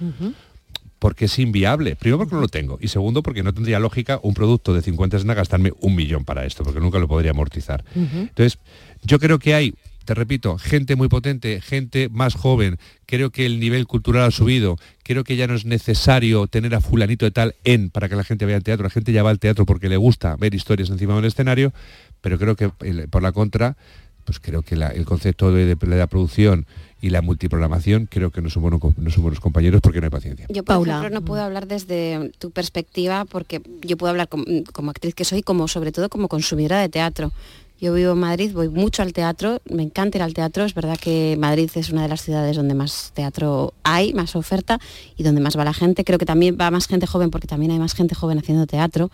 Porque 0.98 1.26
es 1.26 1.38
inviable. 1.38 1.94
Primero 1.94 2.18
porque 2.18 2.34
no 2.34 2.40
lo 2.40 2.48
tengo. 2.48 2.76
Y 2.80 2.88
segundo 2.88 3.22
porque 3.22 3.44
no 3.44 3.54
tendría 3.54 3.78
lógica 3.78 4.18
un 4.20 4.34
producto 4.34 4.74
de 4.74 4.82
50 4.82 5.18
escenas 5.18 5.36
gastarme 5.36 5.72
un 5.78 5.94
millón 5.94 6.24
para 6.24 6.44
esto, 6.44 6.64
porque 6.64 6.80
nunca 6.80 6.98
lo 6.98 7.06
podría 7.06 7.30
amortizar. 7.30 7.84
Entonces, 7.94 8.58
yo 9.04 9.20
creo 9.20 9.38
que 9.38 9.54
hay 9.54 9.74
te 10.08 10.14
repito, 10.14 10.56
gente 10.56 10.96
muy 10.96 11.08
potente, 11.08 11.60
gente 11.60 12.08
más 12.08 12.34
joven, 12.34 12.78
creo 13.04 13.28
que 13.28 13.44
el 13.44 13.60
nivel 13.60 13.86
cultural 13.86 14.24
ha 14.24 14.30
subido, 14.30 14.78
creo 15.02 15.22
que 15.22 15.36
ya 15.36 15.46
no 15.46 15.52
es 15.52 15.66
necesario 15.66 16.46
tener 16.46 16.74
a 16.74 16.80
fulanito 16.80 17.26
de 17.26 17.30
tal 17.30 17.56
en 17.64 17.90
para 17.90 18.08
que 18.08 18.16
la 18.16 18.24
gente 18.24 18.46
vaya 18.46 18.56
al 18.56 18.62
teatro, 18.62 18.84
la 18.84 18.90
gente 18.90 19.12
ya 19.12 19.22
va 19.22 19.28
al 19.28 19.38
teatro 19.38 19.66
porque 19.66 19.90
le 19.90 19.98
gusta 19.98 20.34
ver 20.36 20.54
historias 20.54 20.88
encima 20.88 21.12
de 21.12 21.18
un 21.18 21.24
escenario, 21.26 21.74
pero 22.22 22.38
creo 22.38 22.56
que 22.56 22.70
por 23.10 23.22
la 23.22 23.32
contra, 23.32 23.76
pues 24.24 24.40
creo 24.40 24.62
que 24.62 24.76
el 24.76 25.04
concepto 25.04 25.52
de, 25.52 25.76
la 25.82 26.06
producción 26.06 26.64
y 27.02 27.10
la 27.10 27.20
multiprogramación 27.20 28.06
creo 28.06 28.30
que 28.30 28.40
no 28.40 28.48
son, 28.48 28.62
buenos, 28.62 28.80
no 28.96 29.10
son 29.10 29.24
buenos 29.24 29.40
compañeros 29.40 29.82
porque 29.82 30.00
no 30.00 30.06
hay 30.06 30.10
paciencia. 30.10 30.46
Yo, 30.48 30.64
por 30.64 30.86
Paula. 30.86 31.10
no 31.10 31.20
puedo 31.20 31.42
hablar 31.42 31.66
desde 31.66 32.32
tu 32.38 32.50
perspectiva 32.50 33.26
porque 33.26 33.60
yo 33.82 33.98
puedo 33.98 34.12
hablar 34.12 34.30
como, 34.30 34.46
como 34.72 34.90
actriz 34.90 35.14
que 35.14 35.26
soy, 35.26 35.42
como 35.42 35.68
sobre 35.68 35.92
todo 35.92 36.08
como 36.08 36.28
consumidora 36.28 36.80
de 36.80 36.88
teatro. 36.88 37.30
Yo 37.80 37.94
vivo 37.94 38.12
en 38.12 38.18
Madrid, 38.18 38.50
voy 38.52 38.68
mucho 38.68 39.02
al 39.02 39.12
teatro, 39.12 39.60
me 39.70 39.84
encanta 39.84 40.18
ir 40.18 40.22
al 40.22 40.34
teatro, 40.34 40.64
es 40.64 40.74
verdad 40.74 40.98
que 40.98 41.36
Madrid 41.38 41.70
es 41.76 41.90
una 41.90 42.02
de 42.02 42.08
las 42.08 42.22
ciudades 42.22 42.56
donde 42.56 42.74
más 42.74 43.12
teatro 43.14 43.72
hay, 43.84 44.12
más 44.14 44.34
oferta 44.34 44.80
y 45.16 45.22
donde 45.22 45.40
más 45.40 45.56
va 45.56 45.64
la 45.64 45.72
gente. 45.72 46.02
Creo 46.02 46.18
que 46.18 46.26
también 46.26 46.58
va 46.60 46.72
más 46.72 46.88
gente 46.88 47.06
joven 47.06 47.30
porque 47.30 47.46
también 47.46 47.70
hay 47.70 47.78
más 47.78 47.94
gente 47.94 48.16
joven 48.16 48.38
haciendo 48.38 48.66
teatro. 48.66 49.12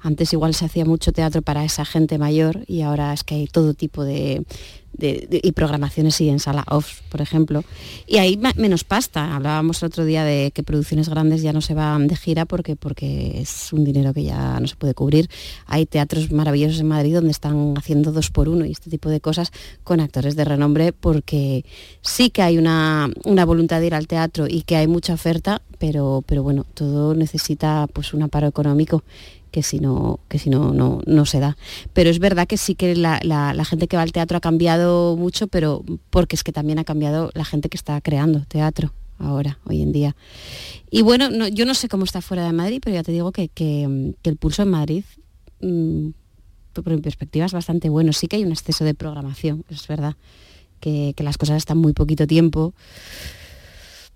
Antes 0.00 0.32
igual 0.32 0.54
se 0.54 0.64
hacía 0.64 0.86
mucho 0.86 1.12
teatro 1.12 1.42
para 1.42 1.62
esa 1.62 1.84
gente 1.84 2.16
mayor 2.16 2.64
y 2.66 2.80
ahora 2.80 3.12
es 3.12 3.22
que 3.22 3.34
hay 3.34 3.46
todo 3.48 3.74
tipo 3.74 4.02
de, 4.02 4.46
y 4.98 5.52
programaciones 5.52 6.20
y 6.20 6.28
en 6.28 6.38
sala 6.38 6.64
off, 6.68 7.00
por 7.10 7.20
ejemplo. 7.20 7.64
Y 8.06 8.18
hay 8.18 8.38
menos 8.56 8.84
pasta. 8.84 9.34
Hablábamos 9.34 9.82
el 9.82 9.88
otro 9.88 10.04
día 10.04 10.24
de 10.24 10.50
que 10.52 10.62
producciones 10.62 11.08
grandes 11.08 11.42
ya 11.42 11.52
no 11.52 11.60
se 11.60 11.74
van 11.74 12.06
de 12.08 12.16
gira 12.16 12.44
porque, 12.44 12.76
porque 12.76 13.40
es 13.40 13.72
un 13.72 13.84
dinero 13.84 14.14
que 14.14 14.24
ya 14.24 14.58
no 14.60 14.66
se 14.66 14.76
puede 14.76 14.94
cubrir. 14.94 15.28
Hay 15.66 15.86
teatros 15.86 16.30
maravillosos 16.32 16.80
en 16.80 16.88
Madrid 16.88 17.14
donde 17.14 17.30
están 17.30 17.74
haciendo 17.76 18.12
dos 18.12 18.30
por 18.30 18.48
uno 18.48 18.64
y 18.64 18.72
este 18.72 18.90
tipo 18.90 19.08
de 19.08 19.20
cosas 19.20 19.52
con 19.84 20.00
actores 20.00 20.36
de 20.36 20.44
renombre 20.44 20.92
porque 20.92 21.64
sí 22.02 22.30
que 22.30 22.42
hay 22.42 22.58
una, 22.58 23.10
una 23.24 23.44
voluntad 23.44 23.80
de 23.80 23.86
ir 23.86 23.94
al 23.94 24.06
teatro 24.06 24.46
y 24.48 24.62
que 24.62 24.76
hay 24.76 24.86
mucha 24.86 25.14
oferta, 25.14 25.62
pero, 25.78 26.22
pero 26.26 26.42
bueno, 26.42 26.64
todo 26.74 27.14
necesita 27.14 27.86
pues 27.92 28.14
un 28.14 28.22
aparo 28.22 28.46
económico 28.46 29.02
que 29.56 29.62
si 29.62 29.80
no, 29.80 30.20
que 30.28 30.38
si 30.38 30.50
no, 30.50 30.74
no, 30.74 31.00
no 31.06 31.24
se 31.24 31.40
da. 31.40 31.56
Pero 31.94 32.10
es 32.10 32.18
verdad 32.18 32.46
que 32.46 32.58
sí 32.58 32.74
que 32.74 32.94
la, 32.94 33.64
gente 33.64 33.88
que 33.88 33.96
va 33.96 34.02
al 34.02 34.12
teatro 34.12 34.36
ha 34.36 34.40
cambiado 34.42 35.16
mucho, 35.16 35.46
pero 35.46 35.82
porque 36.10 36.36
es 36.36 36.44
que 36.44 36.52
también 36.52 36.78
ha 36.78 36.84
cambiado 36.84 37.30
la 37.32 37.46
gente 37.46 37.70
que 37.70 37.78
está 37.78 37.98
creando 38.02 38.40
teatro 38.40 38.92
ahora, 39.18 39.58
hoy 39.64 39.80
en 39.80 39.92
día. 39.92 40.14
Y 40.90 41.00
bueno, 41.00 41.30
yo 41.48 41.64
no 41.64 41.72
sé 41.72 41.88
cómo 41.88 42.04
está 42.04 42.20
fuera 42.20 42.44
de 42.44 42.52
Madrid, 42.52 42.82
pero 42.84 42.96
ya 42.96 43.02
te 43.02 43.12
digo 43.12 43.32
que, 43.32 43.48
el 44.24 44.36
pulso 44.36 44.60
en 44.60 44.68
Madrid, 44.68 45.04
mm, 45.62 46.08
por 46.74 46.90
mi 46.90 47.00
perspectiva, 47.00 47.46
es 47.46 47.54
bastante 47.54 47.88
bueno. 47.88 48.12
Sí 48.12 48.26
que 48.26 48.36
hay 48.36 48.44
un 48.44 48.52
exceso 48.52 48.84
de 48.84 48.92
programación, 48.92 49.64
es 49.70 49.88
verdad, 49.88 50.16
que, 50.80 51.14
que 51.16 51.24
las 51.24 51.38
cosas 51.38 51.56
están 51.56 51.78
muy 51.78 51.94
poquito 51.94 52.26
tiempo. 52.26 52.74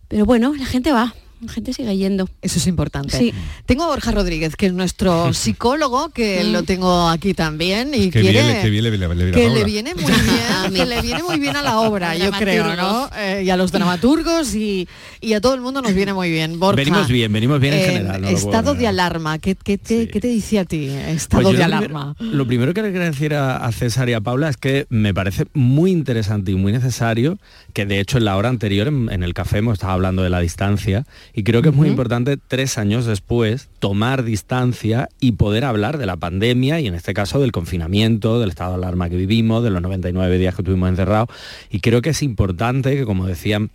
Pero 0.06 0.26
bueno, 0.26 0.54
la 0.54 0.66
gente 0.66 0.92
va, 0.92 1.14
la 1.40 1.52
gente 1.52 1.72
sigue 1.72 1.96
yendo. 1.96 2.28
Eso 2.42 2.58
es 2.58 2.66
importante. 2.66 3.16
Sí. 3.18 3.32
Tengo 3.66 3.84
a 3.84 3.86
Borja 3.86 4.10
Rodríguez, 4.12 4.56
que 4.56 4.66
es 4.66 4.72
nuestro 4.72 5.32
psicólogo, 5.34 6.10
que 6.10 6.44
lo 6.44 6.62
tengo 6.64 7.08
aquí 7.08 7.34
también 7.34 7.92
y 7.94 8.10
Que 8.10 8.20
quiere... 8.20 8.42
viene, 8.42 8.62
que 8.62 8.70
viene, 8.70 8.90
le 8.90 8.96
viene, 8.96 9.14
le 9.14 9.30
que 9.32 9.48
le 9.50 9.64
viene 9.64 9.94
muy 9.94 10.04
bien, 10.12 10.74
que 10.74 10.86
le 10.86 11.00
viene 11.02 11.22
muy 11.22 11.38
bien 11.38 11.56
a 11.56 11.62
la 11.62 11.80
obra, 11.80 12.16
yo 12.16 12.30
creo, 12.32 12.76
¿no? 12.76 13.08
Eh, 13.16 13.42
y 13.44 13.50
a 13.50 13.56
los 13.56 13.72
dramaturgos 13.72 14.54
y, 14.54 14.86
y 15.20 15.32
a 15.32 15.40
todo 15.40 15.54
el 15.54 15.60
mundo 15.60 15.82
nos 15.82 15.94
viene 15.94 16.12
muy 16.12 16.30
bien. 16.30 16.58
Borja, 16.60 16.76
Venimos 16.76 17.08
bien, 17.08 17.32
venimos 17.32 17.60
bien 17.60 17.74
en 17.74 17.80
eh, 17.80 17.84
general, 17.84 18.20
no 18.22 18.28
estado 18.28 18.74
de 18.74 18.86
alarma, 18.86 19.38
¿qué, 19.38 19.54
qué 19.56 19.78
te, 19.78 20.08
qué 20.08 20.20
te 20.20 20.28
dice 20.28 20.58
a 20.58 20.64
ti? 20.64 20.88
Estado 20.88 21.42
Pues 21.42 21.54
de 21.54 21.58
lo 21.60 21.64
alarma. 21.64 22.14
primero- 22.14 22.36
lo 22.36 22.46
primero 22.46 22.74
que 22.74 22.82
le 22.82 22.92
quería 22.92 23.10
decir 23.10 23.34
a, 23.34 23.56
a 23.58 23.72
César 23.72 24.08
y 24.08 24.12
a 24.12 24.20
Paula 24.20 24.48
es 24.48 24.56
que 24.56 24.86
me 24.90 25.12
parece 25.14 25.46
muy 25.54 25.90
interesante 25.90 26.50
y 26.52 26.54
muy 26.54 26.72
necesario 26.72 27.38
que 27.72 27.86
de 27.86 28.00
hecho 28.00 28.18
en 28.18 28.24
la 28.24 28.36
hora 28.36 28.48
anterior 28.48 28.88
en, 28.88 29.10
en 29.10 29.22
el 29.22 29.34
café 29.34 29.58
hemos 29.58 29.74
estado 29.74 29.92
hablando 29.92 30.22
de 30.22 30.30
la 30.30 30.40
distancia 30.40 31.06
y 31.40 31.42
creo 31.42 31.62
que 31.62 31.70
es 31.70 31.74
muy 31.74 31.88
importante 31.88 32.36
tres 32.36 32.76
años 32.76 33.06
después 33.06 33.70
tomar 33.78 34.24
distancia 34.24 35.08
y 35.20 35.32
poder 35.32 35.64
hablar 35.64 35.96
de 35.96 36.04
la 36.04 36.18
pandemia 36.18 36.80
y 36.80 36.86
en 36.86 36.92
este 36.92 37.14
caso 37.14 37.40
del 37.40 37.50
confinamiento, 37.50 38.40
del 38.40 38.50
estado 38.50 38.72
de 38.72 38.76
alarma 38.76 39.08
que 39.08 39.16
vivimos, 39.16 39.64
de 39.64 39.70
los 39.70 39.80
99 39.80 40.36
días 40.36 40.54
que 40.54 40.62
tuvimos 40.62 40.90
encerrados. 40.90 41.30
Y 41.70 41.80
creo 41.80 42.02
que 42.02 42.10
es 42.10 42.22
importante 42.22 42.94
que 42.94 43.06
como 43.06 43.24
decían 43.24 43.70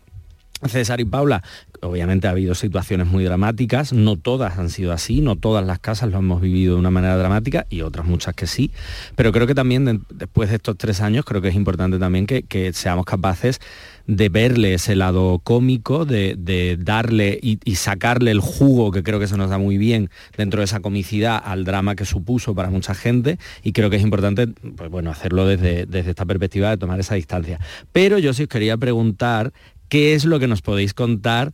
César 0.63 1.00
y 1.02 1.06
Paula, 1.06 1.44
obviamente 1.82 2.28
ha 2.28 2.32
habido 2.32 2.56
situaciones 2.56 3.08
muy 3.08 3.24
dramáticas, 3.24 3.94
no 3.94 4.15
todas 4.15 4.58
han 4.58 4.70
sido 4.70 4.94
así, 4.94 5.22
no 5.22 5.36
todas 5.36 5.65
las 5.65 5.80
casas 5.80 6.10
lo 6.12 6.18
hemos 6.20 6.41
vivido 6.41 6.76
de 6.76 6.80
una 6.80 6.91
manera 6.91 7.18
dramática 7.18 7.68
y 7.70 7.82
otras 7.82 8.06
muchas 8.06 8.34
que 8.36 8.48
sí, 8.48 8.72
pero 9.15 9.32
creo 9.32 9.48
que 9.48 9.54
también 9.56 9.86
de- 9.86 10.00
después 10.10 10.50
de 10.50 10.56
estos 10.56 10.78
tres 10.78 11.02
años 11.02 11.26
creo 11.26 11.41
que 11.41 11.50
es 11.50 11.56
importante 11.56 12.00
también 12.00 12.26
que, 12.26 12.46
seamos 12.74 13.06
capaces 13.06 13.60
de 14.08 14.30
verle 14.30 14.76
ese 14.76 14.96
lado 14.96 15.39
cómico, 15.44 16.06
de, 16.06 16.78
darle 16.80 17.38
y, 17.41 17.60
y 17.65 17.76
sacarle 17.76 18.32
el 18.32 18.39
jugo 18.39 18.91
que 18.91 19.04
creo 19.04 19.20
que 19.20 19.28
se 19.28 19.38
nos 19.38 19.50
da 19.50 19.58
muy 19.58 19.78
bien 19.78 20.10
dentro 20.38 20.62
de 20.62 20.65
esa 20.65 20.80
comicidad 20.80 21.41
al 21.44 21.65
drama 21.65 21.96
que 21.96 22.06
supuso 22.06 22.56
para 22.56 22.70
mucha 22.70 22.96
gente 22.96 23.39
y 23.63 23.72
creo 23.74 23.89
que 23.89 23.98
es 23.98 24.04
importante 24.04 24.48
pues 24.48 24.89
bueno, 24.89 25.12
hacerlo 25.12 25.46
desde, 25.46 25.86
desde 25.86 26.12
esta 26.12 26.26
perspectiva 26.26 26.70
de 26.70 26.78
tomar 26.78 27.00
esa 27.00 27.15
distancia. 27.15 27.60
Pero 27.91 28.18
yo 28.18 28.34
sí 28.34 28.44
os 28.44 28.50
quería 28.50 28.78
preguntar 28.78 29.54
qué 29.89 30.13
es 30.15 30.26
lo 30.26 30.39
que 30.39 30.48
nos 30.48 30.62
podéis 30.62 30.93
contar 30.93 31.52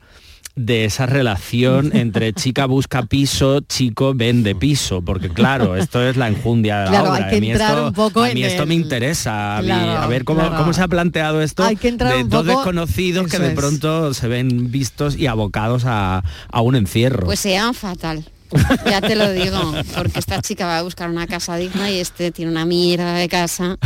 de 0.54 0.84
esa 0.84 1.06
relación 1.06 1.96
entre 1.96 2.34
chica 2.34 2.66
busca 2.66 3.04
piso, 3.04 3.62
chico 3.62 4.14
vende 4.14 4.54
piso, 4.54 5.02
porque 5.02 5.30
claro, 5.30 5.78
esto 5.78 6.04
es 6.06 6.18
la 6.18 6.28
enjundia 6.28 6.80
de 6.80 6.86
la 6.86 6.92
Claro, 6.92 7.12
obra. 7.12 7.24
hay 7.26 7.30
que 7.32 7.38
a 7.38 7.40
mí 7.40 7.52
entrar 7.52 7.72
esto, 7.72 7.88
un 7.88 7.94
poco 7.94 8.22
a 8.24 8.30
en 8.30 8.36
mí 8.36 8.44
esto 8.44 8.66
me 8.66 8.74
interesa, 8.76 9.58
a, 9.58 9.62
mí- 9.62 9.68
Claro, 9.68 9.92
a 10.02 10.08
ver 10.08 10.26
cómo, 10.26 10.42
claro. 10.42 10.58
cómo 10.58 10.74
se 10.74 10.82
ha 10.82 10.88
planteado 10.90 11.42
esto 11.42 11.64
Hay 11.64 11.78
que 11.78 11.88
entrar 11.88 12.14
de 12.18 12.24
un 12.24 12.30
dos 12.30 12.42
poco- 12.46 12.58
desconocidos 12.58 13.28
que 13.32 13.40
de 13.40 13.48
es. 13.50 13.54
pronto 13.54 14.14
se 14.14 14.28
ven 14.28 14.70
vistos 14.72 15.16
y 15.16 15.28
abocados 15.28 15.84
a, 15.86 16.22
a 16.50 16.62
un 16.62 16.76
encierro. 16.76 17.26
Pues 17.28 17.40
se 17.40 17.52
llaman 17.52 17.74
fatal. 17.74 18.26
Ya 18.86 19.02
te 19.02 19.16
lo 19.16 19.32
digo, 19.32 19.60
porque 19.96 20.20
esta 20.20 20.42
chica 20.42 20.66
va 20.66 20.80
a 20.80 20.82
buscar 20.84 21.10
una 21.10 21.28
casa 21.28 21.56
digna 21.58 21.90
y 21.90 22.00
este 22.00 22.32
tiene 22.32 22.52
una 22.52 22.66
mierda 22.66 23.14
de 23.16 23.28
casa. 23.30 23.78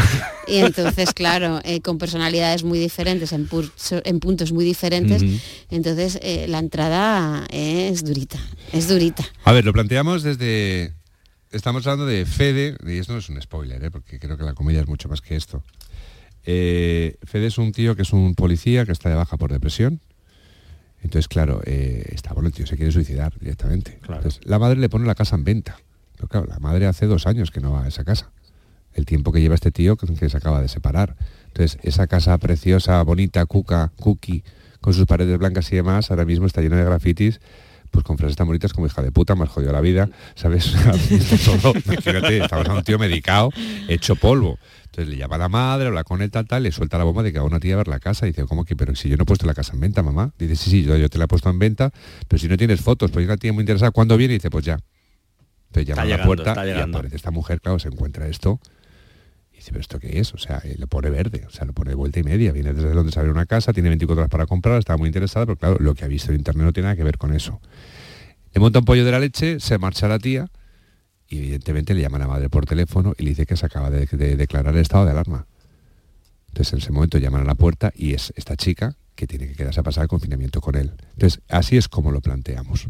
Y 0.47 0.58
entonces, 0.58 1.13
claro, 1.13 1.60
eh, 1.63 1.82
con 1.82 1.97
personalidades 1.97 2.63
muy 2.63 2.80
diferentes, 2.80 3.32
en, 3.34 3.47
pu- 3.49 3.71
en 4.04 4.19
puntos 4.19 4.51
muy 4.51 4.65
diferentes, 4.65 5.23
entonces 5.71 6.19
eh, 6.21 6.45
la 6.47 6.60
entrada 6.60 7.45
es 7.49 8.04
durita, 8.04 8.39
es 8.71 8.88
durita. 8.88 9.25
A 9.43 9.51
ver, 9.51 9.65
lo 9.65 9.73
planteamos 9.73 10.23
desde... 10.23 10.93
Estamos 11.51 11.86
hablando 11.88 12.06
de 12.06 12.25
Fede, 12.25 12.75
y 12.86 12.97
esto 12.97 13.13
no 13.13 13.19
es 13.19 13.30
un 13.30 13.41
spoiler, 13.41 13.82
¿eh? 13.84 13.89
porque 13.91 14.19
creo 14.19 14.36
que 14.38 14.43
la 14.43 14.54
comedia 14.54 14.82
es 14.82 14.88
mucho 14.88 15.08
más 15.08 15.21
que 15.21 15.36
esto. 15.38 15.63
Eh, 16.45 17.15
Fede 17.23 17.47
es 17.47 17.58
un 17.58 17.71
tío 17.71 17.95
que 17.95 18.01
es 18.01 18.12
un 18.13 18.36
policía 18.36 18.86
que 18.86 18.91
está 18.91 19.10
de 19.10 19.15
baja 19.15 19.38
por 19.38 19.51
depresión. 19.51 20.01
Entonces, 21.01 21.27
claro, 21.27 21.62
eh, 21.65 22.03
está 22.12 22.34
bueno, 22.34 22.47
el 22.47 22.53
tío 22.53 22.65
se 22.65 22.75
quiere 22.75 22.91
suicidar 22.91 23.38
directamente. 23.39 23.99
Entonces, 24.01 24.39
la 24.43 24.58
madre 24.60 24.79
le 24.79 24.89
pone 24.89 25.05
la 25.05 25.15
casa 25.15 25.36
en 25.36 25.43
venta. 25.43 25.77
Pero 26.15 26.27
claro, 26.27 26.47
la 26.47 26.60
madre 26.60 26.88
hace 26.88 27.05
dos 27.05 27.27
años 27.27 27.51
que 27.51 27.62
no 27.62 27.71
va 27.71 27.84
a 27.84 27.88
esa 27.88 28.03
casa. 28.03 28.31
El 28.93 29.05
tiempo 29.05 29.31
que 29.31 29.41
lleva 29.41 29.55
este 29.55 29.71
tío 29.71 29.97
que, 29.97 30.12
que 30.13 30.29
se 30.29 30.38
acaba 30.38 30.62
de 30.62 30.67
separar. 30.67 31.15
Entonces, 31.47 31.77
esa 31.84 32.08
casa 32.08 32.38
preciosa, 32.38 33.01
bonita, 33.03 33.45
cuca, 33.45 33.91
cookie, 33.99 34.43
con 34.81 34.93
sus 34.93 35.05
paredes 35.05 35.38
blancas 35.38 35.71
y 35.71 35.75
demás, 35.75 36.12
ahora 36.12 36.25
mismo 36.25 36.45
está 36.45 36.62
llena 36.62 36.77
de 36.77 36.86
grafitis, 36.86 37.39
pues 37.91 38.03
con 38.03 38.17
frases 38.17 38.35
tan 38.35 38.47
bonitas 38.47 38.73
como 38.73 38.87
hija 38.87 39.01
de 39.01 39.11
puta, 39.11 39.35
me 39.35 39.43
has 39.43 39.49
jodido 39.49 39.71
la 39.71 39.81
vida, 39.81 40.09
¿sabes? 40.35 40.73
Todo, 41.45 41.73
de 41.73 42.69
un 42.69 42.83
tío 42.83 42.99
medicado, 42.99 43.51
hecho 43.87 44.15
polvo. 44.15 44.57
Entonces 44.85 45.13
le 45.13 45.17
llama 45.17 45.35
a 45.35 45.39
la 45.39 45.49
madre, 45.49 45.87
habla 45.87 46.03
con 46.03 46.21
él, 46.21 46.31
tal, 46.31 46.47
tal, 46.47 46.63
le 46.63 46.71
suelta 46.71 46.97
la 46.97 47.03
bomba 47.03 47.21
de 47.21 47.33
que 47.33 47.39
va 47.39 47.45
una 47.45 47.59
tía 47.59 47.73
a 47.73 47.77
ver 47.77 47.89
la 47.89 47.99
casa. 47.99 48.25
Y 48.25 48.29
dice, 48.29 48.45
¿cómo 48.45 48.63
que? 48.63 48.75
Pero 48.75 48.95
si 48.95 49.09
yo 49.09 49.17
no 49.17 49.23
he 49.23 49.25
puesto 49.25 49.45
la 49.45 49.53
casa 49.53 49.73
en 49.73 49.81
venta, 49.81 50.03
mamá. 50.03 50.31
Dice, 50.39 50.55
sí, 50.55 50.69
sí, 50.69 50.83
yo, 50.83 50.95
yo 50.95 51.09
te 51.09 51.17
la 51.17 51.25
he 51.25 51.27
puesto 51.27 51.49
en 51.49 51.59
venta, 51.59 51.91
pero 52.27 52.39
si 52.39 52.47
no 52.47 52.55
tienes 52.55 52.79
fotos, 52.81 53.11
pues 53.11 53.25
una 53.25 53.35
tía 53.35 53.51
muy 53.51 53.63
interesada, 53.63 53.91
¿cuándo 53.91 54.15
viene? 54.15 54.35
Y 54.35 54.37
dice, 54.37 54.49
pues 54.49 54.63
ya. 54.63 54.79
Entonces 55.67 55.87
llama 55.87 56.01
Está 56.01 56.01
a 56.01 56.05
la 56.05 56.11
llegando, 56.11 56.27
puerta 56.27 56.67
y 56.67 56.81
aparece 56.81 57.15
esta 57.17 57.31
mujer, 57.31 57.59
claro, 57.59 57.79
se 57.79 57.89
encuentra 57.89 58.27
esto. 58.27 58.61
Dice, 59.65 59.71
¿pero 59.71 59.82
esto 59.82 59.99
qué 59.99 60.19
es? 60.19 60.32
O 60.36 60.38
sea, 60.38 60.62
eh, 60.63 60.75
lo 60.78 60.86
pone 60.86 61.10
verde, 61.10 61.43
o 61.47 61.49
sea, 61.49 61.65
lo 61.65 61.73
pone 61.73 61.95
vuelta 61.95 62.19
y 62.19 62.23
media. 62.23 62.51
Viene 62.51 62.71
desde 62.71 62.91
donde 62.91 63.12
se 63.12 63.19
abre 63.19 63.32
una 63.32 63.47
casa, 63.47 63.73
tiene 63.73 63.89
24 63.89 64.21
horas 64.21 64.30
para 64.30 64.45
comprar, 64.45 64.78
está 64.78 64.95
muy 64.95 65.08
interesada, 65.08 65.47
pero 65.47 65.58
claro, 65.58 65.78
lo 65.80 65.95
que 65.95 66.06
ha 66.06 66.08
visto 66.08 66.32
en 66.32 66.38
internet 66.38 66.65
no 66.65 66.71
tiene 66.71 66.86
nada 66.86 66.95
que 66.95 67.04
ver 67.04 67.17
con 67.17 67.34
eso. 67.34 67.60
Le 68.54 68.62
monta 68.62 68.78
un 68.78 68.86
pollo 68.86 69.04
de 69.04 69.12
la 69.12 69.19
leche, 69.19 69.60
se 69.60 69.80
marcha 69.80 70.08
la 70.08 70.19
tía 70.19 70.51
y 71.28 71.39
evidentemente 71.39 71.95
le 71.95 72.01
llama 72.01 72.17
a 72.17 72.19
la 72.19 72.28
madre 72.28 72.47
por 72.47 72.67
teléfono 72.67 73.15
y 73.17 73.23
le 73.23 73.30
dice 73.32 73.47
que 73.47 73.58
se 73.58 73.65
acaba 73.65 73.89
de, 73.89 74.06
de 74.06 74.38
declarar 74.38 74.75
el 74.75 74.82
estado 74.82 75.06
de 75.06 75.12
alarma. 75.12 75.47
Entonces 76.49 76.73
en 76.73 76.80
ese 76.80 76.91
momento 76.91 77.17
llaman 77.17 77.41
a 77.41 77.45
la 77.45 77.56
puerta 77.56 77.91
y 77.95 78.13
es 78.13 78.34
esta 78.36 78.56
chica 78.56 78.95
que 79.15 79.25
tiene 79.25 79.47
que 79.47 79.56
quedarse 79.56 79.80
a 79.80 79.84
pasar 79.84 80.04
el 80.04 80.10
confinamiento 80.10 80.62
con 80.62 80.75
él. 80.75 80.93
Entonces 81.13 81.41
así 81.49 81.75
es 81.75 81.88
como 81.89 82.12
lo 82.12 82.21
planteamos. 82.21 82.88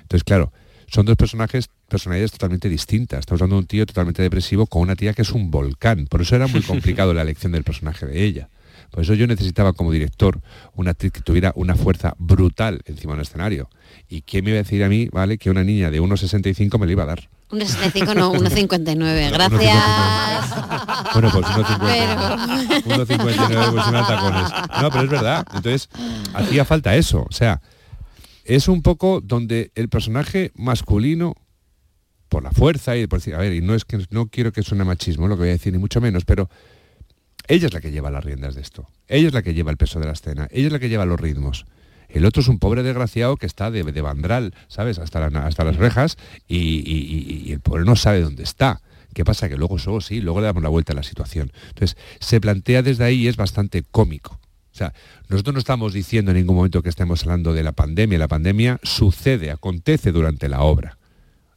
Entonces 0.00 0.24
claro, 0.24 0.52
son 0.88 1.06
dos 1.06 1.16
personajes, 1.16 1.70
personalidades 1.92 2.32
totalmente 2.32 2.70
distintas. 2.70 3.20
Estamos 3.20 3.42
hablando 3.42 3.56
de 3.56 3.60
un 3.60 3.66
tío 3.66 3.84
totalmente 3.84 4.22
depresivo 4.22 4.66
con 4.66 4.80
una 4.80 4.96
tía 4.96 5.12
que 5.12 5.22
es 5.22 5.30
un 5.32 5.50
volcán. 5.50 6.06
Por 6.06 6.22
eso 6.22 6.34
era 6.34 6.46
muy 6.46 6.62
complicado 6.72 7.12
la 7.12 7.20
elección 7.20 7.52
del 7.52 7.64
personaje 7.64 8.06
de 8.06 8.24
ella. 8.24 8.48
Por 8.90 9.02
eso 9.02 9.14
yo 9.14 9.26
necesitaba 9.26 9.74
como 9.74 9.92
director 9.92 10.40
una 10.74 10.92
actriz 10.92 11.12
que 11.12 11.20
tuviera 11.20 11.52
una 11.54 11.76
fuerza 11.76 12.14
brutal 12.18 12.80
encima 12.86 13.12
del 13.12 13.22
escenario. 13.22 13.68
¿Y 14.08 14.22
quién 14.22 14.44
me 14.44 14.50
iba 14.50 14.60
a 14.60 14.62
decir 14.62 14.82
a 14.84 14.88
mí, 14.88 15.08
vale, 15.12 15.36
que 15.38 15.50
una 15.50 15.64
niña 15.64 15.90
de 15.90 16.00
1,65 16.00 16.78
me 16.78 16.86
lo 16.86 16.92
iba 16.92 17.02
a 17.02 17.06
dar? 17.06 17.28
Un 17.50 17.60
65 17.60 18.14
no, 18.14 18.32
1,59. 18.32 19.30
Gracias. 19.32 19.76
Bueno, 21.12 21.30
pues 21.30 21.44
1,59. 21.44 22.82
1,59 22.84 23.72
pues 23.72 23.86
una 23.86 24.06
tacones. 24.06 24.50
No, 24.80 24.90
pero 24.90 25.04
es 25.04 25.10
verdad. 25.10 25.46
Entonces, 25.54 25.90
hacía 26.32 26.64
falta 26.64 26.96
eso. 26.96 27.26
O 27.28 27.32
sea, 27.32 27.60
es 28.44 28.68
un 28.68 28.82
poco 28.82 29.20
donde 29.22 29.70
el 29.74 29.88
personaje 29.88 30.52
masculino, 30.54 31.34
por 32.32 32.42
la 32.42 32.50
fuerza 32.50 32.96
y 32.96 33.06
por 33.06 33.18
decir, 33.18 33.34
a 33.34 33.38
ver, 33.38 33.52
y 33.52 33.60
no 33.60 33.74
es 33.74 33.84
que 33.84 34.02
no 34.08 34.26
quiero 34.26 34.52
que 34.52 34.62
suene 34.62 34.84
machismo 34.84 35.28
lo 35.28 35.36
que 35.36 35.40
voy 35.40 35.48
a 35.50 35.52
decir, 35.52 35.70
ni 35.70 35.78
mucho 35.78 36.00
menos, 36.00 36.24
pero 36.24 36.48
ella 37.46 37.66
es 37.66 37.74
la 37.74 37.82
que 37.82 37.90
lleva 37.90 38.10
las 38.10 38.24
riendas 38.24 38.54
de 38.54 38.62
esto. 38.62 38.88
Ella 39.06 39.28
es 39.28 39.34
la 39.34 39.42
que 39.42 39.52
lleva 39.52 39.70
el 39.70 39.76
peso 39.76 40.00
de 40.00 40.06
la 40.06 40.12
escena. 40.12 40.48
Ella 40.50 40.68
es 40.68 40.72
la 40.72 40.78
que 40.78 40.88
lleva 40.88 41.04
los 41.04 41.20
ritmos. 41.20 41.66
El 42.08 42.24
otro 42.24 42.40
es 42.40 42.48
un 42.48 42.58
pobre 42.58 42.82
desgraciado 42.82 43.36
que 43.36 43.44
está 43.44 43.70
de, 43.70 43.84
de 43.84 44.00
bandral, 44.00 44.54
¿sabes? 44.68 44.98
Hasta, 44.98 45.26
hasta 45.26 45.64
las 45.64 45.76
rejas 45.76 46.16
y 46.48 47.52
el 47.52 47.60
pobre 47.60 47.84
no 47.84 47.96
sabe 47.96 48.22
dónde 48.22 48.44
está. 48.44 48.80
¿Qué 49.12 49.26
pasa? 49.26 49.50
Que 49.50 49.58
luego 49.58 49.78
solo 49.78 50.00
sí, 50.00 50.22
luego 50.22 50.40
le 50.40 50.46
damos 50.46 50.62
la 50.62 50.70
vuelta 50.70 50.94
a 50.94 50.96
la 50.96 51.02
situación. 51.02 51.52
Entonces, 51.68 51.98
se 52.18 52.40
plantea 52.40 52.82
desde 52.82 53.04
ahí 53.04 53.24
y 53.24 53.28
es 53.28 53.36
bastante 53.36 53.82
cómico. 53.82 54.40
O 54.72 54.74
sea, 54.74 54.94
nosotros 55.28 55.52
no 55.52 55.58
estamos 55.58 55.92
diciendo 55.92 56.30
en 56.30 56.38
ningún 56.38 56.56
momento 56.56 56.82
que 56.82 56.88
estemos 56.88 57.24
hablando 57.24 57.52
de 57.52 57.62
la 57.62 57.72
pandemia. 57.72 58.18
La 58.18 58.28
pandemia 58.28 58.80
sucede, 58.82 59.50
acontece 59.50 60.12
durante 60.12 60.48
la 60.48 60.62
obra. 60.62 60.96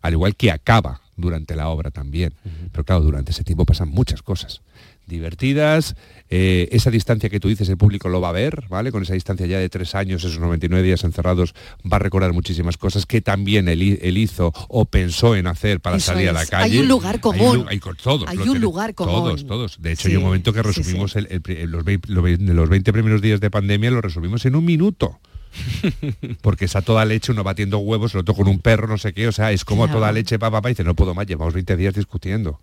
Al 0.06 0.14
igual 0.14 0.36
que 0.36 0.52
acaba 0.52 1.02
durante 1.18 1.56
la 1.56 1.70
obra 1.70 1.92
también. 1.92 2.34
Pero 2.72 2.84
claro, 2.84 3.02
durante 3.02 3.32
ese 3.32 3.44
tiempo 3.44 3.66
pasan 3.66 3.90
muchas 3.90 4.22
cosas. 4.22 4.62
Divertidas, 5.08 5.96
eh, 6.32 6.68
esa 6.72 6.90
distancia 6.90 7.30
que 7.30 7.40
tú 7.40 7.48
dices, 7.48 7.70
el 7.70 7.78
público 7.78 8.10
lo 8.10 8.22
va 8.22 8.30
a 8.30 8.32
ver, 8.32 8.64
¿vale? 8.70 8.92
Con 8.92 9.04
esa 9.04 9.14
distancia 9.14 9.46
ya 9.46 9.60
de 9.60 9.70
tres 9.70 9.94
años, 9.94 10.24
esos 10.24 10.40
99 10.40 10.84
días 10.86 11.04
encerrados, 11.04 11.54
va 11.90 11.98
a 11.98 12.00
recordar 12.00 12.34
muchísimas 12.34 12.76
cosas 12.78 13.06
que 13.06 13.22
también 13.22 13.68
él, 13.68 13.84
hi- 13.84 14.00
él 14.02 14.18
hizo 14.18 14.52
o 14.68 14.86
pensó 14.86 15.36
en 15.36 15.46
hacer 15.46 15.80
para 15.80 15.98
Eso 15.98 16.08
salir 16.14 16.30
a 16.30 16.34
la 16.34 16.46
calle. 16.48 16.74
Hay 16.74 16.80
un 16.80 16.88
lugar 16.88 17.16
Hay 17.16 17.22
común. 17.22 17.66
hay 17.70 17.80
con 17.80 17.96
todos. 17.96 18.28
Hay 18.28 18.40
un 18.40 18.60
lugar 18.60 18.96
común. 18.96 19.14
Todos, 19.14 19.46
todos. 19.46 19.82
De 19.82 19.92
hecho, 19.92 20.04
Sí, 20.08 20.10
hay 20.10 20.18
un 20.18 20.24
momento 20.24 20.52
que 20.54 20.64
sí, 20.64 20.74
sí. 20.74 20.80
resumimos 20.82 21.16
el- 21.16 21.28
el 21.30 21.42
pri- 21.42 21.68
los, 21.68 21.84
los 21.86 22.70
20 22.70 22.92
primeros 22.92 23.22
días 23.22 23.40
de 23.40 23.52
pandemia, 23.52 23.92
lo 23.92 24.02
resumimos 24.02 24.44
en 24.46 24.56
un 24.56 24.66
minuto. 24.66 25.20
Porque 26.42 26.66
está 26.66 26.82
toda 26.82 27.06
leche, 27.06 27.32
uno 27.32 27.44
batiendo 27.44 27.78
huevos, 27.80 28.14
el 28.14 28.22
otro 28.22 28.34
con 28.36 28.48
un 28.48 28.60
perro, 28.60 28.88
no 28.88 28.98
sé 28.98 29.14
qué, 29.14 29.28
o 29.28 29.32
sea, 29.32 29.52
es 29.52 29.66
como 29.66 29.86
a 29.86 29.92
toda 29.92 30.12
leche, 30.12 30.38
papá, 30.40 30.58
papá, 30.58 30.70
dice, 30.70 30.84
no 30.84 30.96
puedo 30.96 31.14
más, 31.14 31.26
llevamos 31.28 31.54
20 31.54 31.76
días 31.78 31.94
discutiendo. 31.94 32.60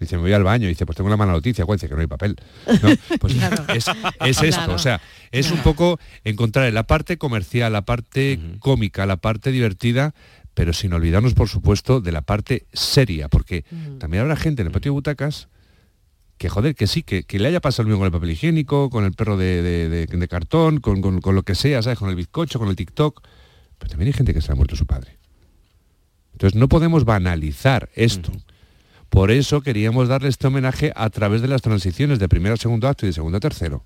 Dice, 0.00 0.16
me 0.16 0.22
voy 0.22 0.32
al 0.32 0.42
baño, 0.42 0.66
dice, 0.66 0.84
pues 0.84 0.96
tengo 0.96 1.06
una 1.06 1.16
mala 1.16 1.30
noticia, 1.32 1.64
¿cuál? 1.64 1.78
Dice 1.78 1.88
que 1.88 1.94
no 1.94 2.00
hay 2.00 2.08
papel. 2.08 2.36
¿No? 2.82 2.88
Pues 3.20 3.34
Claro. 3.34 3.64
es, 3.72 3.86
es 4.20 4.42
esto, 4.42 4.56
Claro. 4.62 4.74
o 4.74 4.78
sea, 4.78 5.00
es 5.30 5.50
un 5.52 5.58
poco 5.60 6.00
encontrar 6.24 6.66
en 6.66 6.74
la 6.74 6.82
parte 6.88 7.18
comercial, 7.18 7.72
la 7.72 7.82
parte 7.82 8.40
cómica, 8.58 9.06
la 9.06 9.16
parte 9.18 9.52
divertida, 9.52 10.12
pero 10.54 10.72
sin 10.72 10.92
olvidarnos, 10.92 11.34
por 11.34 11.48
supuesto, 11.48 12.00
de 12.00 12.10
la 12.10 12.22
parte 12.22 12.66
seria, 12.72 13.28
porque 13.28 13.64
también 14.00 14.22
habrá 14.22 14.34
gente 14.36 14.62
en 14.62 14.66
el 14.66 14.72
patio 14.72 14.90
de 14.90 14.94
butacas 14.94 15.48
que 16.42 16.48
joder, 16.48 16.74
que 16.74 16.86
sí, 16.88 17.02
que, 17.04 17.22
que 17.22 17.38
le 17.38 17.46
haya 17.48 17.60
pasado 17.60 17.84
lo 17.84 17.90
mismo 17.90 18.00
con 18.00 18.06
el 18.06 18.12
papel 18.12 18.30
higiénico, 18.32 18.90
con 18.90 19.04
el 19.04 19.12
perro 19.12 19.36
de, 19.36 19.62
de- 19.62 19.88
de- 19.88 20.06
de 20.06 20.28
cartón, 20.28 20.80
con, 20.80 21.00
con- 21.00 21.20
con 21.20 21.34
lo 21.36 21.44
que 21.44 21.54
sea, 21.54 21.80
¿sabes? 21.82 21.98
Con 22.00 22.10
el 22.10 22.16
bizcocho, 22.16 22.58
con 22.58 22.68
el 22.68 22.74
TikTok. 22.76 23.22
Pero 23.78 23.88
también 23.90 24.08
hay 24.08 24.12
gente 24.12 24.34
que 24.34 24.40
se 24.40 24.50
ha 24.50 24.54
muerto 24.56 24.74
su 24.74 24.84
padre. 24.84 25.18
Entonces 26.32 26.58
no 26.58 26.68
podemos 26.68 27.04
banalizar 27.04 27.90
esto. 27.94 28.32
Por 29.08 29.30
eso 29.30 29.60
queríamos 29.60 30.08
darle 30.08 30.28
este 30.30 30.46
homenaje 30.48 30.92
a 30.96 31.10
través 31.10 31.42
de 31.42 31.48
las 31.48 31.62
transiciones 31.62 32.18
de 32.18 32.28
primero 32.28 32.54
a 32.54 32.56
segundo 32.56 32.88
acto 32.88 33.06
y 33.06 33.10
de 33.10 33.12
segundo 33.12 33.36
a 33.36 33.40
tercero. 33.40 33.84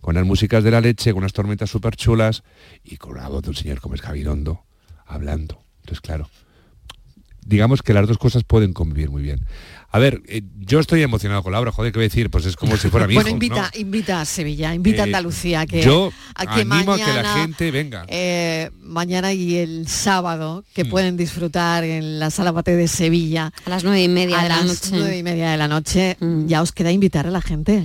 Con 0.00 0.14
las 0.16 0.26
músicas 0.26 0.62
de 0.64 0.70
la 0.72 0.80
leche, 0.82 1.12
con 1.12 1.18
unas 1.22 1.32
tormentas 1.32 1.70
súper 1.70 1.96
chulas 1.96 2.42
y 2.84 2.96
con 2.98 3.16
la 3.16 3.28
voz 3.28 3.42
de 3.42 3.50
un 3.50 3.56
señor 3.56 3.80
como 3.80 3.94
es 3.94 4.02
Javirondo 4.02 4.64
hablando. 5.06 5.62
Entonces, 5.80 6.00
claro, 6.02 6.28
digamos 7.46 7.82
que 7.82 7.94
las 7.94 8.06
dos 8.08 8.18
cosas 8.18 8.44
pueden 8.44 8.72
convivir 8.72 9.10
muy 9.10 9.22
bien. 9.22 9.40
A 9.90 9.98
ver, 9.98 10.20
eh, 10.26 10.42
yo 10.58 10.80
estoy 10.80 11.02
emocionado 11.02 11.42
con 11.42 11.52
la 11.52 11.60
obra, 11.60 11.72
joder, 11.72 11.92
¿qué 11.92 11.98
voy 11.98 12.04
a 12.04 12.08
decir? 12.08 12.28
Pues 12.28 12.44
es 12.44 12.56
como 12.56 12.76
si 12.76 12.88
fuera 12.90 13.06
mi 13.06 13.14
Bueno, 13.14 13.28
hijo, 13.30 13.36
invita, 13.36 13.70
¿no? 13.72 13.80
invita 13.80 14.20
a 14.20 14.24
Sevilla, 14.24 14.74
invita 14.74 15.02
a 15.02 15.06
Eh, 15.06 15.08
Andalucía 15.08 15.64
que, 15.64 15.80
yo 15.82 16.12
a 16.34 16.44
que 16.46 16.60
animo 16.62 16.92
a 16.92 16.96
que 16.96 17.12
la 17.12 17.34
gente 17.34 17.70
venga. 17.70 18.04
eh, 18.08 18.70
mañana 18.82 19.32
y 19.32 19.56
el 19.56 19.86
sábado 19.88 20.64
que 20.74 20.84
Mm. 20.84 20.90
pueden 20.90 21.16
disfrutar 21.16 21.84
en 21.84 22.18
la 22.18 22.30
sala 22.30 22.52
Pate 22.52 22.76
de 22.76 22.88
Sevilla 22.88 23.52
a 23.64 23.70
las 23.70 23.84
nueve 23.84 24.02
y 24.02 24.08
media 24.08 24.40
a 24.40 24.42
de 24.42 24.48
la 24.50 24.56
las 24.56 24.66
noche. 24.66 24.88
nueve 24.92 25.16
y 25.18 25.22
media 25.22 25.50
de 25.52 25.56
la 25.56 25.68
noche 25.68 26.16
ya 26.46 26.60
os 26.62 26.72
queda 26.72 26.90
invitar 26.92 27.26
a 27.26 27.30
la 27.30 27.40
gente 27.40 27.84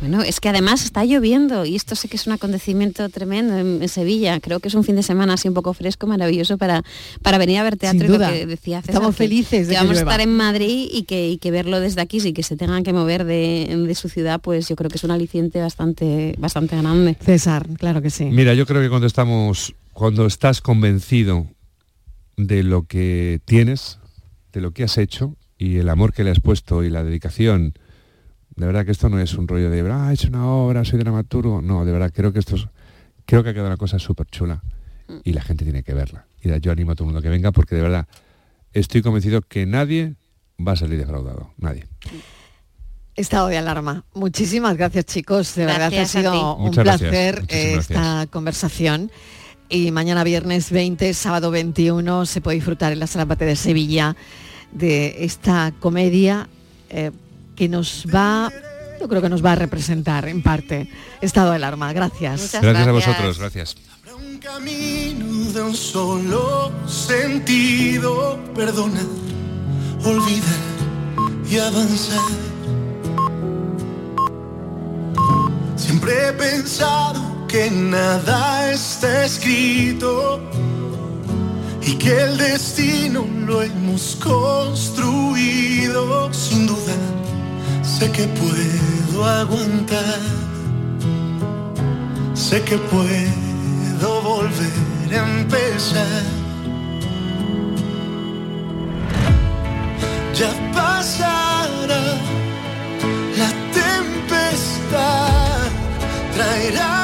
Bueno, 0.00 0.20
es 0.22 0.40
que 0.40 0.48
además 0.50 0.84
está 0.84 1.04
lloviendo 1.04 1.64
y 1.64 1.76
esto 1.76 1.94
sé 1.94 2.08
que 2.08 2.16
es 2.16 2.26
un 2.26 2.34
acontecimiento 2.34 3.08
tremendo 3.08 3.56
en, 3.56 3.82
en 3.82 3.88
Sevilla. 3.88 4.38
Creo 4.40 4.60
que 4.60 4.68
es 4.68 4.74
un 4.74 4.84
fin 4.84 4.96
de 4.96 5.02
semana 5.02 5.34
así 5.34 5.48
un 5.48 5.54
poco 5.54 5.72
fresco, 5.72 6.06
maravilloso 6.06 6.58
para, 6.58 6.82
para 7.22 7.38
venir 7.38 7.58
a 7.58 7.62
ver 7.62 7.76
teatro 7.76 8.00
Sin 8.00 8.08
y 8.08 8.10
lo 8.10 8.14
duda. 8.18 8.30
que 8.32 8.44
decía 8.46 8.80
César, 8.82 8.94
Estamos 8.96 9.14
que- 9.14 9.24
felices 9.24 9.66
de 9.68 9.74
que 9.74 9.78
que 9.80 9.84
vamos 9.84 9.96
a 9.96 10.00
estar 10.00 10.20
en 10.20 10.36
Madrid 10.36 10.88
y 10.92 11.04
que, 11.04 11.30
y 11.30 11.38
que 11.38 11.50
verlo 11.50 11.80
desde 11.80 12.00
aquí, 12.02 12.20
sí 12.20 12.32
que 12.34 12.42
se 12.42 12.56
tengan 12.56 12.82
que 12.84 12.92
mover 12.92 13.24
de, 13.24 13.74
de 13.86 13.94
su 13.94 14.08
ciudad, 14.08 14.40
pues 14.42 14.68
yo 14.68 14.76
creo 14.76 14.90
que 14.90 14.98
es 14.98 15.04
un 15.04 15.10
aliciente 15.12 15.60
bastante, 15.60 16.34
bastante 16.38 16.76
grande. 16.76 17.16
César, 17.24 17.66
claro 17.78 18.02
que 18.02 18.10
sí. 18.10 18.24
Mira, 18.26 18.52
yo 18.54 18.66
creo 18.66 18.82
que 18.82 18.90
cuando 18.90 19.06
estamos, 19.06 19.74
cuando 19.92 20.26
estás 20.26 20.60
convencido 20.60 21.46
de 22.36 22.62
lo 22.62 22.82
que 22.82 23.40
tienes, 23.46 23.98
de 24.52 24.60
lo 24.60 24.72
que 24.72 24.84
has 24.84 24.98
hecho 24.98 25.36
y 25.56 25.76
el 25.76 25.88
amor 25.88 26.12
que 26.12 26.24
le 26.24 26.30
has 26.30 26.40
puesto 26.40 26.82
y 26.84 26.90
la 26.90 27.02
dedicación, 27.04 27.74
de 28.56 28.66
verdad 28.66 28.84
que 28.84 28.92
esto 28.92 29.08
no 29.08 29.18
es 29.18 29.34
un 29.34 29.48
rollo 29.48 29.70
de, 29.70 29.80
ah, 29.90 30.10
he 30.10 30.14
hecho 30.14 30.28
una 30.28 30.46
obra, 30.46 30.84
soy 30.84 30.98
dramaturgo. 30.98 31.60
No, 31.60 31.84
de 31.84 31.92
verdad, 31.92 32.12
creo 32.14 32.32
que 32.32 32.38
esto 32.38 32.56
es, 32.56 32.66
creo 33.26 33.42
que 33.42 33.50
ha 33.50 33.52
quedado 33.52 33.68
una 33.68 33.76
cosa 33.76 33.98
súper 33.98 34.26
chula 34.26 34.62
y 35.24 35.32
la 35.32 35.42
gente 35.42 35.64
tiene 35.64 35.82
que 35.82 35.94
verla. 35.94 36.26
Y 36.42 36.60
yo 36.60 36.72
animo 36.72 36.92
a 36.92 36.94
todo 36.94 37.04
el 37.04 37.12
mundo 37.12 37.22
que 37.22 37.28
venga 37.28 37.52
porque 37.52 37.74
de 37.74 37.82
verdad 37.82 38.06
estoy 38.72 39.02
convencido 39.02 39.42
que 39.42 39.66
nadie 39.66 40.14
va 40.64 40.72
a 40.72 40.76
salir 40.76 40.98
defraudado, 40.98 41.50
nadie. 41.58 41.86
Estado 43.16 43.48
de 43.48 43.58
alarma. 43.58 44.04
Muchísimas 44.14 44.76
gracias 44.76 45.06
chicos, 45.06 45.54
de 45.54 45.66
verdad 45.66 45.90
Gracias 45.92 46.16
ha 46.16 46.18
a 46.18 46.22
sido 46.22 46.56
un 46.56 46.64
Muchas 46.64 46.82
placer 46.84 47.44
eh, 47.48 47.72
gracias. 47.72 47.90
esta 47.90 48.26
conversación. 48.30 49.10
Y 49.68 49.90
mañana 49.90 50.24
viernes 50.24 50.70
20, 50.70 51.14
sábado 51.14 51.50
21, 51.50 52.26
se 52.26 52.40
puede 52.40 52.56
disfrutar 52.56 52.92
en 52.92 52.98
la 52.98 53.06
Sala 53.06 53.26
Pate 53.26 53.46
de 53.46 53.56
Sevilla 53.56 54.14
de 54.72 55.24
esta 55.24 55.72
comedia 55.80 56.48
eh, 56.90 57.12
que 57.54 57.68
nos 57.68 58.06
va, 58.12 58.52
yo 59.00 59.08
creo 59.08 59.22
que 59.22 59.28
nos 59.28 59.44
va 59.44 59.52
a 59.52 59.56
representar 59.56 60.28
en 60.28 60.42
parte. 60.42 60.88
Estado 61.20 61.50
de 61.50 61.56
alarma. 61.56 61.92
Gracias. 61.92 62.52
gracias 62.60 62.86
a 62.86 62.92
vosotros, 62.92 63.38
gracias. 63.38 63.76
Un 64.16 64.38
camino 64.38 65.52
de 65.52 65.62
un 65.62 65.74
solo 65.74 66.72
sentido, 66.86 68.38
perdonar, 68.54 69.06
olvidar 70.04 70.74
y 71.50 71.58
avanzar. 71.58 72.20
Siempre 75.76 76.28
he 76.28 76.32
pensado 76.32 77.46
que 77.46 77.70
nada 77.70 78.72
está 78.72 79.24
escrito 79.24 80.40
y 81.82 81.94
que 81.96 82.20
el 82.22 82.36
destino 82.38 83.26
lo 83.46 83.62
hemos 83.62 84.16
construido. 84.16 85.14
Sé 87.98 88.10
que 88.10 88.26
puedo 88.26 89.24
aguantar, 89.24 90.18
sé 92.34 92.60
que 92.62 92.76
puedo 92.76 94.22
volver 94.22 95.10
a 95.12 95.38
empezar. 95.38 96.22
Ya 100.34 100.50
pasará 100.74 102.02
la 103.38 103.50
tempestad, 103.80 105.68
traerá 106.34 107.03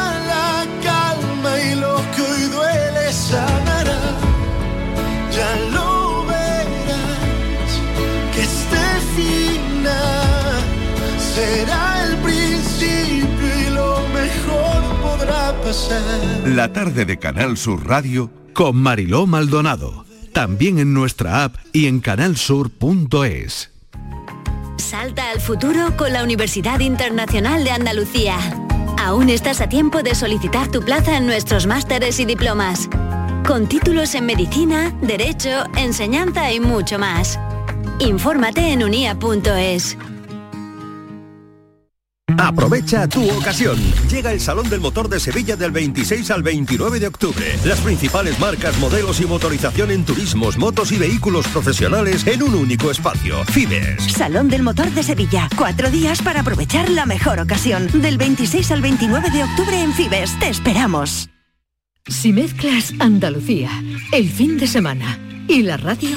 La 16.47 16.73
tarde 16.73 17.05
de 17.05 17.19
Canal 17.19 17.57
Sur 17.57 17.87
Radio 17.87 18.29
Con 18.55 18.77
Mariló 18.77 19.27
Maldonado. 19.27 20.05
También 20.33 20.81
en 20.81 20.93
nuestra 20.93 21.45
app 21.45 21.55
y 21.73 21.87
en 21.87 22.01
canalsur.es. 22.01 23.71
Salta 24.79 25.31
al 25.31 25.41
futuro 25.41 25.97
con 25.97 26.13
la 26.13 26.25
Universidad 26.25 26.81
Internacional 26.81 27.63
de 27.63 27.71
Andalucía. 27.71 28.37
Aún 28.99 29.31
estás 29.31 29.61
a 29.61 29.69
tiempo 29.69 30.03
de 30.03 30.17
solicitar 30.17 30.73
tu 30.73 30.81
plaza 30.83 31.17
en 31.17 31.27
nuestros 31.27 31.69
másteres 31.69 32.19
y 32.19 32.25
diplomas. 32.25 32.89
Con 33.47 33.69
títulos 33.69 34.17
en 34.17 34.27
medicina, 34.27 34.93
derecho, 35.03 35.65
enseñanza 35.77 36.53
y 36.53 36.59
mucho 36.59 36.99
más. 36.99 37.39
Infórmate 38.01 38.73
en 38.73 38.83
unia.es. 38.83 39.97
Aprovecha 42.41 43.07
tu 43.07 43.31
ocasión. 43.31 43.77
Llega 44.11 44.33
el 44.33 44.41
Salón 44.41 44.71
del 44.71 44.81
Motor 44.81 45.11
de 45.11 45.21
Sevilla 45.21 45.57
del 45.57 45.73
26 45.73 46.31
al 46.31 46.43
29 46.43 46.99
de 46.99 47.07
octubre. 47.07 47.45
Las 47.67 47.81
principales 47.81 48.39
marcas, 48.39 48.79
modelos 48.79 49.21
y 49.21 49.27
motorización 49.27 49.91
en 49.91 50.07
turismos, 50.07 50.57
motos 50.57 50.91
y 50.91 50.97
vehículos 50.97 51.47
profesionales 51.49 52.27
en 52.27 52.43
un 52.43 52.55
único 52.55 52.91
espacio. 52.91 53.45
Fibes. 53.45 54.05
Salón 54.05 54.49
del 54.49 54.63
Motor 54.63 54.91
de 54.93 55.03
Sevilla. 55.03 55.51
Cuatro 55.55 55.91
días 55.91 56.23
para 56.23 56.41
aprovechar 56.41 56.89
la 56.89 57.05
mejor 57.05 57.41
ocasión. 57.41 57.89
Del 58.01 58.17
26 58.17 58.71
al 58.71 58.81
29 58.81 59.31
de 59.31 59.45
octubre 59.45 59.79
en 59.79 59.93
Fibes. 59.93 60.39
Te 60.39 60.49
esperamos. 60.49 61.29
Si 62.07 62.33
mezclas 62.33 62.95
Andalucía, 63.01 63.71
el 64.13 64.31
fin 64.31 64.57
de 64.57 64.67
semana 64.67 65.19
y 65.47 65.63
la 65.63 65.77
radio, 65.77 66.17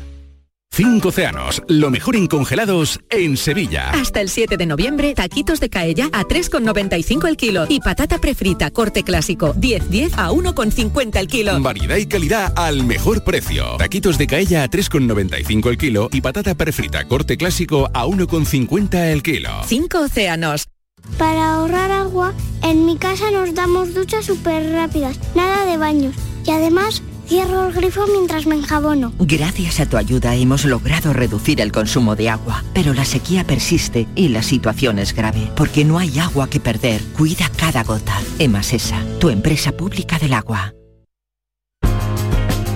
Cinco 0.73 1.09
océanos, 1.09 1.61
lo 1.67 1.91
mejor 1.91 2.15
en 2.15 2.27
congelados 2.27 3.01
en 3.09 3.35
Sevilla. 3.35 3.89
Hasta 3.89 4.21
el 4.21 4.29
7 4.29 4.55
de 4.55 4.65
noviembre, 4.65 5.13
taquitos 5.13 5.59
de 5.59 5.69
caella 5.69 6.09
a 6.13 6.23
3,95 6.23 7.27
el 7.27 7.35
kilo 7.35 7.65
y 7.67 7.81
patata 7.81 8.19
prefrita 8.19 8.71
corte 8.71 9.03
clásico 9.03 9.53
10-10 9.55 10.13
a 10.15 10.31
1,50 10.31 11.19
el 11.19 11.27
kilo. 11.27 11.59
Variedad 11.61 11.97
y 11.97 12.05
calidad 12.05 12.53
al 12.55 12.85
mejor 12.85 13.25
precio. 13.25 13.75
Taquitos 13.79 14.17
de 14.17 14.27
caella 14.27 14.63
a 14.63 14.69
3,95 14.69 15.69
el 15.69 15.77
kilo 15.77 16.07
y 16.09 16.21
patata 16.21 16.55
prefrita 16.55 17.05
corte 17.05 17.35
clásico 17.35 17.89
a 17.93 18.05
1,50 18.05 19.11
el 19.11 19.23
kilo. 19.23 19.49
Cinco 19.67 19.99
océanos. 19.99 20.69
Para 21.17 21.55
ahorrar 21.55 21.91
agua, 21.91 22.33
en 22.63 22.85
mi 22.85 22.95
casa 22.95 23.29
nos 23.29 23.53
damos 23.53 23.93
duchas 23.93 24.23
súper 24.23 24.71
rápidas, 24.71 25.19
nada 25.35 25.65
de 25.65 25.75
baños. 25.75 26.15
Y 26.45 26.51
además, 26.51 27.03
cierro 27.31 27.65
el 27.65 27.71
grifo 27.71 28.05
mientras 28.11 28.45
me 28.45 28.55
enjabono. 28.55 29.13
Gracias 29.17 29.79
a 29.79 29.85
tu 29.85 29.95
ayuda 29.95 30.35
hemos 30.35 30.65
logrado 30.65 31.13
reducir 31.13 31.61
el 31.61 31.71
consumo 31.71 32.17
de 32.17 32.29
agua, 32.29 32.61
pero 32.73 32.93
la 32.93 33.05
sequía 33.05 33.45
persiste 33.45 34.05
y 34.15 34.27
la 34.27 34.43
situación 34.43 34.99
es 34.99 35.15
grave, 35.15 35.49
porque 35.55 35.85
no 35.85 35.97
hay 35.97 36.19
agua 36.19 36.49
que 36.49 36.59
perder. 36.59 37.01
Cuida 37.17 37.49
cada 37.55 37.85
gota. 37.85 38.19
Emasesa, 38.37 39.01
tu 39.21 39.29
empresa 39.29 39.71
pública 39.71 40.19
del 40.19 40.33
agua. 40.33 40.73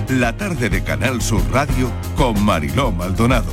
La 0.08 0.34
tarde 0.38 0.70
de 0.70 0.82
Canal 0.82 1.20
Sur 1.20 1.42
Radio 1.52 1.92
con 2.16 2.42
Mariló 2.42 2.92
Maldonado. 2.92 3.52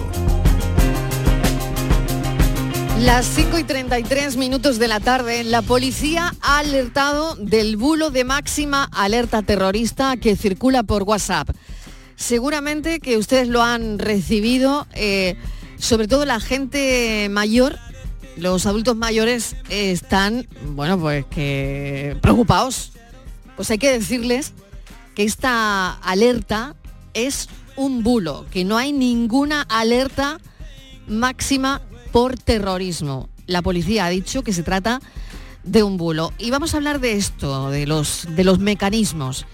Las 3.04 3.26
5 3.26 3.60
y 3.60 3.64
33 3.66 4.38
minutos 4.38 4.80
de 4.80 4.88
la 4.88 5.02
tarde, 5.02 5.44
la 5.44 5.62
policía 5.62 6.34
ha 6.40 6.60
alertado 6.60 7.36
del 7.36 7.76
bulo 7.76 8.12
de 8.12 8.24
máxima 8.24 8.86
alerta 8.94 9.42
terrorista 9.42 10.16
que 10.16 10.38
circula 10.38 10.84
por 10.84 11.04
WhatsApp. 11.04 11.50
Seguramente 12.16 13.02
que 13.02 13.18
ustedes 13.18 13.50
lo 13.50 13.62
han 13.62 14.00
recibido, 14.00 14.88
eh, 14.94 15.36
sobre 15.78 16.08
todo 16.08 16.24
la 16.24 16.40
gente 16.40 17.28
mayor, 17.30 17.78
los 18.38 18.66
adultos 18.66 18.96
mayores 18.96 19.58
están, 19.68 20.48
bueno, 20.68 20.98
pues 20.98 21.26
que 21.26 22.16
preocupados. 22.22 22.94
Pues 23.58 23.70
hay 23.70 23.80
que 23.80 23.92
decirles 23.92 24.54
que 25.14 25.24
esta 25.24 25.92
alerta 25.92 26.74
es 27.14 27.50
un 27.76 28.02
bulo, 28.02 28.46
que 28.50 28.64
no 28.64 28.78
hay 28.78 28.94
ninguna 28.94 29.64
alerta 29.64 30.40
máxima 31.06 31.82
por 32.14 32.38
terrorismo. 32.38 33.28
La 33.48 33.62
policía 33.62 34.06
ha 34.06 34.10
dicho 34.10 34.44
que 34.44 34.54
se 34.54 34.64
trata 34.64 35.02
de 35.64 35.84
un 35.84 35.98
bulo. 35.98 36.32
Y 36.38 36.52
vamos 36.52 36.74
a 36.74 36.78
hablar 36.78 37.02
de 37.02 37.14
esto, 37.14 37.72
de 37.72 37.88
los, 37.88 38.28
de 38.36 38.44
los 38.44 38.60
mecanismos, 38.60 39.46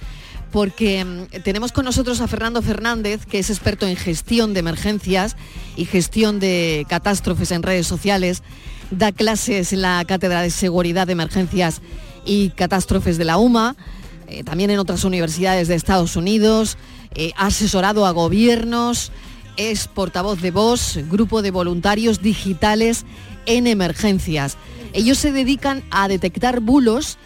porque 0.51 1.05
mm, 1.05 1.41
tenemos 1.43 1.71
con 1.71 1.85
nosotros 1.85 2.19
a 2.19 2.27
Fernando 2.27 2.61
Fernández, 2.61 3.25
que 3.25 3.39
es 3.39 3.49
experto 3.49 3.87
en 3.87 3.95
gestión 3.95 4.53
de 4.53 4.59
emergencias 4.59 5.37
y 5.77 5.85
gestión 5.85 6.39
de 6.39 6.85
catástrofes 6.89 7.51
en 7.51 7.63
redes 7.63 7.87
sociales, 7.87 8.43
da 8.91 9.13
clases 9.13 9.71
en 9.71 9.81
la 9.81 10.03
Cátedra 10.05 10.41
de 10.41 10.49
Seguridad 10.49 11.07
de 11.07 11.13
Emergencias 11.13 11.81
y 12.25 12.49
Catástrofes 12.49 13.17
de 13.17 13.25
la 13.25 13.37
UMA, 13.37 13.77
eh, 14.27 14.43
también 14.43 14.69
en 14.69 14.79
otras 14.79 15.05
universidades 15.05 15.69
de 15.69 15.75
Estados 15.75 16.17
Unidos, 16.17 16.77
eh, 17.15 17.31
ha 17.37 17.47
asesorado 17.47 18.05
a 18.05 18.11
gobiernos, 18.11 19.13
es 19.59 19.89
portavoz 19.89 20.41
de 20.41 20.51
Voz, 20.51 20.97
grupo 21.11 21.41
de 21.41 21.51
voluntarios 21.51 22.21
digitales 22.21 23.05
en 23.45 23.67
emergencias. 23.67 24.55
Ellos 24.93 25.17
se 25.17 25.33
dedican 25.33 25.83
a 25.91 26.07
detectar 26.07 26.61
bulos 26.61 27.17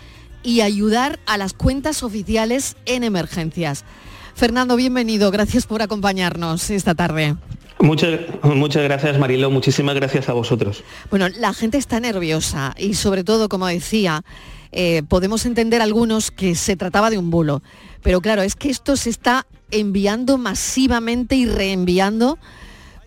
y 0.42 0.62
ayudar 0.62 1.20
a 1.28 1.38
las 1.38 1.54
cuentas 1.54 2.02
oficiales 2.02 2.76
en 2.88 3.04
emergencias. 3.04 3.86
Fernando, 4.34 4.76
bienvenido. 4.76 5.30
Gracias 5.30 5.68
por 5.68 5.84
acompañarnos 5.84 6.72
esta 6.72 6.96
tarde. 6.96 7.36
Muchas, 7.80 8.20
muchas 8.42 8.82
gracias 8.82 9.20
Marilo, 9.20 9.52
muchísimas 9.52 9.94
gracias 9.94 10.28
a 10.28 10.34
vosotros. 10.34 10.84
Bueno, 11.12 11.30
la 11.30 11.54
gente 11.54 11.78
está 11.78 12.00
nerviosa 12.00 12.74
y 12.80 12.96
sobre 12.96 13.24
todo, 13.24 13.48
como 13.48 13.68
decía, 13.68 14.24
eh, 14.72 15.04
podemos 15.08 15.46
entender 15.46 15.84
algunos 15.84 16.32
que 16.32 16.56
se 16.56 16.76
trataba 16.76 17.12
de 17.12 17.20
un 17.20 17.30
bulo. 17.30 17.62
Pero 18.02 18.22
claro, 18.22 18.42
es 18.42 18.56
que 18.56 18.72
esto 18.72 18.96
se 18.96 19.12
está 19.12 19.46
enviando 19.74 20.38
masivamente 20.38 21.36
y 21.36 21.46
reenviando 21.46 22.38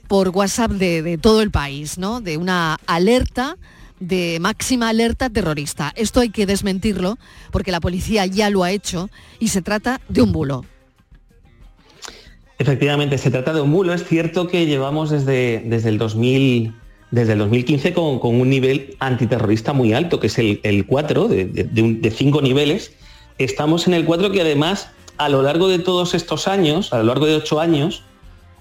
por 0.09 0.29
WhatsApp 0.31 0.73
de, 0.73 1.19
todo 1.19 1.43
el 1.43 1.51
país, 1.51 1.99
¿no? 1.99 2.21
De 2.21 2.37
una 2.37 2.79
alerta 2.87 3.57
de 3.99 4.39
máxima 4.41 4.91
alerta 4.91 5.31
terrorista. 5.31 5.93
Esto 5.97 6.21
hay 6.21 6.31
que 6.31 6.47
desmentirlo 6.47 7.19
porque 7.51 7.73
la 7.73 7.81
policía 7.81 8.27
ya 8.27 8.51
lo 8.51 8.63
ha 8.63 8.71
hecho 8.71 9.09
y 9.39 9.49
se 9.49 9.63
trata 9.63 10.01
de 10.09 10.23
un 10.23 10.33
bulo. 10.33 10.65
Efectivamente, 12.59 13.19
se 13.19 13.31
trata 13.31 13.53
de 13.53 13.61
un 13.61 13.73
bulo. 13.73 13.93
Es 13.93 14.05
cierto 14.05 14.49
que 14.49 14.67
llevamos 14.67 15.11
desde, 15.11 15.63
desde, 15.67 15.91
el, 15.91 15.99
2000, 15.99 16.75
desde 17.11 17.33
el 17.33 17.39
2015 17.39 17.93
con, 17.93 18.21
un 18.23 18.49
nivel 18.49 18.97
antiterrorista 18.99 19.73
muy 19.73 19.93
alto, 19.93 20.21
que 20.21 20.29
es 20.29 20.39
el, 20.39 20.87
4, 20.87 21.29
de, 21.29 21.45
de, 21.45 22.11
cinco 22.11 22.41
niveles. 22.41 22.93
Estamos 23.39 23.87
en 23.87 23.95
el 23.95 24.07
4 24.07 24.31
que 24.31 24.41
además 24.41 24.91
a 25.19 25.29
lo 25.29 25.43
largo 25.43 25.69
de 25.69 25.79
todos 25.79 26.15
estos 26.15 26.49
años, 26.49 26.93
a 26.93 26.99
lo 26.99 27.05
largo 27.05 27.27
de 27.27 27.37
ocho 27.37 27.61
años, 27.61 28.03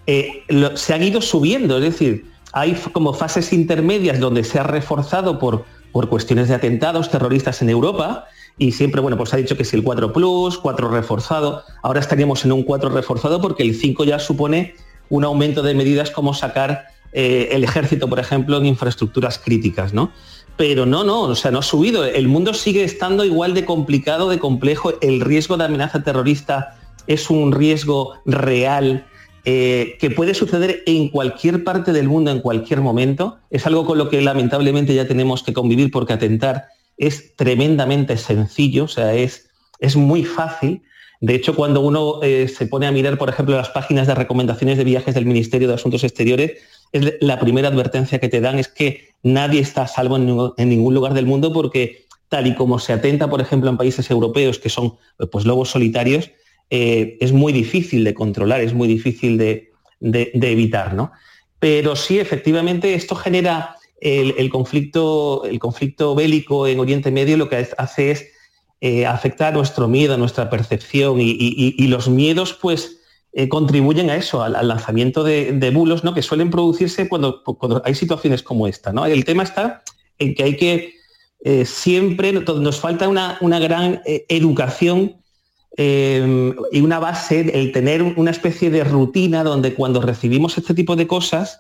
eh, 0.08 0.44
se 0.76 0.94
han 0.94 1.04
ido 1.04 1.22
subiendo, 1.22 1.78
es 1.78 1.84
decir, 1.84 2.26
hay 2.54 2.74
como 2.94 3.14
fases 3.14 3.52
intermedias 3.52 4.20
donde 4.20 4.44
se 4.44 4.60
ha 4.60 4.64
reforzado 4.64 5.40
por, 5.40 5.66
por 5.92 6.10
cuestiones 6.10 6.48
de 6.48 6.56
atentados 6.56 7.10
terroristas 7.10 7.62
en 7.62 7.70
Europa 7.70 8.26
y 8.58 8.72
siempre, 8.72 9.02
bueno, 9.02 9.18
pues 9.18 9.34
ha 9.34 9.38
dicho 9.38 9.58
que 9.58 9.64
es 9.64 9.74
el 9.74 9.84
4 9.84 10.14
Plus, 10.14 10.58
4 10.58 10.90
reforzado, 10.90 11.64
ahora 11.84 12.00
estaríamos 12.00 12.46
en 12.46 12.52
un 12.52 12.64
4 12.64 12.90
reforzado 12.90 13.42
porque 13.42 13.64
el 13.64 13.76
5 13.76 14.06
ya 14.06 14.20
supone 14.20 14.76
un 15.10 15.24
aumento 15.24 15.64
de 15.64 15.74
medidas 15.74 16.12
como 16.12 16.34
sacar 16.34 16.86
eh, 17.12 17.50
el 17.52 17.64
ejército, 17.64 18.10
por 18.10 18.20
ejemplo, 18.20 18.58
en 18.58 18.66
infraestructuras 18.66 19.40
críticas, 19.40 19.94
¿no? 19.94 20.12
Pero 20.58 20.86
no, 20.86 21.04
no, 21.04 21.22
o 21.22 21.36
sea, 21.36 21.52
no 21.52 21.60
ha 21.60 21.64
subido. 21.64 22.06
El 22.06 22.28
mundo 22.28 22.54
sigue 22.54 22.84
estando 22.84 23.26
igual 23.26 23.54
de 23.54 23.66
complicado, 23.66 24.30
de 24.30 24.40
complejo. 24.40 24.94
El 25.02 25.22
riesgo 25.22 25.58
de 25.58 25.66
amenaza 25.66 26.04
terrorista 26.04 26.78
es 27.08 27.30
un 27.30 27.52
riesgo 27.52 28.14
real 28.26 29.06
eh, 29.44 29.98
que 30.00 30.10
puede 30.10 30.34
suceder 30.34 30.82
en 30.86 31.10
cualquier 31.10 31.64
parte 31.64 31.94
del 31.94 32.08
mundo, 32.08 32.32
en 32.32 32.40
cualquier 32.40 32.82
momento. 32.82 33.38
Es 33.50 33.68
algo 33.68 33.86
con 33.86 33.98
lo 33.98 34.10
que 34.10 34.22
lamentablemente 34.22 34.96
ya 34.96 35.08
tenemos 35.08 35.44
que 35.44 35.54
convivir 35.54 35.92
porque 35.92 36.14
atentar 36.14 36.66
es 36.98 37.36
tremendamente 37.36 38.18
sencillo, 38.18 38.86
o 38.86 38.88
sea, 38.88 39.14
es, 39.14 39.50
es 39.80 39.96
muy 39.98 40.24
fácil. 40.24 40.84
De 41.22 41.36
hecho, 41.36 41.56
cuando 41.56 41.82
uno 41.82 42.22
eh, 42.24 42.48
se 42.48 42.68
pone 42.68 42.88
a 42.88 42.92
mirar, 42.92 43.18
por 43.18 43.30
ejemplo, 43.30 43.56
las 43.56 43.70
páginas 43.70 44.08
de 44.08 44.16
recomendaciones 44.16 44.78
de 44.78 44.84
viajes 44.84 45.14
del 45.14 45.26
Ministerio 45.26 45.68
de 45.68 45.74
Asuntos 45.74 46.04
Exteriores, 46.04 46.54
la 47.20 47.40
primera 47.40 47.68
advertencia 47.68 48.20
que 48.20 48.30
te 48.30 48.42
dan 48.42 48.60
es 48.60 48.68
que 48.68 49.10
nadie 49.24 49.60
está 49.60 49.84
a 49.84 49.88
salvo 49.88 50.54
en 50.58 50.70
ningún, 50.70 50.94
lugar 50.94 51.14
del 51.14 51.26
mundo 51.26 51.52
porque 51.52 52.06
tal 52.30 52.48
y 52.48 52.56
como 52.56 52.80
se 52.80 52.94
atenta, 52.94 53.30
por 53.30 53.42
ejemplo, 53.42 53.70
en 53.70 53.78
países 53.78 54.10
europeos 54.10 54.60
que 54.60 54.70
son 54.70 54.96
pues, 55.32 55.46
lobos 55.46 55.70
solitarios, 55.70 56.32
eh, 56.70 57.18
es 57.20 57.32
muy 57.32 57.54
difícil 57.54 58.04
de 58.04 58.14
controlar, 58.14 58.62
es 58.62 58.74
muy 58.74 58.88
difícil 58.88 59.38
de, 59.38 59.72
evitar. 60.02 60.94
¿no? 60.94 61.12
Pero 61.60 61.96
sí, 61.96 62.20
efectivamente, 62.20 62.94
esto 62.94 63.16
genera 63.16 63.76
el, 64.00 64.50
conflicto, 64.50 65.46
el 65.46 65.60
conflicto 65.60 66.16
bélico 66.16 66.68
en 66.68 66.80
Oriente 66.80 67.12
Medio, 67.12 67.38
lo 67.38 67.50
que 67.50 67.68
hace 67.78 68.12
es 68.12 68.28
eh, 68.82 69.06
afectar 69.06 69.54
nuestro 69.54 69.88
miedo, 69.88 70.18
nuestra 70.18 70.50
percepción 70.50 71.18
y 71.20 71.88
los 71.88 72.10
miedos, 72.10 72.54
pues, 72.54 73.00
eh, 73.38 73.50
contribuyen 73.50 74.10
a 74.10 74.16
eso, 74.16 74.42
al, 74.42 74.66
lanzamiento 74.66 75.22
de, 75.26 75.72
bulos, 75.74 76.06
¿no? 76.06 76.14
que 76.14 76.22
suelen 76.22 76.50
producirse 76.50 77.10
cuando, 77.10 77.44
hay 77.84 77.94
situaciones 77.94 78.42
como 78.42 78.66
esta. 78.66 78.94
¿no? 78.94 79.06
El 79.06 79.26
tema 79.26 79.44
está 79.44 79.84
en 80.20 80.34
que 80.36 80.44
hay 80.44 80.56
que 80.56 80.94
eh, 81.44 81.66
siempre, 81.66 82.32
nos 82.32 82.80
falta 82.80 83.10
una, 83.10 83.60
gran 83.60 84.02
eh, 84.06 84.26
educación 84.30 85.18
y 85.78 86.80
una 86.80 87.00
base, 87.00 87.60
el 87.60 87.74
tener 87.74 88.02
una 88.02 88.32
especie 88.32 88.70
de 88.70 88.86
rutina 88.86 89.44
donde 89.44 89.74
cuando 89.74 90.02
recibimos 90.02 90.58
este 90.58 90.74
tipo 90.74 90.96
de 90.96 91.06
cosas, 91.06 91.60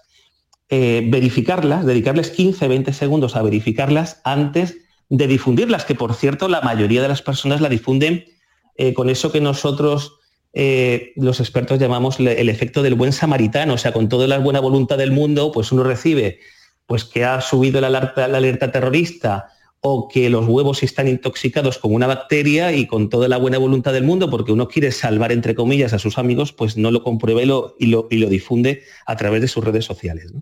verificarlas, 0.69 1.85
dedicarles 1.85 2.29
15, 2.29 2.69
20 2.69 2.93
segundos 2.93 3.35
a 3.35 3.41
verificarlas 3.41 4.21
antes 4.23 4.77
de 5.09 5.27
difundirlas, 5.27 5.83
que 5.83 5.95
por 5.95 6.13
cierto 6.13 6.47
la 6.47 6.61
mayoría 6.61 7.01
de 7.01 7.09
las 7.09 7.21
personas 7.21 7.59
la 7.59 7.67
difunden 7.67 8.23
con 8.95 9.09
eso 9.09 9.33
que 9.33 9.41
nosotros 9.41 10.13
eh, 10.55 11.11
los 11.17 11.41
expertos 11.41 11.79
llamamos 11.79 12.19
el 12.19 12.49
efecto 12.49 12.81
del 12.81 12.95
buen 12.95 13.11
samaritano, 13.11 13.73
o 13.73 13.77
sea, 13.77 13.91
con 13.91 14.09
toda 14.09 14.25
la 14.25 14.39
buena 14.39 14.61
voluntad 14.61 14.97
del 14.97 15.11
mundo, 15.11 15.51
pues 15.51 15.71
uno 15.71 15.83
recibe 15.83 16.39
pues 16.85 17.03
que 17.03 17.25
ha 17.25 17.41
subido 17.41 17.81
la 17.81 17.87
alerta, 17.87 18.71
terrorista 18.71 19.47
o 19.81 20.07
que 20.07 20.29
los 20.29 20.47
huevos 20.47 20.81
están 20.81 21.07
intoxicados 21.07 21.77
con 21.77 21.93
una 21.93 22.07
bacteria 22.07 22.71
y 22.71 22.87
con 22.87 23.09
toda 23.09 23.27
la 23.27 23.37
buena 23.37 23.57
voluntad 23.57 23.93
del 23.93 24.03
mundo, 24.03 24.29
porque 24.29 24.51
uno 24.51 24.67
quiere 24.67 24.91
salvar, 24.91 25.31
entre 25.31 25.53
comillas, 25.53 25.93
a 25.93 25.99
sus 25.99 26.17
amigos, 26.17 26.53
pues 26.53 26.77
no 26.77 26.89
lo 26.89 27.03
compruebe 27.03 27.43
y 27.43 27.45
lo, 27.45 27.75
y 28.09 28.17
lo, 28.17 28.29
difunde 28.29 28.83
a 29.05 29.15
través 29.15 29.41
de 29.41 29.47
sus 29.47 29.63
redes 29.63 29.85
sociales. 29.85 30.33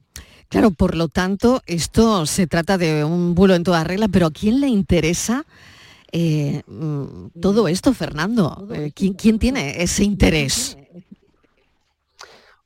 Claro, 0.47 0.71
por 0.71 0.95
lo 0.95 1.08
tanto, 1.08 1.62
esto 1.65 2.26
se 2.26 2.47
trata 2.47 2.78
de 2.78 3.04
un 3.04 3.36
bulo 3.36 3.56
en 3.56 3.63
toda 3.63 3.84
regla, 3.84 4.08
pero 4.08 4.28
¿a 4.28 4.32
quién 4.32 4.62
le 4.62 4.67
interesa 4.67 5.45
eh, 6.13 6.62
mm, 6.67 7.39
todo 7.41 7.67
esto, 7.67 7.93
Fernando? 7.93 8.67
Eh, 8.73 8.91
¿quién, 8.95 9.39
tiene 9.39 9.82
ese 9.84 10.04
interés? 10.04 10.78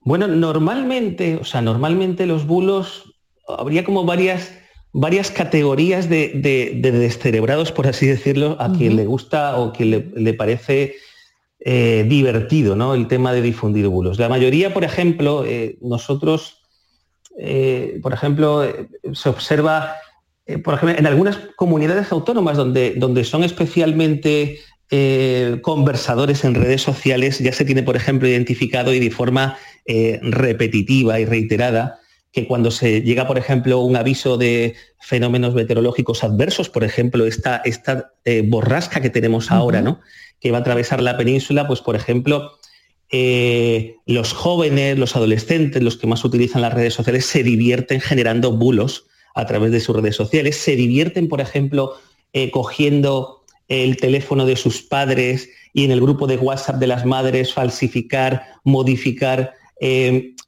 Bueno, 0.01 0.27
normalmente, 0.27 1.37
o 1.37 1.43
sea, 1.43 1.61
normalmente 1.61 2.27
los 2.27 2.45
bulos 2.45 3.15
habría 3.47 3.83
como 3.83 4.05
varias 4.05 4.51
varias 4.99 5.29
categorías 5.29 6.09
de, 6.09 6.31
de, 6.35 6.91
descerebrados, 6.91 7.71
por 7.71 7.87
así 7.87 8.07
decirlo, 8.07 8.57
a 8.59 8.71
quien 8.73 8.95
le 8.95 9.05
gusta 9.05 9.57
o 9.57 9.71
quien 9.71 10.11
le, 10.15 10.33
parece 10.33 10.95
eh, 11.59 12.03
divertido 12.07 12.75
¿no? 12.75 12.95
el 12.95 13.07
tema 13.07 13.31
de 13.31 13.43
difundir 13.43 13.87
bulos. 13.87 14.17
La 14.17 14.27
mayoría, 14.27 14.73
por 14.73 14.83
ejemplo, 14.83 15.45
eh, 15.45 15.77
nosotros, 15.81 16.63
eh, 17.37 17.99
por 18.01 18.11
ejemplo, 18.13 18.63
se 19.13 19.29
observa, 19.29 19.93
por 20.63 20.75
ejemplo, 20.75 20.97
en 20.97 21.05
algunas 21.05 21.37
comunidades 21.55 22.11
autónomas 22.11 22.57
donde, 22.57 22.93
donde 22.95 23.23
son 23.23 23.43
especialmente 23.43 24.59
conversadores 25.61 26.45
en 26.45 26.55
redes 26.55 26.81
sociales, 26.81 27.39
ya 27.39 27.51
se 27.51 27.65
tiene, 27.65 27.83
por 27.83 27.97
ejemplo, 27.97 28.27
identificado 28.27 28.93
y 28.93 28.99
de 28.99 29.11
forma 29.11 29.57
repetitiva 30.21 31.19
y 31.19 31.25
reiterada 31.25 31.99
que 32.37 32.45
cuando 32.45 32.69
se 32.69 33.01
llega, 33.01 33.25
por 33.25 33.39
ejemplo, 33.39 33.79
un 33.79 33.95
aviso 33.95 34.37
de 34.37 34.75
fenómenos 34.99 35.55
meteorológicos 35.55 36.23
adversos, 36.23 36.69
por 36.69 36.83
ejemplo, 36.83 37.25
esta, 37.25 37.63
esta 37.65 38.11
eh, 38.25 38.43
borrasca 38.45 39.01
que 39.01 39.09
tenemos 39.09 39.49
ahora, 39.49 39.81
¿no? 39.81 40.01
que 40.39 40.51
va 40.51 40.59
a 40.59 40.61
atravesar 40.61 41.01
la 41.01 41.17
península, 41.17 41.65
pues 41.65 41.81
por 41.81 41.95
ejemplo, 41.95 42.51
eh, 43.09 43.95
los 44.05 44.33
jóvenes, 44.33 44.99
los 44.99 45.15
adolescentes, 45.15 45.81
los 45.81 45.97
que 45.97 46.05
más 46.05 46.23
utilizan 46.23 46.61
las 46.61 46.75
redes 46.75 46.93
sociales, 46.93 47.25
se 47.25 47.41
divierten 47.41 48.01
generando 48.01 48.51
bulos 48.51 49.07
a 49.37 49.45
través 49.45 49.71
de 49.71 49.79
sus 49.79 49.95
redes 49.95 50.15
sociales, 50.15 50.57
se 50.57 50.75
divierten, 50.75 51.27
por 51.29 51.41
ejemplo, 51.41 51.93
eh, 52.33 52.51
cogiendo 52.51 53.43
el 53.67 53.97
teléfono 53.97 54.45
de 54.45 54.55
sus 54.55 54.81
padres 54.81 55.49
y 55.73 55.85
en 55.85 55.91
el 55.91 56.01
grupo 56.01 56.25
de 56.27 56.37
WhatsApp 56.37 56.77
de 56.77 56.87
las 56.87 57.05
madres 57.05 57.53
falsificar, 57.53 58.43
modificar 58.63 59.53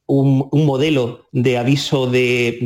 un, 0.07 0.49
modelo 0.65 1.27
de 1.31 1.59
aviso 1.59 2.07
de, 2.07 2.57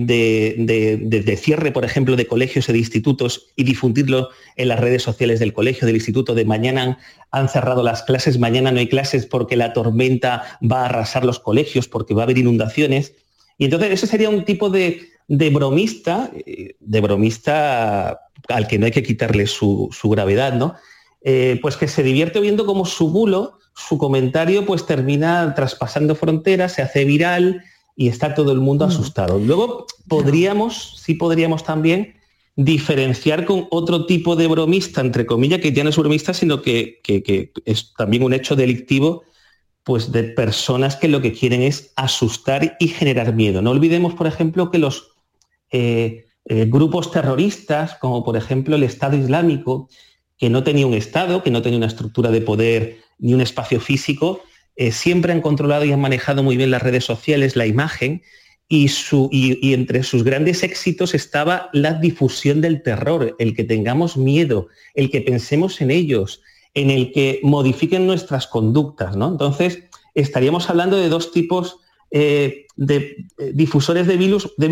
cierre, 1.37 1.71
por 1.73 1.83
ejemplo, 1.83 2.15
de 2.15 2.25
colegios 2.25 2.69
y 2.69 2.71
de 2.71 2.77
institutos 2.77 3.47
y 3.57 3.65
difundirlo 3.65 4.29
en 4.55 4.69
las 4.69 4.79
redes 4.79 5.03
sociales 5.03 5.41
del 5.41 5.51
colegio, 5.51 5.85
del 5.85 5.97
instituto, 5.97 6.35
de 6.35 6.45
mañana 6.45 6.99
han 7.31 7.49
cerrado 7.49 7.83
las 7.83 8.03
clases, 8.03 8.39
mañana 8.39 8.71
no 8.71 8.79
hay 8.79 8.87
clases 8.87 9.25
porque 9.25 9.57
la 9.57 9.73
tormenta 9.73 10.57
va 10.61 10.83
a 10.83 10.85
arrasar 10.85 11.25
los 11.25 11.39
colegios, 11.39 11.89
porque 11.89 12.13
va 12.13 12.21
a 12.21 12.23
haber 12.23 12.37
inundaciones. 12.37 13.13
Y 13.57 13.65
entonces 13.65 13.91
ese 13.91 14.07
sería 14.07 14.29
un 14.29 14.45
tipo 14.45 14.69
de, 14.69 15.09
bromista, 15.27 16.31
eh, 16.45 16.75
de 16.79 17.01
bromista 17.01 18.19
al 18.49 18.67
que 18.67 18.77
no 18.77 18.85
hay 18.85 18.91
que 18.91 19.03
quitarle 19.03 19.47
su, 19.47 19.89
gravedad, 20.03 20.53
¿no? 20.53 20.75
Eh, 21.21 21.59
pues 21.61 21.77
que 21.77 21.87
se 21.87 22.03
divierte 22.03 22.39
viendo 22.41 22.65
como 22.65 22.85
su 22.85 23.09
bulo 23.09 23.59
su 23.75 23.97
comentario 23.97 24.65
pues 24.65 24.85
termina 24.85 25.53
traspasando 25.55 26.15
fronteras, 26.15 26.73
se 26.73 26.81
hace 26.81 27.05
viral 27.05 27.63
y 27.95 28.07
está 28.07 28.33
todo 28.33 28.51
el 28.51 28.59
mundo 28.59 28.85
mm. 28.85 28.89
asustado. 28.89 29.39
Luego 29.39 29.85
podríamos, 30.07 30.99
sí 31.01 31.15
podríamos 31.15 31.63
también 31.63 32.15
diferenciar 32.55 33.45
con 33.45 33.67
otro 33.71 34.05
tipo 34.05 34.35
de 34.35 34.47
bromista, 34.47 35.01
entre 35.01 35.25
comillas, 35.25 35.59
que 35.59 35.71
ya 35.71 35.83
no 35.83 35.89
es 35.89 35.97
bromista, 35.97 36.33
sino 36.33 36.61
que, 36.61 37.01
es 37.65 37.93
también 37.97 38.23
un 38.23 38.33
hecho 38.33 38.55
delictivo, 38.55 39.23
pues 39.83 40.11
de 40.11 40.23
personas 40.23 40.95
que 40.95 41.07
lo 41.07 41.21
que 41.21 41.33
quieren 41.33 41.61
es 41.61 41.91
asustar 41.95 42.77
y 42.79 42.87
generar 42.87 43.33
miedo. 43.33 43.61
No 43.61 43.71
olvidemos, 43.71 44.13
por 44.13 44.27
ejemplo, 44.27 44.69
que 44.69 44.77
los 44.77 45.12
eh, 45.73 46.25
eh, 46.45 46.65
grupos 46.69 47.11
terroristas, 47.11 47.95
como 47.95 48.23
por 48.23 48.37
ejemplo 48.37 48.75
el 48.75 48.83
Estado 48.83 49.17
Islámico, 49.17 49.89
que 50.37 50.49
no 50.49 50.63
tenía 50.63 50.85
un 50.85 50.93
Estado, 50.93 51.41
que 51.41 51.51
no 51.51 51.61
tenía 51.61 51.77
una 51.77 51.87
estructura 51.87 52.31
de 52.31 52.41
poder 52.41 52.99
ni 53.17 53.33
un 53.33 53.41
espacio 53.41 53.79
físico, 53.79 54.41
eh, 54.75 54.91
siempre 54.91 55.33
han 55.33 55.41
controlado 55.41 55.83
y 55.85 55.91
han 55.91 55.99
manejado 55.99 56.43
muy 56.43 56.57
bien 56.57 56.71
las 56.71 56.83
redes 56.83 57.05
sociales, 57.05 57.55
la 57.55 57.65
imagen, 57.65 58.21
y, 58.67 58.87
su, 58.87 59.29
y, 59.31 59.73
entre 59.73 60.03
sus 60.03 60.23
grandes 60.23 60.63
éxitos 60.63 61.13
estaba 61.13 61.69
la 61.73 61.93
difusión 61.93 62.61
del 62.61 62.81
terror, 62.81 63.35
el 63.39 63.55
que 63.55 63.63
tengamos 63.63 64.17
miedo, 64.17 64.67
el 64.95 65.11
que 65.11 65.21
pensemos 65.21 65.81
en 65.81 65.91
ellos, 65.91 66.41
en 66.73 66.89
el 66.89 67.11
que 67.11 67.39
modifiquen 67.43 68.07
nuestras 68.07 68.47
conductas. 68.47 69.15
¿no? 69.15 69.27
Entonces, 69.27 69.83
estaríamos 70.15 70.69
hablando 70.69 70.97
de 70.97 71.09
dos 71.09 71.31
tipos 71.31 71.77
eh, 72.09 72.62
de 72.75 73.27
eh, 73.37 73.51
difusores 73.53 74.07
de, 74.07 74.17
virus, 74.17 74.51
de, 74.57 74.67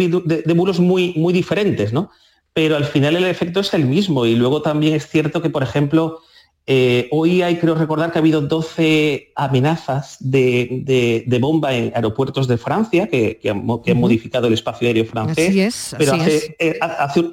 de, 0.45 0.53
muy, 0.79 1.13
muy 1.15 1.33
diferentes, 1.33 1.93
¿no? 1.93 2.09
pero 2.53 2.75
al 2.75 2.85
final 2.85 3.15
el 3.15 3.25
efecto 3.25 3.59
es 3.59 3.73
el 3.73 3.85
mismo. 3.85 4.25
Y 4.25 4.35
luego 4.35 4.61
también 4.61 4.95
es 4.95 5.07
cierto 5.07 5.41
que, 5.41 5.49
por 5.49 5.63
ejemplo, 5.63 6.19
eh, 6.67 7.07
hoy 7.11 7.41
hay, 7.41 7.57
creo 7.57 7.75
recordar 7.75 8.11
que 8.11 8.19
ha 8.19 8.21
habido 8.21 8.41
12 8.41 9.31
amenazas 9.35 10.17
de, 10.19 11.25
bomba 11.39 11.73
en 11.73 11.91
aeropuertos 11.95 12.47
de 12.47 12.57
Francia 12.57 13.07
que, 13.07 13.39
han, 13.49 13.65
modificado 13.65 14.47
el 14.47 14.53
espacio 14.53 14.87
aéreo 14.87 15.05
francés. 15.05 15.95
pero 15.97 16.13
eh, 16.59 16.77
hace, 16.81 17.23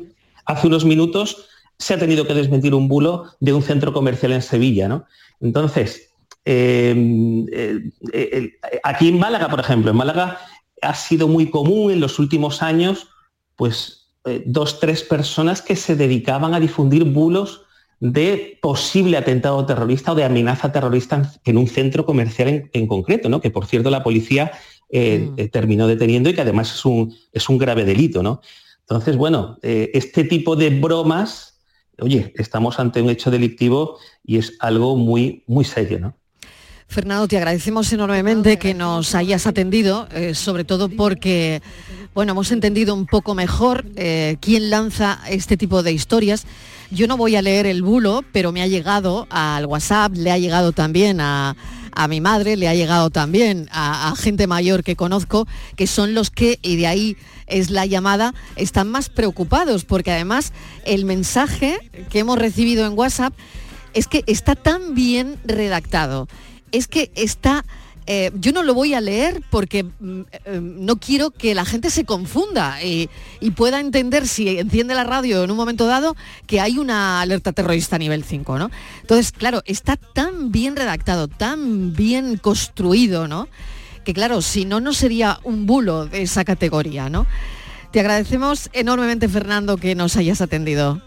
unos 0.66 0.84
minutos 0.84 1.46
se 1.78 1.94
ha 1.94 1.98
tenido 1.98 2.26
que 2.26 2.34
desmentir 2.34 2.74
un 2.74 2.88
bulo 2.88 3.24
de 3.40 3.52
un 3.52 3.62
centro 3.62 3.92
comercial 3.92 4.32
en 4.32 4.42
Sevilla. 4.42 4.88
¿no? 4.88 5.04
Entonces, 5.40 6.10
eh, 6.44 6.94
aquí 8.82 9.08
en 9.08 9.18
Málaga, 9.18 9.48
por 9.48 9.60
ejemplo, 9.60 9.90
en 9.90 9.96
Málaga 9.96 10.38
ha 10.82 10.94
sido 10.94 11.28
muy 11.28 11.50
común 11.50 11.92
en 11.92 12.00
los 12.00 12.18
últimos 12.18 12.62
años, 12.62 13.08
pues 13.56 14.14
dos, 14.44 14.78
tres 14.78 15.02
personas 15.02 15.62
que 15.62 15.74
se 15.74 15.96
dedicaban 15.96 16.52
a 16.52 16.60
difundir 16.60 17.04
bulos 17.04 17.62
de 18.00 18.58
posible 18.62 19.16
atentado 19.16 19.64
terrorista 19.66 20.12
o 20.12 20.14
de 20.14 20.24
amenaza 20.24 20.70
terrorista 20.70 21.32
en 21.44 21.58
un 21.58 21.66
centro 21.66 22.04
comercial 22.06 22.70
en, 22.72 22.86
concreto, 22.86 23.28
¿no? 23.28 23.40
que 23.40 23.50
por 23.50 23.66
cierto 23.66 23.90
la 23.90 24.02
policía 24.04 24.52
eh, 24.90 25.30
mm. 25.30 25.34
eh, 25.36 25.48
terminó 25.48 25.86
deteniendo 25.86 26.30
y 26.30 26.34
que 26.34 26.40
además 26.40 26.72
es 26.72 26.84
un, 26.84 27.14
es 27.32 27.48
un 27.48 27.58
grave 27.58 27.84
delito. 27.84 28.22
¿no? 28.22 28.40
Entonces, 28.80 29.16
bueno, 29.16 29.58
eh, 29.62 29.90
este 29.94 30.24
tipo 30.24 30.54
de 30.54 30.70
bromas, 30.70 31.60
oye, 31.98 32.32
estamos 32.36 32.78
ante 32.78 33.02
un 33.02 33.10
hecho 33.10 33.30
delictivo 33.30 33.98
y 34.24 34.38
es 34.38 34.56
algo 34.60 34.96
muy, 34.96 35.42
muy 35.46 35.64
serio. 35.64 35.98
¿no? 35.98 36.17
Fernando, 36.90 37.28
te 37.28 37.36
agradecemos 37.36 37.92
enormemente 37.92 38.58
que 38.58 38.72
nos 38.72 39.14
hayas 39.14 39.46
atendido, 39.46 40.08
sobre 40.32 40.64
todo 40.64 40.88
porque, 40.88 41.60
bueno, 42.14 42.32
hemos 42.32 42.50
entendido 42.50 42.94
un 42.94 43.04
poco 43.04 43.34
mejor 43.34 43.84
quién 44.40 44.70
lanza 44.70 45.20
este 45.28 45.58
tipo 45.58 45.82
de 45.82 45.92
historias. 45.92 46.46
Yo 46.90 47.06
no 47.06 47.18
voy 47.18 47.36
a 47.36 47.42
leer 47.42 47.66
el 47.66 47.82
bulo, 47.82 48.24
pero 48.32 48.52
me 48.52 48.62
ha 48.62 48.66
llegado 48.66 49.26
al 49.28 49.66
WhatsApp, 49.66 50.14
le 50.16 50.30
ha 50.30 50.38
llegado 50.38 50.72
también 50.72 51.20
a, 51.20 51.54
mi 52.08 52.22
madre, 52.22 52.56
le 52.56 52.68
ha 52.68 52.74
llegado 52.74 53.10
también 53.10 53.68
a, 53.70 54.14
gente 54.16 54.46
mayor 54.46 54.82
que 54.82 54.96
conozco, 54.96 55.46
que 55.76 55.86
son 55.86 56.14
los 56.14 56.30
que, 56.30 56.58
y 56.62 56.76
de 56.76 56.86
ahí 56.86 57.16
es 57.46 57.68
la 57.68 57.84
llamada, 57.84 58.32
están 58.56 58.88
más 58.88 59.10
preocupados, 59.10 59.84
porque 59.84 60.12
además 60.12 60.54
el 60.86 61.04
mensaje 61.04 61.78
que 62.08 62.20
hemos 62.20 62.38
recibido 62.38 62.86
en 62.86 62.96
WhatsApp 62.96 63.34
es 63.92 64.06
que 64.06 64.24
está 64.26 64.54
tan 64.54 64.94
bien 64.94 65.36
redactado, 65.44 66.28
es 66.72 66.88
que 66.88 67.10
está 67.14 67.64
eh, 68.10 68.30
yo 68.40 68.52
no 68.52 68.62
lo 68.62 68.72
voy 68.72 68.94
a 68.94 69.02
leer 69.02 69.42
porque 69.50 69.84
mm, 69.84 70.20
eh, 70.46 70.60
no 70.62 70.96
quiero 70.96 71.30
que 71.30 71.54
la 71.54 71.66
gente 71.66 71.90
se 71.90 72.06
confunda 72.06 72.82
y, 72.82 73.10
pueda 73.54 73.80
entender 73.80 74.26
si 74.26 74.58
enciende 74.58 74.94
la 74.94 75.04
radio 75.04 75.44
en 75.44 75.50
un 75.50 75.58
momento 75.58 75.86
dado 75.86 76.16
que 76.46 76.58
hay 76.58 76.78
una 76.78 77.20
alerta 77.20 77.52
terrorista 77.52 77.96
a 77.96 77.98
nivel 77.98 78.24
5, 78.24 78.58
¿no? 78.58 78.70
Entonces, 79.02 79.30
claro, 79.30 79.62
está 79.66 79.96
tan 79.96 80.50
bien 80.50 80.74
redactado, 80.74 81.28
tan 81.28 81.92
bien 81.92 82.38
construido, 82.38 83.28
¿no? 83.28 83.46
Que 84.04 84.14
claro, 84.14 84.40
si 84.40 84.64
no, 84.64 84.80
no 84.80 84.94
sería 84.94 85.38
un 85.44 85.66
bulo 85.66 86.06
de 86.06 86.22
esa 86.22 86.46
categoría, 86.46 87.10
¿no? 87.10 87.26
Te 87.92 88.00
agradecemos 88.00 88.70
enormemente, 88.72 89.28
Fernando, 89.28 89.76
que 89.76 89.94
nos 89.94 90.16
hayas 90.16 90.40
atendido. 90.40 91.02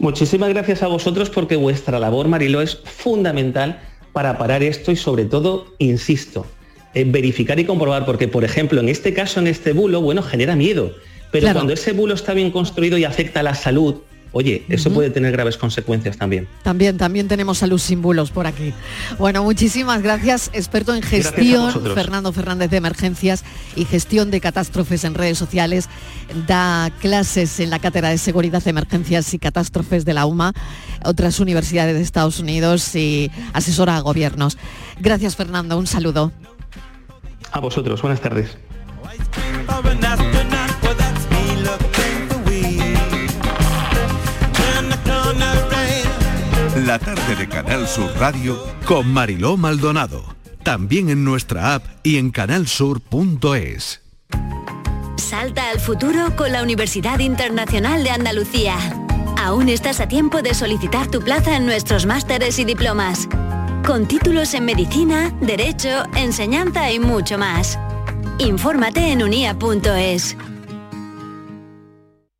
Muchísimas 0.00 0.48
gracias 0.48 0.82
a 0.82 0.88
vosotros 0.88 1.30
porque 1.30 1.54
vuestra 1.54 2.00
labor, 2.00 2.26
Marilo, 2.26 2.60
es 2.62 2.80
fundamental 2.84 3.80
para 4.14 4.38
parar 4.38 4.62
esto 4.62 4.92
y 4.92 4.96
sobre 4.96 5.24
todo, 5.24 5.66
insisto, 5.78 6.46
en 6.94 7.10
verificar 7.10 7.58
y 7.58 7.64
comprobar, 7.64 8.06
porque 8.06 8.28
por 8.28 8.44
ejemplo, 8.44 8.80
en 8.80 8.88
este 8.88 9.12
caso, 9.12 9.40
en 9.40 9.48
este 9.48 9.72
bulo, 9.72 10.00
bueno, 10.00 10.22
genera 10.22 10.54
miedo, 10.54 10.92
pero 11.32 11.52
cuando 11.52 11.72
ese 11.72 11.92
bulo 11.92 12.14
está 12.14 12.32
bien 12.32 12.52
construido 12.52 12.96
y 12.96 13.04
afecta 13.04 13.40
a 13.40 13.42
la 13.42 13.56
salud, 13.56 13.96
oye, 14.34 14.66
eso 14.68 14.92
puede 14.92 15.08
tener 15.08 15.32
graves 15.32 15.56
consecuencias 15.56 16.18
también. 16.18 16.46
También, 16.62 16.98
también 16.98 17.28
tenemos 17.28 17.58
salud 17.58 17.78
sin 17.78 18.02
bulos 18.02 18.30
por 18.30 18.46
aquí. 18.46 18.74
Bueno, 19.18 19.42
muchísimas 19.42 20.02
gracias, 20.02 20.50
experto 20.52 20.94
en 20.94 21.02
gestión, 21.02 21.72
Fernando 21.94 22.32
Fernández 22.32 22.70
de 22.70 22.76
Emergencias 22.76 23.44
y 23.76 23.86
gestión 23.86 24.30
de 24.30 24.40
catástrofes 24.40 25.04
en 25.04 25.14
redes 25.14 25.38
sociales, 25.38 25.88
da 26.46 26.90
clases 27.00 27.60
en 27.60 27.70
la 27.70 27.78
Cátedra 27.78 28.10
de 28.10 28.18
Seguridad, 28.18 28.66
Emergencias 28.66 29.32
y 29.32 29.38
Catástrofes 29.38 30.04
de 30.04 30.14
la 30.14 30.26
UMA 30.26 30.52
otras 31.04 31.40
universidades 31.40 31.94
de 31.94 32.02
Estados 32.02 32.40
Unidos 32.40 32.94
y 32.94 33.30
asesora 33.52 33.96
a 33.96 34.00
gobiernos. 34.00 34.58
Gracias 34.98 35.36
Fernando, 35.36 35.78
un 35.78 35.86
saludo. 35.86 36.32
A 37.52 37.60
vosotros, 37.60 38.02
buenas 38.02 38.20
tardes. 38.20 38.56
La 46.84 46.98
tarde 46.98 47.34
de 47.36 47.48
Canal 47.48 47.88
Sur 47.88 48.12
Radio 48.18 48.62
con 48.84 49.08
Mariló 49.12 49.56
Maldonado 49.56 50.34
también 50.64 51.10
en 51.10 51.24
nuestra 51.24 51.74
app 51.74 51.84
y 52.02 52.16
en 52.16 52.30
canalsur.es. 52.30 54.02
Salta 55.16 55.70
al 55.70 55.78
futuro 55.78 56.34
con 56.36 56.52
la 56.52 56.62
Universidad 56.62 57.18
Internacional 57.20 58.02
de 58.02 58.10
Andalucía. 58.10 58.76
Aún 59.38 59.68
estás 59.68 60.00
a 60.00 60.08
tiempo 60.08 60.40
de 60.42 60.54
solicitar 60.54 61.10
tu 61.10 61.20
plaza 61.20 61.54
en 61.56 61.66
nuestros 61.66 62.06
másteres 62.06 62.58
y 62.58 62.64
diplomas. 62.64 63.28
Con 63.86 64.08
títulos 64.08 64.54
en 64.54 64.64
medicina, 64.64 65.36
derecho, 65.42 66.04
enseñanza 66.16 66.90
y 66.90 66.98
mucho 66.98 67.36
más. 67.36 67.78
Infórmate 68.38 69.12
en 69.12 69.22
unia.es. 69.22 70.36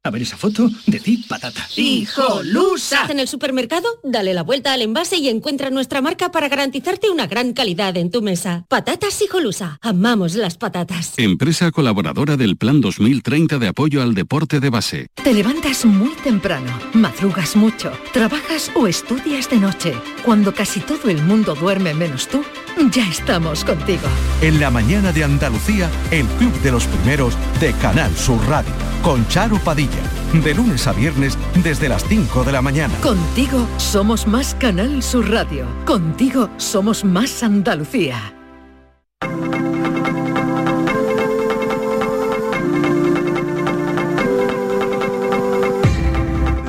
A 0.06 0.10
ver 0.10 0.20
esa 0.20 0.36
foto, 0.36 0.68
decid 0.86 1.20
patata. 1.26 1.66
¡Hijolusa! 1.76 3.06
En 3.08 3.18
el 3.20 3.26
supermercado, 3.26 3.88
dale 4.02 4.34
la 4.34 4.42
vuelta 4.42 4.74
al 4.74 4.82
envase 4.82 5.16
y 5.16 5.30
encuentra 5.30 5.70
nuestra 5.70 6.02
marca 6.02 6.30
para 6.30 6.50
garantizarte 6.50 7.08
una 7.08 7.26
gran 7.26 7.54
calidad 7.54 7.96
en 7.96 8.10
tu 8.10 8.20
mesa. 8.20 8.66
Patatas 8.68 9.22
Hijolusa. 9.22 9.78
Amamos 9.80 10.34
las 10.34 10.58
patatas. 10.58 11.14
Empresa 11.16 11.70
colaboradora 11.70 12.36
del 12.36 12.58
Plan 12.58 12.82
2030 12.82 13.58
de 13.58 13.68
apoyo 13.68 14.02
al 14.02 14.14
deporte 14.14 14.60
de 14.60 14.68
base. 14.68 15.06
Te 15.14 15.32
levantas 15.32 15.86
muy 15.86 16.12
temprano, 16.16 16.70
madrugas 16.92 17.56
mucho, 17.56 17.90
trabajas 18.12 18.70
o 18.74 18.86
estudias 18.86 19.48
de 19.48 19.56
noche. 19.56 19.94
Cuando 20.22 20.52
casi 20.52 20.80
todo 20.80 21.08
el 21.08 21.22
mundo 21.22 21.54
duerme 21.54 21.94
menos 21.94 22.28
tú, 22.28 22.44
ya 22.92 23.08
estamos 23.08 23.64
contigo. 23.64 24.06
En 24.42 24.60
la 24.60 24.70
mañana 24.70 25.12
de 25.12 25.24
Andalucía, 25.24 25.90
el 26.10 26.26
Club 26.26 26.52
de 26.60 26.72
los 26.72 26.84
Primeros 26.86 27.34
de 27.58 27.72
Canal 27.74 28.14
Sur 28.16 28.44
Radio, 28.46 28.72
con 29.02 29.26
Charo 29.28 29.58
Padilla, 29.58 29.93
de 30.42 30.54
lunes 30.54 30.86
a 30.86 30.92
viernes 30.92 31.38
desde 31.62 31.88
las 31.88 32.04
5 32.04 32.44
de 32.44 32.52
la 32.52 32.62
mañana. 32.62 32.94
Contigo 33.00 33.66
somos 33.76 34.26
más 34.26 34.54
Canal 34.54 35.02
Sur 35.02 35.30
Radio. 35.30 35.66
Contigo 35.84 36.50
somos 36.56 37.04
más 37.04 37.42
Andalucía. 37.42 38.34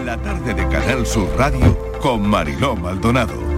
La 0.06 0.18
tarde 0.22 0.54
de 0.54 0.68
Canal 0.70 1.06
Sur 1.06 1.30
Radio 1.38 1.78
con 2.02 2.28
Mariló 2.28 2.76
Maldonado. 2.76 3.55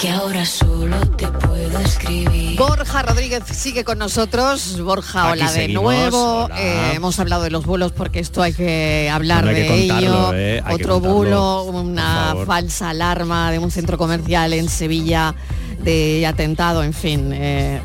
Que 0.00 0.08
ahora 0.08 0.46
solo 0.46 0.96
te 1.18 1.26
puedo 1.28 1.78
escribir. 1.80 2.56
Borja 2.58 3.02
Rodríguez 3.02 3.42
sigue 3.52 3.84
con 3.84 3.98
nosotros. 3.98 4.80
Borja, 4.80 5.24
Aquí 5.30 5.40
hola 5.40 5.52
de 5.52 5.58
seguimos, 5.60 5.82
nuevo. 5.82 6.44
hola. 6.46 6.56
Eh, 6.58 6.92
hemos 6.94 7.18
hablado 7.20 7.42
de 7.42 7.50
los 7.50 7.66
bulos 7.66 7.92
porque 7.92 8.18
esto 8.18 8.40
hay 8.40 8.54
que 8.54 9.10
hablar 9.12 9.46
hay 9.46 9.54
de 9.56 9.62
que 9.62 9.68
contarlo, 9.88 10.32
ello. 10.32 10.32
eh, 10.34 10.62
Otro 10.70 11.00
bulo, 11.00 11.64
una 11.64 12.34
falsa 12.46 12.90
alarma 12.90 13.50
de 13.52 13.58
un 13.58 13.70
centro 13.70 13.98
comercial 13.98 14.54
en 14.54 14.70
Sevilla 14.70 15.34
de 15.82 16.26
atentado, 16.26 16.82
en 16.82 16.94
fin. 16.94 17.30
eh, 17.34 17.82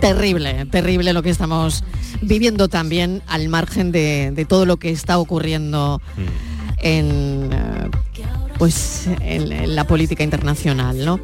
terrible, 0.00 0.64
terrible 0.70 1.12
lo 1.12 1.22
que 1.22 1.30
estamos 1.30 1.84
viviendo 2.22 2.68
también 2.68 3.22
al 3.26 3.48
margen 3.50 3.92
de, 3.92 4.30
de 4.32 4.44
todo 4.46 4.64
lo 4.64 4.78
que 4.78 4.90
está 4.90 5.18
ocurriendo 5.18 6.00
Mm. 6.16 6.20
en, 6.80 7.50
eh, 7.52 7.90
pues, 8.58 9.06
en, 9.20 9.52
en 9.52 9.74
la 9.76 9.84
política 9.86 10.22
internacional, 10.24 11.04
¿no? 11.04 11.20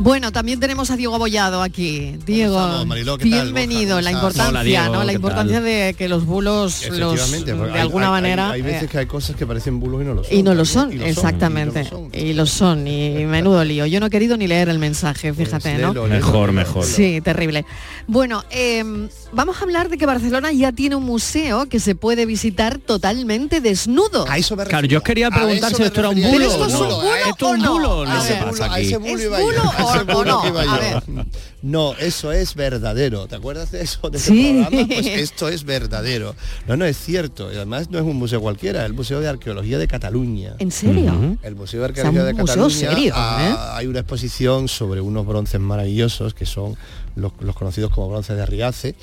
Bueno, 0.00 0.32
también 0.32 0.58
tenemos 0.60 0.90
a 0.90 0.96
Diego 0.96 1.14
Abollado 1.14 1.62
aquí. 1.62 2.16
Diego, 2.26 2.58
estamos, 2.58 2.86
Mariló? 2.86 3.16
¿Qué 3.16 3.30
tal, 3.30 3.42
bienvenido. 3.52 4.00
La 4.00 4.10
importancia, 4.10 4.48
Hola, 4.50 4.62
Diego, 4.64 4.92
¿no? 4.92 5.04
La 5.04 5.12
¿qué 5.12 5.16
importancia 5.16 5.56
tal? 5.56 5.64
de 5.64 5.94
que 5.96 6.08
los 6.08 6.26
bulos, 6.26 6.88
los, 6.90 7.30
de 7.44 7.52
hay- 7.52 7.80
alguna 7.80 8.06
hay- 8.06 8.12
manera, 8.12 8.50
Hay, 8.50 8.60
hay 8.60 8.62
veces 8.62 8.82
eh, 8.84 8.88
que 8.88 8.98
hay 8.98 9.06
cosas 9.06 9.36
que 9.36 9.46
parecen 9.46 9.78
bulos 9.80 10.02
y 10.02 10.04
no 10.04 10.14
lo 10.14 10.24
son. 10.24 10.34
y 10.36 10.42
no 10.42 10.54
lo 10.54 10.64
son, 10.64 10.92
Y 10.92 10.96
lo 10.96 11.00
son, 11.02 11.08
exactamente. 11.10 11.88
Y 12.12 12.32
lo 12.32 12.44
son, 12.44 12.86
y 12.88 13.24
menudo 13.26 13.64
lío. 13.64 13.86
Yo 13.86 14.00
no 14.00 14.06
he 14.06 14.10
querido 14.10 14.36
ni 14.36 14.46
leer 14.48 14.68
el 14.68 14.78
mensaje, 14.80 15.32
fíjate, 15.32 15.78
¿no? 15.78 15.94
Mejor, 15.94 16.52
mejor. 16.52 16.84
Sí, 16.84 17.20
terrible. 17.20 17.64
Bueno, 18.08 18.44
eh, 18.50 18.84
vamos 19.32 19.56
a 19.58 19.60
hablar 19.62 19.88
de 19.88 19.96
que 19.96 20.06
Barcelona 20.06 20.52
ya 20.52 20.72
tiene 20.72 20.96
un 20.96 21.04
museo 21.04 21.66
que 21.66 21.78
se 21.80 21.94
puede 21.94 22.26
visitar 22.26 22.78
totalmente 22.78 23.60
desnudo. 23.60 24.26
Claro, 24.68 24.86
yo 24.86 24.98
os 24.98 25.04
quería 25.04 25.30
preguntar 25.30 25.72
si 25.72 25.82
esto 25.84 26.00
era 26.00 26.08
un 26.10 26.16
bulo. 26.20 26.30
¿Pero 26.32 26.44
esto 26.50 26.66
es 26.66 26.74
o 26.74 26.80
un 26.82 26.88
no. 26.88 26.96
bulo 26.96 27.14
¿Esto 27.14 27.54
es 27.54 27.60
un 27.60 27.66
bulo? 27.68 28.02
A 28.02 28.20
se 28.20 28.34
pasa 28.34 28.64
A 28.66 28.74
aquí. 28.74 28.86
ese 28.86 28.96
bulo 28.98 29.14
¿Es 29.16 29.24
iba 29.24 29.38
yo, 29.38 29.44
bulo 29.46 29.62
a 29.62 29.83
o- 29.84 30.04
bulo 30.04 30.18
o 30.18 30.24
no? 30.24 30.42
que 30.42 30.48
iba 30.48 30.62
A 30.62 30.64
yo. 30.64 31.02
ver. 31.06 31.26
No, 31.62 31.94
eso 31.94 32.32
es 32.32 32.54
verdadero. 32.54 33.26
¿Te 33.26 33.36
acuerdas 33.36 33.70
de 33.72 33.82
eso? 33.82 34.10
De 34.10 34.18
ese 34.18 34.30
Sí. 34.32 34.62
programa? 34.68 34.86
Pues 34.94 35.06
esto 35.06 35.48
es 35.48 35.64
verdadero. 35.64 36.34
No, 36.66 36.76
no 36.76 36.84
es 36.84 36.96
cierto. 36.96 37.52
Y 37.52 37.56
además 37.56 37.90
no 37.90 37.98
es 37.98 38.04
un 38.04 38.16
museo 38.16 38.40
cualquiera, 38.40 38.80
es 38.80 38.86
el 38.86 38.94
Museo 38.94 39.20
de 39.20 39.28
Arqueología 39.28 39.78
de 39.78 39.88
Cataluña. 39.88 40.54
¿En 40.58 40.70
serio? 40.70 41.38
El 41.42 41.54
Museo 41.56 41.80
de 41.82 41.86
O 41.90 41.94
sea, 41.94 42.02
Arqueología 42.08 42.24
de 42.24 42.32
museo 42.34 42.46
Cataluña 42.68 42.90
serio, 42.94 43.12
ah, 43.16 43.38
¿eh? 43.74 43.78
hay 43.78 43.86
una 43.86 44.00
exposición 44.00 44.68
sobre 44.68 45.00
unos 45.00 45.26
bronces 45.26 45.60
maravillosos 45.60 46.34
que 46.34 46.46
son 46.46 46.76
los, 47.16 47.32
los 47.40 47.54
conocidos 47.56 47.90
como 47.92 48.08
bronces 48.10 48.36
de 48.36 48.44
Riace 48.46 48.94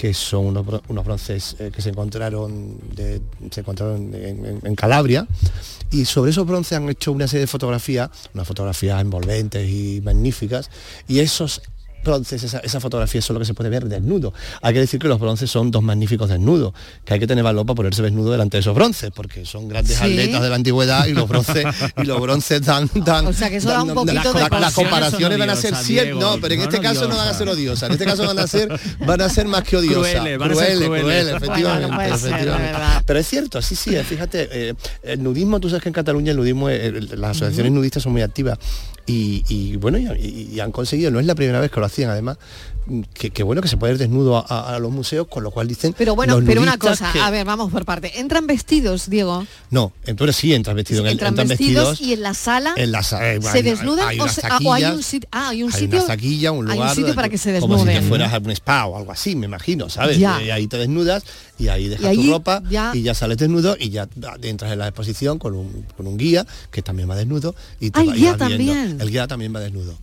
que 0.00 0.14
son 0.14 0.46
unos, 0.46 0.64
bro- 0.66 0.82
unos 0.88 1.04
bronces 1.04 1.56
eh, 1.58 1.70
que 1.74 1.82
se 1.82 1.90
encontraron, 1.90 2.78
se 3.50 3.60
encontraron 3.60 4.14
en, 4.14 4.46
en- 4.46 4.60
en 4.64 4.74
Calabria 4.74 5.26
y 5.90 6.06
sobre 6.06 6.30
esos 6.30 6.46
bronces 6.46 6.72
han 6.78 6.88
hecho 6.88 7.12
una 7.12 7.28
serie 7.28 7.42
de 7.42 7.46
fotografías, 7.46 8.08
unas 8.32 8.48
fotografías 8.48 8.98
envolventes 8.98 9.68
y 9.68 10.00
magníficas 10.02 10.70
y 11.06 11.18
esos 11.18 11.60
bronces, 12.04 12.42
esa, 12.42 12.58
esa 12.60 12.80
fotografía 12.80 13.18
eso 13.18 13.32
es 13.32 13.34
lo 13.34 13.40
que 13.40 13.46
se 13.46 13.54
puede 13.54 13.70
ver 13.70 13.84
desnudo. 13.86 14.32
Hay 14.62 14.74
que 14.74 14.80
decir 14.80 15.00
que 15.00 15.08
los 15.08 15.18
bronces 15.20 15.50
son 15.50 15.70
dos 15.70 15.82
magníficos 15.82 16.28
desnudos, 16.28 16.72
que 17.04 17.14
hay 17.14 17.20
que 17.20 17.26
tener 17.26 17.44
valor 17.44 17.66
para 17.66 17.76
ponerse 17.76 18.02
desnudo 18.02 18.30
delante 18.32 18.56
de 18.56 18.60
esos 18.62 18.74
bronces, 18.74 19.10
porque 19.14 19.44
son 19.44 19.68
grandes 19.68 19.96
Sí. 19.98 20.04
atletas 20.04 20.42
de 20.42 20.48
la 20.48 20.54
antigüedad 20.56 21.06
y 21.06 21.12
los 21.12 21.28
bronces 21.28 21.64
y 21.96 22.04
los 22.04 22.20
bronces 22.20 22.62
dan, 22.64 22.90
dan 22.94 23.26
O 23.30 23.32
sea, 23.32 23.48
que 23.50 23.56
eso 23.56 23.68
da 23.68 23.82
un 23.82 23.88
dan- 23.88 23.94
poquito 23.94 24.14
las, 24.14 24.24
de 24.34 24.40
las 24.40 24.48
compasión. 24.48 24.84
comparaciones 24.86 25.38
van 25.38 25.50
a 25.50 25.56
ser 25.56 25.74
siempre, 25.76 26.14
no, 26.14 26.38
pero 26.40 26.54
en 26.54 26.60
No, 26.60 26.64
este 26.64 26.76
no 26.78 26.82
caso 26.82 27.08
no 27.08 27.16
van 27.16 27.28
a 27.28 27.34
ser 27.34 27.48
odiosas, 27.48 27.88
en 27.88 27.92
este 27.92 28.04
caso 28.04 28.26
van 28.26 28.38
a 28.38 28.46
ser 28.46 28.68
van 29.06 29.20
a 29.20 29.28
ser 29.28 29.46
más 29.46 29.62
que 29.64 29.76
odiosas, 29.76 30.12
Crueles, 30.20 30.38
van 30.38 30.50
crueles, 30.50 31.34
efectivamente, 31.34 31.86
Bueno, 31.86 31.88
no 31.88 31.94
puede 31.96 32.08
ser, 32.18 32.20
de 32.20 32.28
efectivamente. 32.36 32.78
Pero 33.06 33.18
es 33.18 33.26
cierto, 33.28 33.62
sí, 33.62 33.76
sí, 33.76 33.94
eh, 33.96 34.04
fíjate, 34.04 34.48
eh, 34.50 34.74
el 35.02 35.22
nudismo, 35.22 35.60
tú 35.60 35.68
sabes 35.68 35.82
que 35.82 35.88
en 35.88 35.92
Cataluña 35.94 36.30
el 36.32 36.36
nudismo, 36.36 36.68
eh, 36.68 36.92
las 37.16 37.30
asociaciones 37.32 37.72
nudistas 37.72 38.02
son 38.02 38.12
muy 38.12 38.22
activas 38.22 38.58
y, 39.10 39.44
y, 39.48 39.76
bueno, 39.76 39.98
y, 39.98 40.48
y- 40.52 40.60
han 40.60 40.72
conseguido, 40.72 41.10
no 41.10 41.20
es 41.20 41.26
la 41.26 41.34
primera 41.34 41.60
vez 41.60 41.70
que 41.70 41.80
lo 41.80 41.86
hacían 41.86 42.10
además, 42.10 42.38
que, 43.14 43.30
que 43.30 43.42
bueno 43.42 43.62
que 43.62 43.68
se 43.68 43.76
puede 43.76 43.92
ir 43.94 43.98
desnudo 43.98 44.44
a, 44.48 44.78
los 44.78 44.90
museos, 44.90 45.26
con 45.28 45.42
lo 45.42 45.50
cual 45.50 45.68
dicen 45.68 45.94
Pero 45.96 46.14
bueno, 46.16 46.36
los 46.40 46.44
pero 46.48 46.60
una 46.62 46.78
cosa, 46.78 47.12
que- 47.12 47.20
a 47.20 47.30
ver, 47.30 47.44
vamos 47.44 47.70
por 47.70 47.84
parte. 47.84 48.18
¿Entran 48.20 48.46
vestidos, 48.46 49.08
Diego? 49.10 49.46
No, 49.70 49.92
entonces 50.06 50.36
sí 50.36 50.54
entras 50.54 50.74
vestido, 50.76 51.00
en 51.02 51.06
el- 51.06 51.12
¿Entran 51.12 51.30
entran 51.30 51.48
vestidos, 51.48 51.90
vestidos 51.90 52.08
y 52.08 52.12
en 52.14 52.22
la 52.22 52.34
sala 52.34 52.74
en 52.76 52.92
la 52.92 53.02
sa- 53.02 53.32
eh, 53.34 53.40
se 53.42 53.48
hay- 53.48 53.62
desnudan 53.62 54.08
hay 54.08 54.20
o, 54.20 54.28
se- 54.28 54.40
ah, 54.44 54.58
o 54.64 54.72
hay 54.72 54.84
un 54.84 55.02
sitio? 55.02 55.28
Ah, 55.32 55.48
hay 55.50 55.62
un 55.62 55.72
hay 55.72 55.80
sitio. 55.80 55.98
una 55.98 56.06
taquilla, 56.06 56.52
un 56.52 56.68
hay 56.70 56.74
lugar 56.76 56.90
un 56.90 56.96
sitio 56.96 57.14
para 57.14 57.28
que 57.28 57.38
se 57.38 57.58
como 57.60 57.78
si 57.78 57.84
te 57.84 57.90
desnuden. 57.90 58.08
fueras 58.08 58.32
a 58.34 58.38
un 58.38 58.50
spa 58.50 58.86
o 58.86 58.96
algo 58.96 59.12
así, 59.12 59.36
me 59.36 59.46
imagino, 59.46 59.88
¿sabes? 59.88 60.18
Ya. 60.18 60.42
Y 60.42 60.50
ahí 60.50 60.66
te 60.66 60.76
desnudas 60.78 61.22
y 61.58 61.68
ahí 61.68 61.88
dejas 61.88 62.06
ahí 62.06 62.16
tu 62.26 62.32
ropa 62.32 62.62
ya- 62.70 62.90
y 62.94 63.02
ya 63.02 63.14
sales 63.14 63.38
desnudo 63.38 63.76
y 63.78 63.90
ya 63.90 64.08
entras 64.42 64.72
en 64.72 64.78
la 64.78 64.88
exposición 64.88 65.38
con 65.38 65.54
un, 65.54 65.84
con 65.96 66.06
un 66.06 66.16
guía 66.16 66.46
que 66.70 66.82
también 66.82 67.08
va 67.10 67.14
desnudo 67.16 67.54
y 67.78 67.90
te 67.90 68.00
Ah, 68.00 68.02
el 68.02 68.08
va- 68.10 68.14
guía 68.14 68.36
también. 68.36 68.98
El 69.00 69.10
guía 69.10 69.26
también 69.26 69.54
va 69.54 69.60
desnudo. 69.60 69.96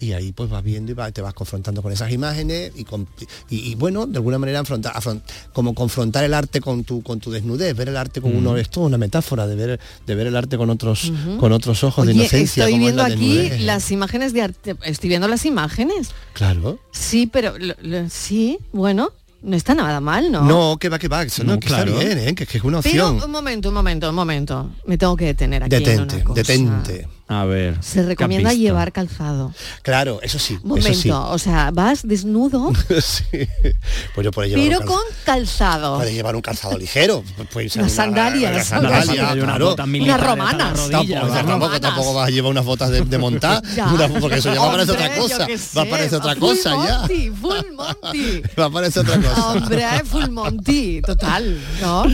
Y 0.00 0.12
ahí 0.12 0.32
pues 0.32 0.50
vas 0.50 0.62
viendo 0.62 0.90
y 0.92 0.94
va- 0.94 1.10
te 1.12 1.22
vas 1.22 1.32
confrontando 1.34 1.80
con 1.82 1.92
esas 1.92 2.10
imágenes 2.12 2.72
y, 2.76 2.84
con- 2.84 3.06
y, 3.48 3.70
y, 3.70 3.74
bueno, 3.76 4.06
de 4.06 4.16
alguna 4.18 4.38
manera 4.38 4.60
afrontar, 4.60 4.92
afront- 4.94 5.22
como 5.52 5.74
confrontar 5.74 6.24
el 6.24 6.34
arte 6.34 6.60
con 6.60 6.84
tu, 6.84 7.02
con 7.02 7.20
tu 7.20 7.30
desnudez, 7.30 7.74
ver 7.76 7.88
el 7.88 7.96
arte 7.96 8.20
con 8.20 8.34
uno, 8.36 8.56
esto 8.56 8.80
es 8.82 8.86
una 8.88 8.98
metáfora 8.98 9.46
de 9.46 9.54
ver, 9.54 9.80
de 10.06 10.14
ver 10.14 10.26
el 10.26 10.36
arte 10.36 10.56
con 10.56 10.68
otros, 10.70 11.12
con 11.38 11.52
otros 11.52 11.84
ojos 11.84 12.06
de 12.06 12.12
inocencia. 12.12 12.64
estoy 12.64 12.72
como 12.72 12.88
es 12.88 12.94
viendo 12.94 13.08
la 13.08 13.14
aquí 13.14 13.36
desnudez. 13.36 13.60
las 13.62 13.90
imágenes 13.90 14.32
de 14.32 14.42
arte. 14.42 14.76
Estoy 14.84 15.08
viendo 15.08 15.28
las 15.28 15.46
imágenes. 15.46 16.10
Claro. 16.32 16.78
Sí, 16.92 17.26
pero 17.26 17.56
lo- 17.58 17.74
lo- 17.80 18.10
sí, 18.10 18.58
bueno, 18.72 19.12
no 19.42 19.56
está 19.56 19.74
nada 19.74 20.00
mal, 20.00 20.32
¿no? 20.32 20.42
No, 20.42 20.76
que 20.78 20.88
va, 20.88 20.98
que 20.98 21.06
va, 21.08 21.22
eso 21.22 21.44
no, 21.44 21.54
No, 21.54 21.60
que 21.60 21.66
claro. 21.68 21.92
está 22.00 22.14
bien, 22.14 22.28
¿eh? 22.28 22.34
que, 22.34 22.46
que 22.46 22.58
es 22.58 22.64
una 22.64 22.80
Pero 22.82 23.08
opción. 23.10 23.24
un 23.26 23.30
momento, 23.30 23.68
un 23.68 23.74
momento, 23.74 24.08
un 24.08 24.14
momento. 24.14 24.70
Me 24.86 24.96
tengo 24.98 25.16
que 25.16 25.26
detener 25.26 25.62
aquí. 25.62 25.74
en 25.76 25.82
detente, 25.84 26.14
una 26.16 26.24
cosa. 26.24 26.34
detente. 26.42 27.08
A 27.26 27.44
ver. 27.46 27.78
Se 27.82 28.02
recomienda 28.02 28.52
llevar 28.52 28.92
calzado. 28.92 29.54
Claro, 29.82 30.20
eso 30.22 30.38
sí. 30.38 30.58
Un 30.62 30.78
eso 30.78 30.92
sí. 30.92 31.08
momento, 31.08 31.30
o 31.32 31.38
sea, 31.38 31.70
vas 31.72 32.06
desnudo, 32.06 32.70
Sí. 33.00 33.48
Pues 34.14 34.24
yo 34.26 34.30
puedo 34.30 34.46
llevar 34.46 34.62
pero 34.66 34.80
un 34.80 34.86
con 34.86 35.00
calzado. 35.24 35.96
Puedes 35.96 36.12
llevar 36.14 36.36
un 36.36 36.42
calzado 36.42 36.76
ligero. 36.76 37.24
Puedes 37.52 37.74
Unas 37.76 37.86
una- 37.92 37.96
sandalias. 38.04 38.56
así. 38.56 38.68
sandalias, 38.68 39.08
unas 39.36 40.06
la 40.06 40.16
romanas. 40.18 40.78
rodilla, 40.78 41.20
Tampoco, 41.20 41.34
tampoco, 41.48 41.80
tampoco 41.80 42.14
vas 42.14 42.28
a 42.28 42.30
llevar 42.30 42.50
unas 42.50 42.64
botas 42.64 42.90
de, 42.90 43.00
de 43.02 43.18
montar, 43.18 43.62
una- 43.92 44.08
porque 44.20 44.36
eso 44.36 44.52
ya 44.52 44.60
va 44.60 44.68
a 44.68 44.72
parecer 44.72 44.94
otra 44.94 45.16
cosa. 45.16 45.46
Va 45.78 45.82
a 45.82 45.86
parecer 45.86 46.18
otra 46.18 46.34
full 46.34 46.40
cosa 46.48 46.70
ya. 46.86 46.98
Monty, 46.98 47.30
full 47.40 47.72
Monty. 47.74 48.42
Va 48.58 48.64
a 48.66 48.70
parecer 48.70 49.02
otra 49.02 49.16
cosa. 49.16 49.48
Hombre, 49.48 49.84
full 50.04 50.28
Monty, 50.28 51.00
total, 51.00 51.58
¿no? 51.80 52.04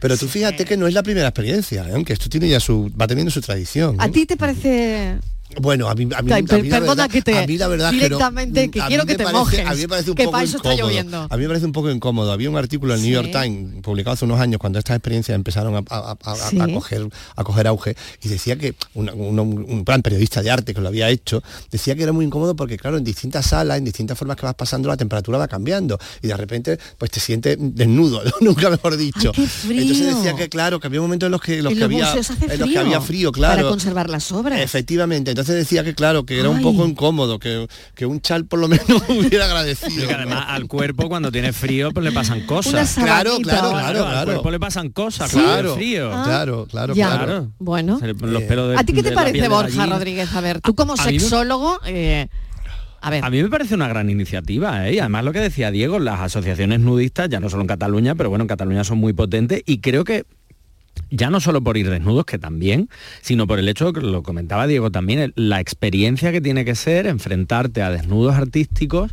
Pero 0.00 0.16
tú 0.18 0.26
fíjate 0.28 0.64
que 0.64 0.76
no 0.76 0.86
es 0.88 0.94
la 0.94 1.02
primera 1.04 1.28
experiencia, 1.28 1.86
¿eh? 1.88 2.04
que 2.04 2.12
esto 2.12 2.28
tiene 2.28 2.48
ya 2.48 2.58
su, 2.60 2.90
va 3.00 3.06
teniendo 3.06 3.30
su 3.30 3.40
tradición. 3.40 3.96
¿A 4.00 4.06
¿eh? 4.06 4.10
ti 4.10 4.26
te 4.26 4.36
parece 4.36 4.55
hace 4.56 5.20
Bueno, 5.60 5.88
a 5.88 5.94
mí, 5.94 6.02
a 6.14 6.22
mí, 6.22 6.32
a 6.32 6.40
mí 6.42 6.68
la 6.68 6.80
verdad- 6.80 7.10
que 7.10 7.22
te 7.22 7.38
a 7.38 7.46
mí 7.46 7.56
la 7.58 7.68
verdad 7.68 7.90
que 7.90 7.96
no- 7.96 8.02
directamente 8.02 8.70
que 8.70 8.80
mí 8.80 8.86
quiero 8.88 9.06
que 9.06 9.14
te 9.14 9.24
parece- 9.24 9.38
mojes. 9.38 9.66
A 9.66 9.74
mí 9.74 9.80
me 9.82 9.88
parece 9.88 10.10
un 10.10 10.16
que 10.16 10.24
poco 10.24 10.32
para 10.32 10.44
eso 10.44 10.56
está 10.58 10.74
incómodo. 10.74 10.88
lloviendo. 10.90 11.26
A 11.30 11.36
mí 11.36 11.42
me 11.42 11.48
parece 11.48 11.66
un 11.66 11.72
poco 11.72 11.90
incómodo. 11.90 12.32
Había 12.32 12.50
un 12.50 12.56
artículo 12.56 12.94
en 12.94 13.00
el 13.00 13.06
New 13.06 13.14
York. 13.14 13.30
Times 13.32 13.82
publicado 13.82 14.14
hace 14.14 14.24
unos 14.24 14.40
años 14.40 14.58
cuando 14.58 14.78
estas 14.78 14.96
experiencias 14.96 15.34
empezaron 15.34 15.74
a, 15.76 15.78
a- 15.90 16.16
a- 16.22 16.32
a- 16.32 16.36
Sí. 16.50 16.58
coger 16.74 17.08
a 17.36 17.44
coger 17.44 17.66
auge 17.66 17.96
y 18.22 18.28
decía 18.28 18.56
que 18.56 18.74
una- 18.94 19.12
un, 19.14 19.38
un 19.38 19.84
gran 19.84 20.02
periodista 20.02 20.42
de 20.42 20.50
arte 20.50 20.74
que 20.74 20.80
lo 20.80 20.88
había 20.88 21.08
hecho 21.10 21.42
decía 21.70 21.94
que 21.94 22.02
era 22.02 22.12
muy 22.12 22.24
incómodo 22.24 22.54
porque 22.56 22.76
claro 22.76 22.96
en 22.98 23.04
distintas 23.04 23.46
salas 23.46 23.78
en 23.78 23.84
distintas 23.84 24.18
formas 24.18 24.36
que 24.36 24.46
vas 24.46 24.54
pasando 24.54 24.88
la 24.88 24.96
temperatura 24.96 25.38
va 25.38 25.48
cambiando 25.48 25.98
y 26.22 26.26
de 26.28 26.36
repente 26.36 26.78
pues 26.98 27.10
te 27.10 27.20
sientes 27.20 27.56
desnudo 27.60 28.22
nunca 28.40 28.68
mejor 28.70 28.96
dicho 28.96 29.32
entonces 29.68 30.14
decía 30.16 30.34
que 30.34 30.48
claro 30.48 30.80
que 30.80 30.86
había 30.88 31.00
momentos 31.00 31.26
en 31.26 31.32
los 31.32 31.40
que, 31.40 31.62
los 31.62 31.72
en 31.72 31.78
que 31.78 31.80
los 31.80 31.86
había 31.86 32.10
en 32.12 32.16
los 32.16 32.26
que 32.28 32.56
frío 32.66 32.80
había 32.80 33.00
frío 33.00 33.32
Para 33.32 33.54
claro 33.54 33.68
conservar 33.68 34.10
las 34.10 34.30
obras. 34.32 34.60
Efectivamente, 34.60 35.30
entonces 35.30 35.45
decía 35.54 35.84
que 35.84 35.94
claro, 35.94 36.24
que 36.24 36.38
era 36.40 36.48
un 36.50 36.62
poco 36.62 36.86
incómodo, 36.86 37.38
que, 37.38 37.66
que 37.94 38.06
un 38.06 38.20
chal 38.20 38.46
por 38.46 38.58
lo 38.58 38.68
menos 38.68 38.86
hubiera 39.08 39.44
agradecido. 39.46 40.04
Y 40.04 40.06
que 40.08 40.14
además 40.14 40.44
al 40.48 40.66
cuerpo 40.66 41.08
cuando 41.08 41.30
tiene 41.32 41.52
frío 41.52 41.90
pues 41.92 42.04
le 42.04 42.12
pasan 42.12 42.42
cosas. 42.46 42.96
Una 42.96 43.04
Claro, 43.06 43.30
sabanita. 43.30 43.50
claro, 43.50 43.70
claro, 43.70 43.86
Al 44.06 44.12
claro. 44.12 44.24
cuerpo 44.32 44.50
le 44.50 44.60
pasan 44.60 44.88
cosas, 44.90 45.30
Sí. 45.30 45.36
claro. 45.38 45.52
Claro, 45.56 45.74
frío. 45.74 46.10
Ah. 46.12 46.22
claro, 46.24 46.66
claro, 46.70 46.94
Ya. 46.94 47.08
claro. 47.08 47.52
Bueno. 47.58 47.98
Los 48.02 48.42
pelos 48.44 48.70
de- 48.70 48.76
¿A 48.76 48.84
ti 48.84 48.92
qué 48.92 49.02
te 49.02 49.12
parece, 49.12 49.48
Borja. 49.48 49.86
Rodríguez? 49.86 50.32
A 50.34 50.40
ver, 50.40 50.60
tú 50.60 50.74
como 50.74 50.94
a 50.94 50.96
sexólogo, 50.96 51.78
eh, 51.86 52.28
a 53.00 53.10
ver. 53.10 53.24
A 53.24 53.30
mí 53.30 53.42
me 53.42 53.48
parece 53.48 53.74
una 53.74 53.86
gran 53.88 54.10
iniciativa, 54.10 54.88
¿eh? 54.88 54.94
Y 54.94 54.98
además 54.98 55.24
lo 55.24 55.32
que 55.32 55.38
decía 55.40 55.70
Diego, 55.70 55.98
las 55.98 56.20
asociaciones 56.20 56.80
nudistas, 56.80 57.28
ya 57.28 57.38
no 57.40 57.48
solo 57.50 57.62
en 57.62 57.68
Cataluña, 57.68 58.14
pero 58.14 58.30
bueno, 58.30 58.42
en 58.44 58.48
Cataluña 58.48 58.82
son 58.84 58.98
muy 58.98 59.12
potentes 59.12 59.62
y 59.66 59.78
creo 59.78 60.02
que 60.04 60.24
ya 61.10 61.30
no 61.30 61.40
solo 61.40 61.62
por 61.62 61.76
ir 61.76 61.90
desnudos, 61.90 62.24
que 62.24 62.38
también, 62.38 62.88
sino 63.20 63.46
por 63.46 63.58
el 63.58 63.68
hecho, 63.68 63.92
que 63.92 64.00
lo 64.00 64.22
comentaba 64.22 64.66
Diego 64.66 64.90
también, 64.90 65.32
la 65.36 65.60
experiencia 65.60 66.32
que 66.32 66.40
tiene 66.40 66.64
que 66.64 66.74
ser 66.74 67.06
enfrentarte 67.06 67.82
a 67.82 67.90
desnudos 67.90 68.34
artísticos, 68.34 69.12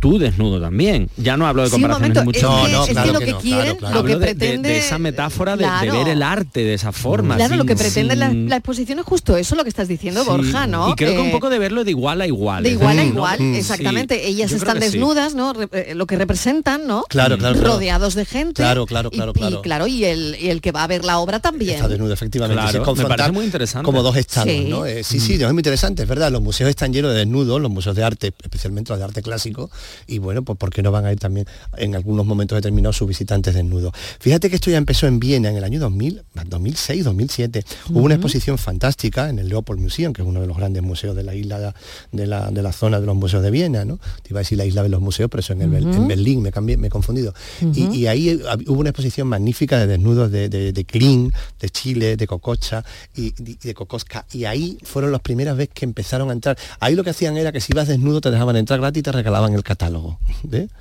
tú 0.00 0.18
desnudo 0.18 0.60
también. 0.60 1.08
Ya 1.16 1.36
no 1.36 1.46
hablo 1.46 1.64
de 1.64 1.70
comparaciones 1.70 2.24
mucho 2.24 2.66
es 2.66 2.88
es 2.90 2.98
que 2.98 3.12
lo 3.12 3.18
que 3.20 3.34
quieren, 3.36 3.76
lo 3.80 3.80
que 3.80 3.86
Hablo 3.86 4.02
de- 4.02 4.26
de- 4.26 4.34
pretende... 4.34 4.68
de 4.68 4.78
esa 4.78 4.98
metáfora 4.98 5.52
de- 5.56 5.64
de, 5.64 5.70
Claro. 5.70 5.92
ver 5.98 6.08
el 6.08 6.22
arte 6.22 6.60
de 6.64 6.74
esa 6.74 6.92
forma. 6.92 7.36
Claro, 7.36 7.56
lo 7.56 7.64
que 7.64 7.74
pretende 7.76 8.14
la, 8.16 8.30
sin- 8.30 8.48
la 8.48 8.56
exposición 8.56 8.98
es 8.98 9.04
justo 9.06 9.36
eso, 9.36 9.54
lo 9.54 9.62
que 9.62 9.68
estás 9.70 9.88
diciendo, 9.88 10.22
Sí, 10.22 10.28
Borja, 10.28 10.66
¿no? 10.66 10.90
Y 10.90 10.94
creo 10.94 11.12
que 11.14 11.20
un 11.20 11.28
Eh, 11.28 11.32
poco 11.32 11.48
de 11.50 11.58
verlo 11.58 11.84
de 11.84 11.90
igual 11.90 12.20
a 12.20 12.26
igual. 12.26 12.62
de 12.62 12.70
es 12.70 12.74
igual 12.74 12.98
a 12.98 13.00
decir, 13.00 13.14
¿no? 13.14 13.18
igual, 13.20 13.40
Mm, 13.40 13.54
exactamente. 13.54 14.14
sí. 14.18 14.26
Ellas 14.26 14.50
Yo 14.50 14.56
están 14.58 14.78
desnudas, 14.80 15.34
¿no? 15.34 15.52
Re- 15.52 15.68
eh, 15.72 15.94
lo 15.94 16.06
que 16.06 16.16
representan, 16.16 16.86
¿no? 16.86 17.04
Claro, 17.08 17.38
claro, 17.38 17.58
claro. 17.58 17.74
Rodeados 17.74 18.14
de 18.14 18.24
gente. 18.24 18.54
Claro, 18.62 18.86
claro, 18.86 19.08
Y- 19.12 19.16
claro, 19.16 19.32
y, 19.34 19.38
claro. 19.38 19.62
claro, 19.62 19.86
y 19.86 20.04
el, 20.04 20.36
y 20.40 20.48
el 20.50 20.60
que 20.60 20.72
va 20.72 20.84
a 20.84 20.86
ver 20.86 21.04
la 21.04 21.18
obra 21.18 21.40
también. 21.40 21.76
Está 21.76 21.88
desnudo, 21.88 22.12
efectivamente. 22.12 22.60
Claro, 22.62 22.84
sí, 22.94 23.02
me 23.02 23.08
parece 23.08 23.32
muy 23.32 23.44
interesante. 23.44 23.84
Como 23.84 24.02
dos 24.02 24.16
estados, 24.16 24.50
Sí. 24.52 24.66
¿no? 24.68 24.84
Eh, 24.86 25.02
sí, 25.04 25.20
sí, 25.20 25.38
no, 25.38 25.46
es 25.46 25.52
muy 25.52 25.60
interesante, 25.60 26.02
es 26.02 26.08
verdad. 26.08 26.30
Los 26.30 26.42
museos 26.42 26.68
están 26.70 26.92
llenos 26.92 27.12
de 27.12 27.18
desnudos, 27.20 27.60
los 27.60 27.70
museos 27.70 27.96
de 27.96 28.04
arte, 28.04 28.32
especialmente 28.42 28.90
los 28.92 28.98
de 28.98 29.04
arte 29.04 29.22
clásico, 29.22 29.70
y 30.06 30.18
bueno, 30.18 30.42
pues 30.42 30.58
¿por 30.58 30.70
qué 30.70 30.82
no 30.82 30.90
van 30.92 31.04
a 31.06 31.12
ir 31.12 31.18
también 31.18 31.46
en 31.76 31.94
algunos 31.94 32.26
momentos 32.26 32.56
determinados 32.56 32.96
sus 32.96 33.08
visitantes 33.08 33.54
desnudos? 33.54 33.92
Fíjate 34.20 34.48
que 34.50 34.56
esto 34.56 34.70
ya 34.70 34.78
empezó 34.78 35.06
en 35.06 35.20
Viena 35.20 35.50
en 35.50 35.56
el 35.56 35.64
año 35.64 35.80
2000, 35.80 36.22
2006, 36.46 37.04
2007. 37.04 37.64
Hubo 37.90 38.00
una 38.00 38.14
exposición 38.14 38.58
fantástica 38.58 39.28
en 39.28 39.38
el 39.38 39.48
Leopold 39.48 39.80
Museum, 39.80 40.12
que 40.12 40.22
es 40.22 40.28
uno 40.28 40.40
de 40.40 40.46
los 40.46 40.56
grandes 40.56 40.82
museos 40.82 41.14
de 41.16 41.22
la 41.22 41.34
isla 41.34 41.74
de 42.12 42.26
la, 42.26 42.50
de 42.50 42.62
la 42.62 42.72
zona 42.72 43.00
de 43.00 43.06
los 43.06 43.16
museos 43.16 43.42
de 43.42 43.50
Viena, 43.50 43.84
¿no? 43.84 43.98
Te 44.22 44.30
iba 44.30 44.40
a 44.40 44.42
decir 44.42 44.58
la 44.58 44.64
isla 44.64 44.82
de 44.82 44.88
los 44.88 45.00
museos, 45.00 45.30
pero 45.30 45.40
eso 45.40 45.52
en, 45.52 45.62
el 45.62 45.74
en 45.94 46.08
Berlín, 46.08 46.42
me, 46.42 46.50
cambié, 46.52 46.76
me 46.76 46.88
he 46.88 46.90
confundido. 46.90 47.34
Y- 47.74 48.04
ahí 48.06 48.38
hubo 48.66 48.80
una 48.80 48.90
exposición 48.90 49.28
magnífica 49.28 49.78
de 49.78 49.86
desnudos 49.86 50.30
de, 50.30 50.48
de, 50.48 50.72
de 50.72 50.84
Klein, 50.84 51.32
de 51.60 51.70
Chile, 51.70 52.16
de 52.16 52.26
Cococha 52.26 52.84
y, 53.16 53.28
y 53.38 53.56
de 53.62 53.74
Cocosca. 53.74 54.26
Y 54.32 54.44
ahí 54.44 54.78
fueron 54.82 55.10
las 55.10 55.20
primeras 55.22 55.56
veces 55.56 55.72
que 55.74 55.84
empezaron 55.84 56.28
a 56.30 56.32
entrar. 56.32 56.58
Ahí 56.80 56.94
lo 56.94 57.02
que 57.02 57.10
hacían 57.10 57.36
era 57.36 57.50
que 57.52 57.60
si 57.60 57.72
ibas 57.72 57.88
desnudo 57.88 58.20
te 58.20 58.30
dejaban 58.30 58.56
entrar 58.56 58.80
gratis 58.80 59.00
y 59.00 59.02
te 59.02 59.12
regalaban 59.12 59.54
el 59.54 59.62
catálogo. 59.74 60.18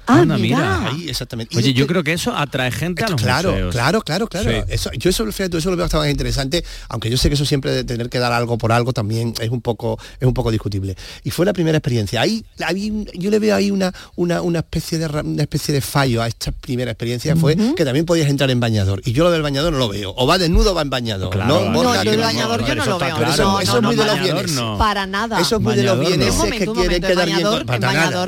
Ah, 0.08 0.20
Anda, 0.20 0.38
mira. 0.38 0.88
Ahí, 0.88 1.10
exactamente. 1.10 1.58
Oye, 1.58 1.74
yo 1.74 1.88
creo 1.88 2.04
que 2.04 2.14
eso 2.14 2.36
atrae 2.36 2.72
gente 2.72 3.04
a 3.04 3.10
los 3.10 3.22
Claro, 3.22 3.52
museos. 3.52 3.74
claro, 3.74 4.02
claro, 4.02 4.28
claro. 4.28 4.50
Sí. 4.52 4.58
Eso, 4.68 4.92
yo 4.94 5.10
eso, 5.10 5.26
fíjate, 5.32 5.58
eso 5.58 5.70
lo 5.72 5.78
veo 5.78 5.86
bastante 5.86 6.10
interesante, 6.12 6.64
aunque 6.90 7.10
yo 7.10 7.18
sé 7.18 7.30
que 7.30 7.36
eso 7.36 7.46
siempre 7.46 7.72
de 7.72 7.84
tener 7.84 8.10
que 8.10 8.20
dar 8.20 8.32
algo 8.32 8.58
por 8.58 8.72
algo 8.72 8.94
también 8.94 9.34
es 9.40 9.50
un 9.50 9.62
poco, 9.62 9.98
es 10.20 10.28
un 10.28 10.34
poco 10.34 10.52
discutible. 10.52 10.96
Y 11.24 11.32
fue 11.32 11.46
la 11.46 11.54
primera 11.54 11.78
experiencia. 11.78 12.22
Ahí, 12.22 12.46
yo 13.14 13.30
le 13.32 13.40
veo 13.40 13.56
ahí 13.56 13.72
una, 13.72 13.94
una, 14.16 14.42
una 14.42 14.60
especie 14.60 14.98
de 14.98 15.08
una 15.22 15.44
especie 15.44 15.74
de 15.74 15.82
fallo 15.82 16.22
a 16.22 16.28
esta 16.28 16.52
primera 16.52 16.92
experiencia, 16.92 17.36
fue 17.36 17.56
que 17.76 17.86
también 17.86 18.06
podías 18.06 18.30
entrar 18.30 18.50
en 18.52 18.60
bañador. 18.60 19.02
Y 19.06 19.14
yo 19.14 19.24
lo 19.24 19.32
del 19.32 19.42
bañador 19.42 19.74
no 19.74 19.80
lo 19.80 19.90
veo. 19.90 20.14
O 20.18 20.28
va 20.28 20.38
desnudo 20.38 20.72
o 20.72 20.76
va 20.76 20.82
en 20.82 20.90
bañador. 20.90 21.30
Claro, 21.32 21.72
¿no? 21.72 21.84
no, 21.84 22.04
yo 22.04 22.12
el 22.12 22.20
no- 22.20 22.26
bañador 22.26 22.66
yo 22.66 22.76
no 22.76 22.86
lo 22.86 23.00
veo. 23.00 23.16
Pero 23.18 23.30
eso, 23.32 23.44
no, 23.44 23.60
eso 23.60 23.82
no, 23.82 23.92
es 23.92 23.96
muy 23.96 23.96
no, 23.96 24.04
de 24.04 24.08
los 24.10 24.20
bienes. 24.22 24.52
Para 24.78 25.06
nada. 25.08 25.40
Eso 25.40 25.56
es 25.58 25.62
muy 25.62 25.76
de 25.76 25.84
los 25.84 26.00
bienes 26.00 26.34
que 26.36 26.66
quieren 26.68 27.02
quedar 27.02 27.26
bien. 27.26 27.38
bañador, 27.38 27.66
Para 27.66 27.80
nada. 27.94 28.26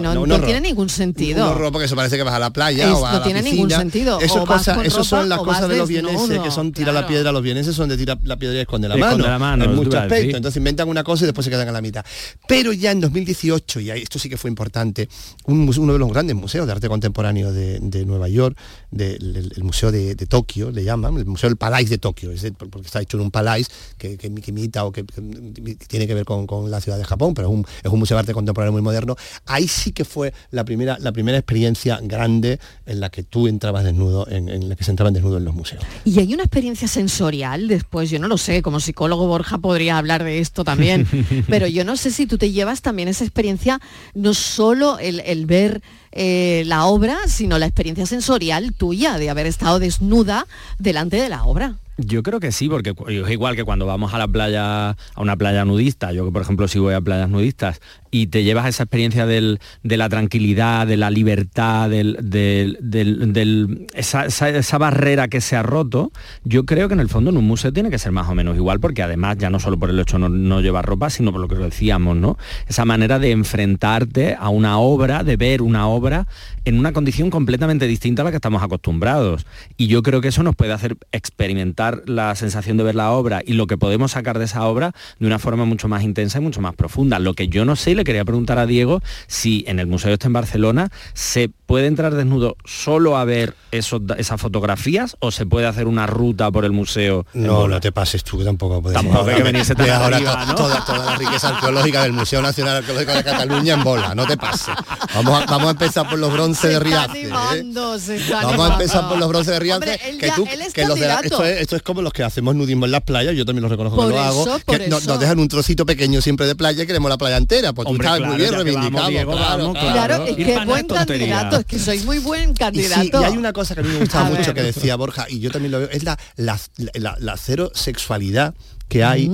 No- 0.00 0.14
no- 0.14 0.26
no 0.26 0.40
tiene 0.44 0.60
ningún 0.60 0.88
sentido. 0.88 1.44
Un 1.46 1.52
horror 1.52 1.72
porque 1.72 1.86
eso 1.86 1.96
parece 1.96 2.16
que 2.16 2.22
vas 2.22 2.34
a 2.34 2.38
la 2.38 2.50
playa 2.52 2.86
Es- 2.88 2.94
o 2.94 3.06
a 3.06 3.12
no 3.12 3.18
la 3.18 3.24
tiene 3.24 3.42
ningún 3.42 3.70
sentido. 3.70 4.20
Eso, 4.20 4.44
con 4.46 4.56
eso 4.58 4.72
ropa 4.98 5.04
son 5.04 5.28
las 5.28 5.38
o 5.40 5.44
cosas 5.44 5.68
de 5.68 5.76
los 5.76 5.88
vieneses 5.88 6.38
que 6.40 6.50
son 6.50 6.72
tira 6.72 6.92
la 6.92 7.06
piedra, 7.06 7.32
los 7.32 7.42
vieneses 7.42 7.74
son 7.74 7.88
de 7.88 7.96
tira 7.96 8.18
la 8.24 8.36
piedra 8.36 8.56
y 8.58 8.60
esconde 8.60 8.88
la 8.88 8.94
Esconde 8.94 9.16
mano. 9.18 9.28
la 9.28 9.38
mano, 9.38 9.64
en 9.64 9.74
muchos 9.74 9.94
aspectos. 9.94 10.36
Entonces 10.36 10.56
inventan 10.56 10.88
una 10.88 11.02
cosa 11.04 11.24
y 11.24 11.26
después 11.26 11.44
se 11.44 11.50
quedan 11.50 11.68
a 11.68 11.72
la 11.72 11.80
mitad. 11.82 12.04
Pero 12.48 12.72
ya 12.72 12.90
en 12.92 13.00
2018, 13.00 13.80
y 13.80 13.90
esto 13.90 14.18
sí 14.18 14.28
que 14.28 14.36
fue 14.36 14.48
importante, 14.50 15.08
un 15.46 15.72
uno 15.76 15.92
de 15.94 15.98
los 15.98 16.08
grandes 16.10 16.36
museos 16.36 16.66
de 16.66 16.72
arte 16.72 16.88
contemporáneo 16.88 17.52
de, 17.52 17.78
de 17.80 18.04
Nueva 18.04 18.28
York, 18.28 18.56
del 18.90 19.36
el, 19.36 19.52
el 19.56 19.64
Museo 19.64 19.90
de, 19.90 20.14
de 20.14 20.26
Tokio, 20.26 20.70
le 20.70 20.84
llaman, 20.84 21.16
el 21.16 21.24
Museo 21.26 21.48
del 21.48 21.56
Palais 21.56 21.88
de 21.88 21.98
Tokio, 21.98 22.30
es 22.30 22.42
de- 22.42 22.52
porque 22.52 22.86
está 22.86 23.00
hecho 23.00 23.16
en 23.16 23.22
un 23.22 23.30
palais 23.30 23.68
que, 23.98 24.16
que, 24.16 24.32
que 24.34 24.50
imita 24.50 24.84
o 24.84 24.92
que, 24.92 25.04
que 25.04 25.76
tiene 25.88 26.06
que 26.06 26.14
ver 26.14 26.24
con, 26.24 26.46
con 26.46 26.70
la 26.70 26.80
ciudad 26.80 26.98
de 26.98 27.04
Japón, 27.04 27.34
pero 27.34 27.48
es 27.48 27.54
un, 27.54 27.66
es 27.82 27.90
un 27.90 27.98
museo 27.98 28.16
de 28.16 28.20
arte 28.20 28.32
contemporáneo 28.34 28.72
muy 28.72 28.82
moderno. 28.82 29.16
Ahí 29.46 29.66
sí 29.66 29.81
que 29.90 30.04
fue 30.04 30.32
la 30.52 30.64
primera, 30.64 30.98
la 31.00 31.10
primera 31.10 31.36
experiencia 31.36 31.98
grande 32.00 32.60
en 32.86 33.00
la 33.00 33.10
que 33.10 33.24
tú 33.24 33.48
entrabas 33.48 33.82
desnudo, 33.82 34.28
en, 34.28 34.48
en 34.48 34.68
la 34.68 34.76
que 34.76 34.84
se 34.84 34.92
entraban 34.92 35.14
desnudos 35.14 35.38
en 35.38 35.44
los 35.44 35.54
museos. 35.54 35.82
Y 36.04 36.20
hay 36.20 36.32
una 36.32 36.44
experiencia 36.44 36.86
sensorial 36.86 37.66
después, 37.66 38.10
yo 38.10 38.20
no 38.20 38.28
lo 38.28 38.38
sé, 38.38 38.62
como 38.62 38.78
psicólogo 38.78 39.26
Borja 39.26 39.58
podría 39.58 39.98
hablar 39.98 40.22
de 40.22 40.38
esto 40.38 40.62
también, 40.62 41.08
pero 41.48 41.66
yo 41.66 41.84
no 41.84 41.96
sé 41.96 42.12
si 42.12 42.26
tú 42.26 42.38
te 42.38 42.52
llevas 42.52 42.82
también 42.82 43.08
esa 43.08 43.24
experiencia, 43.24 43.80
no 44.14 44.34
solo 44.34 45.00
el, 45.00 45.20
el 45.20 45.46
ver 45.46 45.82
eh, 46.12 46.62
la 46.66 46.84
obra, 46.84 47.16
sino 47.26 47.58
la 47.58 47.66
experiencia 47.66 48.04
sensorial 48.04 48.74
tuya 48.74 49.16
de 49.18 49.30
haber 49.30 49.46
estado 49.46 49.78
desnuda 49.78 50.46
delante 50.78 51.16
de 51.16 51.30
la 51.30 51.44
obra. 51.44 51.76
Yo 51.96 52.22
creo 52.22 52.40
que 52.40 52.52
sí, 52.52 52.68
porque 52.68 52.94
es 53.08 53.30
igual 53.30 53.56
que 53.56 53.64
cuando 53.64 53.86
vamos 53.86 54.12
a 54.12 54.18
la 54.18 54.28
playa, 54.28 54.90
a 54.90 54.96
una 55.16 55.36
playa 55.36 55.64
nudista, 55.64 56.12
yo 56.12 56.24
que 56.24 56.32
por 56.32 56.42
ejemplo 56.42 56.68
si 56.68 56.78
voy 56.78 56.94
a 56.94 57.00
playas 57.00 57.28
nudistas, 57.28 57.80
y 58.14 58.28
te 58.28 58.44
llevas 58.44 58.66
esa 58.68 58.84
experiencia 58.84 59.26
del- 59.26 59.58
de 59.82 59.96
la 59.96 60.08
tranquilidad, 60.08 60.86
de 60.86 60.96
la 60.98 61.10
libertad, 61.10 61.90
del, 61.90 62.16
del- 62.20 63.86
esa, 63.94 64.26
esa- 64.26 64.78
barrera 64.78 65.28
que 65.28 65.40
se 65.40 65.56
ha 65.56 65.62
roto, 65.62 66.12
yo 66.44 66.64
creo 66.66 66.88
que 66.88 66.94
en 66.94 67.00
el 67.00 67.08
fondo 67.08 67.30
en 67.30 67.36
un 67.38 67.46
museo 67.46 67.72
tiene 67.72 67.88
que 67.90 67.98
ser 67.98 68.12
más 68.12 68.28
o 68.28 68.34
menos 68.34 68.56
igual, 68.56 68.80
porque 68.80 69.02
además 69.02 69.38
ya 69.38 69.48
no 69.48 69.58
solo 69.60 69.78
por 69.78 69.90
el 69.90 69.98
hecho 69.98 70.18
no, 70.18 70.28
no 70.28 70.60
llevar 70.60 70.84
ropa, 70.84 71.08
sino 71.08 71.32
por 71.32 71.40
lo 71.40 71.48
que 71.48 71.54
decíamos, 71.56 72.16
¿no? 72.16 72.36
Esa 72.68 72.84
manera 72.84 73.18
de 73.18 73.30
enfrentarte 73.30 74.36
a 74.38 74.48
una 74.50 74.78
obra, 74.78 75.24
de 75.24 75.36
ver 75.36 75.62
una 75.62 75.86
obra 75.88 76.26
en 76.64 76.78
una 76.78 76.92
condición 76.92 77.30
completamente 77.30 77.86
distinta 77.86 78.22
a 78.22 78.24
la 78.26 78.30
que 78.30 78.36
estamos 78.36 78.62
acostumbrados. 78.62 79.46
Y 79.76 79.86
yo 79.86 80.02
creo 80.02 80.20
que 80.20 80.28
eso 80.28 80.42
nos 80.42 80.54
puede 80.54 80.72
hacer 80.72 80.96
experimentar 81.12 82.02
la 82.06 82.34
sensación 82.34 82.76
de 82.76 82.84
ver 82.84 82.94
la 82.94 83.12
obra 83.12 83.40
y 83.44 83.54
lo 83.54 83.66
que 83.66 83.78
podemos 83.78 84.12
sacar 84.12 84.38
de 84.38 84.44
esa 84.44 84.64
obra 84.66 84.92
de 85.18 85.26
una 85.26 85.38
forma 85.38 85.64
mucho 85.64 85.88
más 85.88 86.02
intensa 86.02 86.38
y 86.38 86.42
mucho 86.42 86.60
más 86.60 86.74
profunda. 86.74 87.18
Lo 87.18 87.34
que 87.34 87.48
yo 87.48 87.64
no 87.64 87.74
sé, 87.76 87.94
le 88.02 88.04
quería 88.04 88.24
preguntar 88.24 88.58
a 88.58 88.66
Diego, 88.66 89.00
si 89.28 89.64
en 89.68 89.78
el 89.78 89.86
museo 89.86 90.12
este 90.12 90.26
en 90.26 90.32
Barcelona 90.32 90.90
se 91.14 91.48
puede 91.66 91.86
entrar 91.86 92.14
desnudo 92.14 92.56
solo 92.64 93.16
a 93.16 93.24
ver 93.24 93.54
esos, 93.70 94.02
esas 94.18 94.40
fotografías 94.40 95.16
o 95.20 95.30
se 95.30 95.46
puede 95.46 95.66
hacer 95.66 95.86
una 95.86 96.06
ruta 96.06 96.50
por 96.50 96.64
el 96.64 96.72
museo. 96.72 97.24
No, 97.32 97.68
no 97.68 97.80
te 97.80 97.92
pases 97.92 98.24
tú, 98.24 98.38
que 98.38 98.44
tampoco 98.44 98.82
puedes 98.82 99.00
Tampoco 99.00 99.30
hay 99.30 99.36
que 99.36 99.42
venirse 99.42 99.74
tan 99.74 99.88
ahora 99.90 100.16
arriba, 100.16 100.44
¿no? 100.46 100.54
toda, 100.54 100.84
toda 100.84 101.04
la 101.06 101.16
riqueza 101.16 101.48
arqueológica 101.48 102.02
del 102.02 102.12
Museo 102.12 102.42
Nacional 102.42 102.78
Arqueológico 102.78 103.12
de 103.14 103.24
Cataluña 103.24 103.74
en 103.74 103.84
bola, 103.84 104.14
no 104.14 104.26
te 104.26 104.36
pases. 104.36 104.74
Vamos 105.14 105.42
a, 105.42 105.46
vamos 105.46 105.68
a 105.68 105.70
empezar 105.70 106.08
por 106.08 106.18
los 106.18 106.32
bronces 106.32 106.70
de 106.70 106.80
Riace. 106.80 107.22
¿eh? 107.22 107.30
animando, 107.32 107.94
está 107.94 108.42
Vamos 108.42 108.70
a 108.70 108.72
empezar 108.74 109.08
por 109.08 109.18
los 109.18 109.28
bronces 109.28 109.52
de 109.54 109.60
Riace. 109.60 109.98
Que 110.18 110.26
ya- 110.26 110.34
tú, 110.34 110.46
que 110.74 110.84
los 110.86 110.98
de 110.98 111.06
la- 111.06 111.20
esto, 111.20 111.44
es, 111.44 111.60
esto 111.60 111.76
es 111.76 111.82
como 111.82 112.02
los 112.02 112.12
que 112.12 112.22
hacemos 112.24 112.54
nudismo 112.54 112.84
en 112.86 112.92
las 112.92 113.02
playas, 113.02 113.34
yo 113.36 113.44
también 113.46 113.62
lo 113.62 113.68
reconozco 113.68 113.96
Por 113.96 114.08
que 114.08 114.14
lo 114.14 114.20
hago. 114.20 114.46
que 114.66 114.88
nos 114.88 115.18
dejan 115.18 115.38
un 115.38 115.48
trocito 115.48 115.86
pequeño 115.86 116.20
siempre 116.20 116.46
de 116.46 116.54
playa 116.54 116.82
y 116.82 116.86
queremos 116.86 117.08
la 117.08 117.18
playa 117.18 117.36
entera. 117.36 117.72
Pues 117.72 117.88
Hombre, 117.92 118.06
claro, 118.08 118.26
muy 118.26 118.36
bien 118.36 118.52
reivindicado. 118.52 119.08
Diego, 119.08 119.32
claro, 119.32 119.58
vamos, 119.64 119.78
claro. 119.78 119.92
Claro, 119.94 120.24
es 120.26 120.36
que 120.36 120.64
buen 120.66 120.86
tontería. 120.86 121.28
candidato, 121.36 121.56
es 121.60 121.66
que 121.66 121.78
sois 121.78 122.04
muy 122.04 122.18
buen 122.18 122.50
Y, 122.50 122.54
candidato. 122.54 123.02
sí, 123.02 123.10
y 123.12 123.24
hay 123.24 123.36
una 123.36 123.52
cosa 123.52 123.74
que 123.74 123.80
a 123.80 123.84
mí 123.84 123.90
me 123.90 123.98
gustaba 124.00 124.24
mucho 124.30 124.42
ver. 124.46 124.54
que 124.54 124.62
decía 124.62 124.96
Borja, 124.96 125.26
y 125.30 125.40
yo 125.40 125.50
también 125.50 125.72
lo 125.72 125.78
veo, 125.78 125.88
es 125.90 126.02
la, 126.04 126.18
la, 126.36 126.58
la- 126.94 127.16
la 127.18 127.36
cero 127.36 127.70
sexualidad 127.74 128.54
que 128.88 129.04
hay 129.04 129.30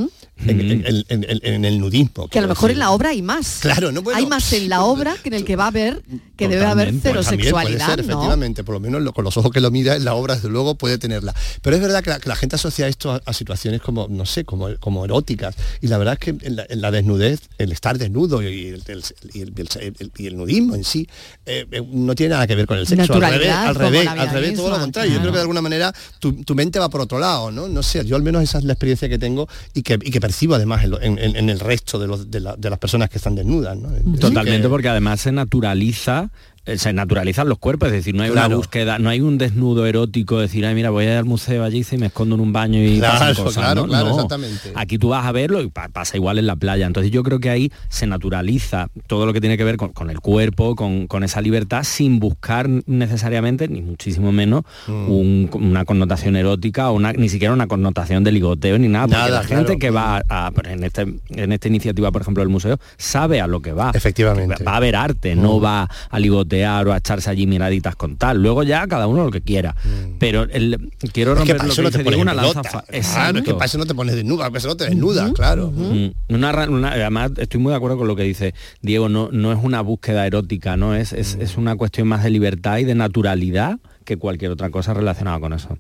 en, 0.47 0.61
en- 0.61 0.85
en- 0.87 1.05
en- 1.09 1.41
en 1.43 1.65
el 1.65 1.81
nudismo. 1.81 2.29
que 2.29 2.39
a 2.39 2.43
lo 2.43 2.49
mejor 2.49 2.71
en 2.71 2.79
la 2.79 2.91
obra 2.91 3.11
hay 3.11 3.23
más. 3.23 3.59
Claro, 3.61 3.93
no, 3.93 4.03
bueno, 4.03 4.19
hay 4.19 4.27
más 4.27 4.53
en 4.53 4.69
la 4.69 4.83
obra 4.85 5.17
que 5.23 5.29
en 5.29 5.35
el 5.35 5.45
que 5.45 5.57
va 5.57 5.67
a 5.67 5.71
ver 5.71 6.03
que 6.37 6.47
debe 6.49 6.65
haber 6.65 6.95
cero 7.03 7.15
Pues 7.17 7.27
puede 7.27 7.43
sexualidad, 7.43 7.87
ser, 7.87 7.99
¿no? 8.07 8.13
efectivamente, 8.13 8.63
por 8.65 8.75
lo 8.75 8.81
menos 8.81 9.03
lo- 9.03 9.13
con 9.13 9.25
los 9.25 9.37
ojos 9.37 9.51
que 9.51 9.61
lo 9.61 9.71
mira 9.71 9.97
en 9.97 10.05
la 10.05 10.15
obra, 10.15 10.37
desde 10.37 10.49
luego 10.49 10.77
puede 10.77 10.99
tenerla. 10.99 11.35
Pero 11.63 11.77
es 11.77 11.83
verdad 11.83 12.03
que 12.03 12.11
la, 12.11 12.21
que 12.21 12.29
la 12.29 12.37
gente 12.37 12.57
asocia 12.57 12.87
esto 12.89 13.13
a, 13.13 13.21
a 13.25 13.33
situaciones 13.33 13.81
como, 13.81 14.07
no 14.09 14.25
sé, 14.27 14.45
como, 14.45 14.69
como 14.79 15.05
eróticas. 15.05 15.57
Y 15.81 15.89
la 15.89 15.99
verdad 15.99 16.15
es 16.15 16.21
que 16.21 16.47
en 16.47 16.81
la, 16.81 16.91
desnudez, 16.91 17.41
el 17.59 17.73
estar 17.73 17.99
desnudo 17.99 18.43
y 18.43 18.69
el, 18.69 18.83
el- 18.87 19.05
y 19.35 19.41
el- 19.43 19.53
el- 19.57 19.95
el- 19.99 20.13
y 20.17 20.27
el 20.27 20.37
nudismo 20.37 20.75
en 20.75 20.85
sí, 20.85 21.09
eh, 21.47 21.67
eh, 21.71 21.83
no 21.91 22.15
tiene 22.15 22.35
nada 22.35 22.47
que 22.47 22.55
ver 22.55 22.67
con 22.67 22.79
el 22.79 22.87
sexo. 22.87 23.15
Al 23.15 23.21
revés, 23.33 23.51
al 23.51 23.75
revés, 23.75 24.07
al 24.07 24.31
revés, 24.31 24.55
todo 24.55 24.71
lo 24.71 24.79
contrario. 24.79 25.13
Yo 25.13 25.19
creo 25.21 25.33
que 25.33 25.37
de 25.39 25.43
alguna 25.43 25.63
manera 25.63 25.93
tu, 26.21 26.33
tu 26.45 26.55
mente 26.55 26.79
va 26.79 26.89
por 26.89 27.01
otro 27.01 27.19
lado, 27.19 27.51
¿no? 27.51 27.69
No 27.69 27.83
sé, 27.83 28.05
yo 28.05 28.15
al 28.17 28.23
menos 28.23 28.43
esa 28.43 28.59
es 28.59 28.65
la 28.65 28.75
experiencia 28.75 29.09
que 29.09 29.19
tengo 29.19 29.49
y 29.75 29.83
que, 29.83 29.95
y 30.03 30.11
que 30.11 30.21
percibo 30.29 30.55
además 30.57 30.85
en, 31.01 31.19
el 31.49 31.59
resto 31.61 31.99
de, 31.99 32.07
los- 32.07 32.31
de 32.31 32.41
la- 32.41 32.55
de 32.57 32.69
las 32.69 32.79
personas 32.79 33.09
que 33.09 33.17
están 33.17 33.35
desnudas, 33.35 33.79
Totalmente, 34.21 34.63
que- 34.63 34.69
porque 34.69 34.89
además 34.91 35.21
se 35.23 35.33
naturaliza 35.33 36.31
se 36.77 36.93
naturalizan 36.93 37.49
los 37.49 37.59
cuerpos, 37.59 37.89
es 37.89 37.95
decir, 37.95 38.15
no 38.15 38.23
hay 38.23 38.31
una 38.31 38.49
búsqueda, 38.49 38.99
no 38.99 39.09
hay 39.09 39.21
un 39.21 39.39
desnudo 39.39 39.87
erótico, 39.87 40.39
decir, 40.41 40.67
ay, 40.67 40.75
mira, 40.75 40.91
voy 40.91 41.07
a 41.07 41.13
ir 41.13 41.17
al 41.19 41.25
museo 41.25 41.65
allí 41.65 41.85
y 41.91 41.97
me 41.97 42.07
escondo 42.07 42.35
en 42.35 42.41
un 42.41 42.53
baño 42.53 42.83
y 42.83 42.99
Claro, 42.99 43.19
pasan 43.19 43.45
cosas, 43.45 43.63
claro, 43.65 43.83
¿no? 43.83 43.89
claro, 43.89 44.07
No. 44.09 44.15
exactamente. 44.15 44.73
Aquí 44.75 44.99
tú 44.99 45.09
vas 45.11 45.25
a 45.25 45.33
verlo 45.33 45.63
y 45.63 45.69
pa- 45.71 45.89
pasa 45.89 46.17
igual 46.17 46.39
en 46.39 46.47
la 46.47 46.57
playa. 46.57 46.87
Entonces 46.87 47.11
yo 47.13 47.23
creo 47.23 47.39
que 47.41 47.51
ahí 47.51 47.73
se 47.89 48.07
naturaliza 48.07 48.89
todo 49.07 49.25
lo 49.27 49.33
que 49.33 49.41
tiene 49.41 49.57
que 49.57 49.65
ver 49.65 49.77
con, 49.77 49.91
con 49.93 50.11
el 50.11 50.21
cuerpo, 50.21 50.75
con, 50.77 51.07
con 51.07 51.25
esa 51.25 51.41
libertad, 51.41 51.85
sin 51.85 52.19
buscar 52.19 52.69
necesariamente, 52.87 53.69
ni 53.69 53.81
muchísimo 53.83 54.33
menos, 54.33 54.63
Mm. 54.87 55.11
un- 55.11 55.51
una 55.55 55.85
connotación 55.85 56.37
erótica 56.37 56.91
o 56.91 56.95
una, 56.95 57.13
ni 57.13 57.29
siquiera 57.29 57.55
una 57.55 57.67
connotación 57.67 58.25
de 58.25 58.33
ligoteo 58.33 58.79
ni 58.79 58.89
nada, 58.89 59.07
porque 59.07 59.19
Nada, 59.19 59.31
la 59.43 59.45
gente 59.45 59.79
que 59.79 59.91
va 59.91 60.19
a, 60.29 60.47
a- 60.49 60.53
en, 60.65 60.85
este, 60.85 61.03
en 61.31 61.53
esta 61.53 61.69
iniciativa, 61.69 62.11
por 62.11 62.23
ejemplo, 62.23 62.43
del 62.43 62.49
museo, 62.51 62.79
sabe 62.97 63.41
a 63.41 63.47
lo 63.47 63.61
que 63.61 63.73
va. 63.73 63.93
Efectivamente. 63.95 64.63
Va 64.65 64.77
a 64.77 64.81
ver 64.81 64.97
arte, 64.97 65.35
no 65.35 65.61
va 65.61 65.89
a 66.11 66.19
o 66.67 66.93
a 66.93 66.97
echarse 66.99 67.31
allí 67.31 67.47
miraditas 67.47 67.95
con 67.97 68.17
tal. 68.17 68.43
Luego 68.43 68.63
ya 68.63 68.87
cada 68.87 69.07
uno 69.07 69.25
lo 69.25 69.31
que 69.31 69.41
quiera. 69.41 69.75
Pero 70.19 70.43
el, 70.45 70.91
quiero 71.13 71.33
Es 71.33 71.39
que 71.45 71.55
romper 71.55 71.57
para 71.57 71.67
lo 71.67 71.73
eso 71.73 71.83
que 71.83 71.89
no 71.89 71.91
te 71.91 72.05
pones 72.05 72.21
una 72.21 72.35
lanza 72.35 72.63
Claro, 72.63 73.39
es 73.39 73.45
que 73.45 73.53
para 73.55 73.67
eso 73.67 73.79
no 73.79 73.87
te 73.87 73.95
pones 73.95 74.15
desnuda, 74.15 74.47
para 74.47 74.59
eso 74.59 74.69
no 74.69 74.77
te 74.77 74.85
desnudas, 74.85 75.33
claro. 75.33 75.71
Mm, 75.75 76.09
Una, 76.35 76.69
una- 76.69 76.93
además 76.93 77.33
estoy 77.37 77.61
muy 77.61 77.71
de 77.71 77.77
acuerdo 77.77 77.99
con 77.99 78.09
lo 78.09 78.17
que 78.17 78.23
dice 78.23 78.55
Diego, 78.83 79.09
no, 79.09 79.29
no 79.33 79.53
es 79.53 79.59
una 79.63 79.81
búsqueda 79.81 80.27
erótica, 80.27 80.77
¿no? 80.77 80.95
Es, 80.95 81.13
es, 81.13 81.37
es 81.41 81.57
una 81.57 81.77
cuestión 81.77 82.09
más 82.09 82.23
de 82.25 82.31
libertad 82.31 82.79
y 82.79 82.85
de 82.85 82.95
naturalidad 82.95 83.79
que 84.05 84.17
cualquier 84.17 84.51
otra 84.51 84.71
cosa 84.71 84.95
relacionada 84.95 85.39
con 85.39 85.53
eso. 85.53 85.79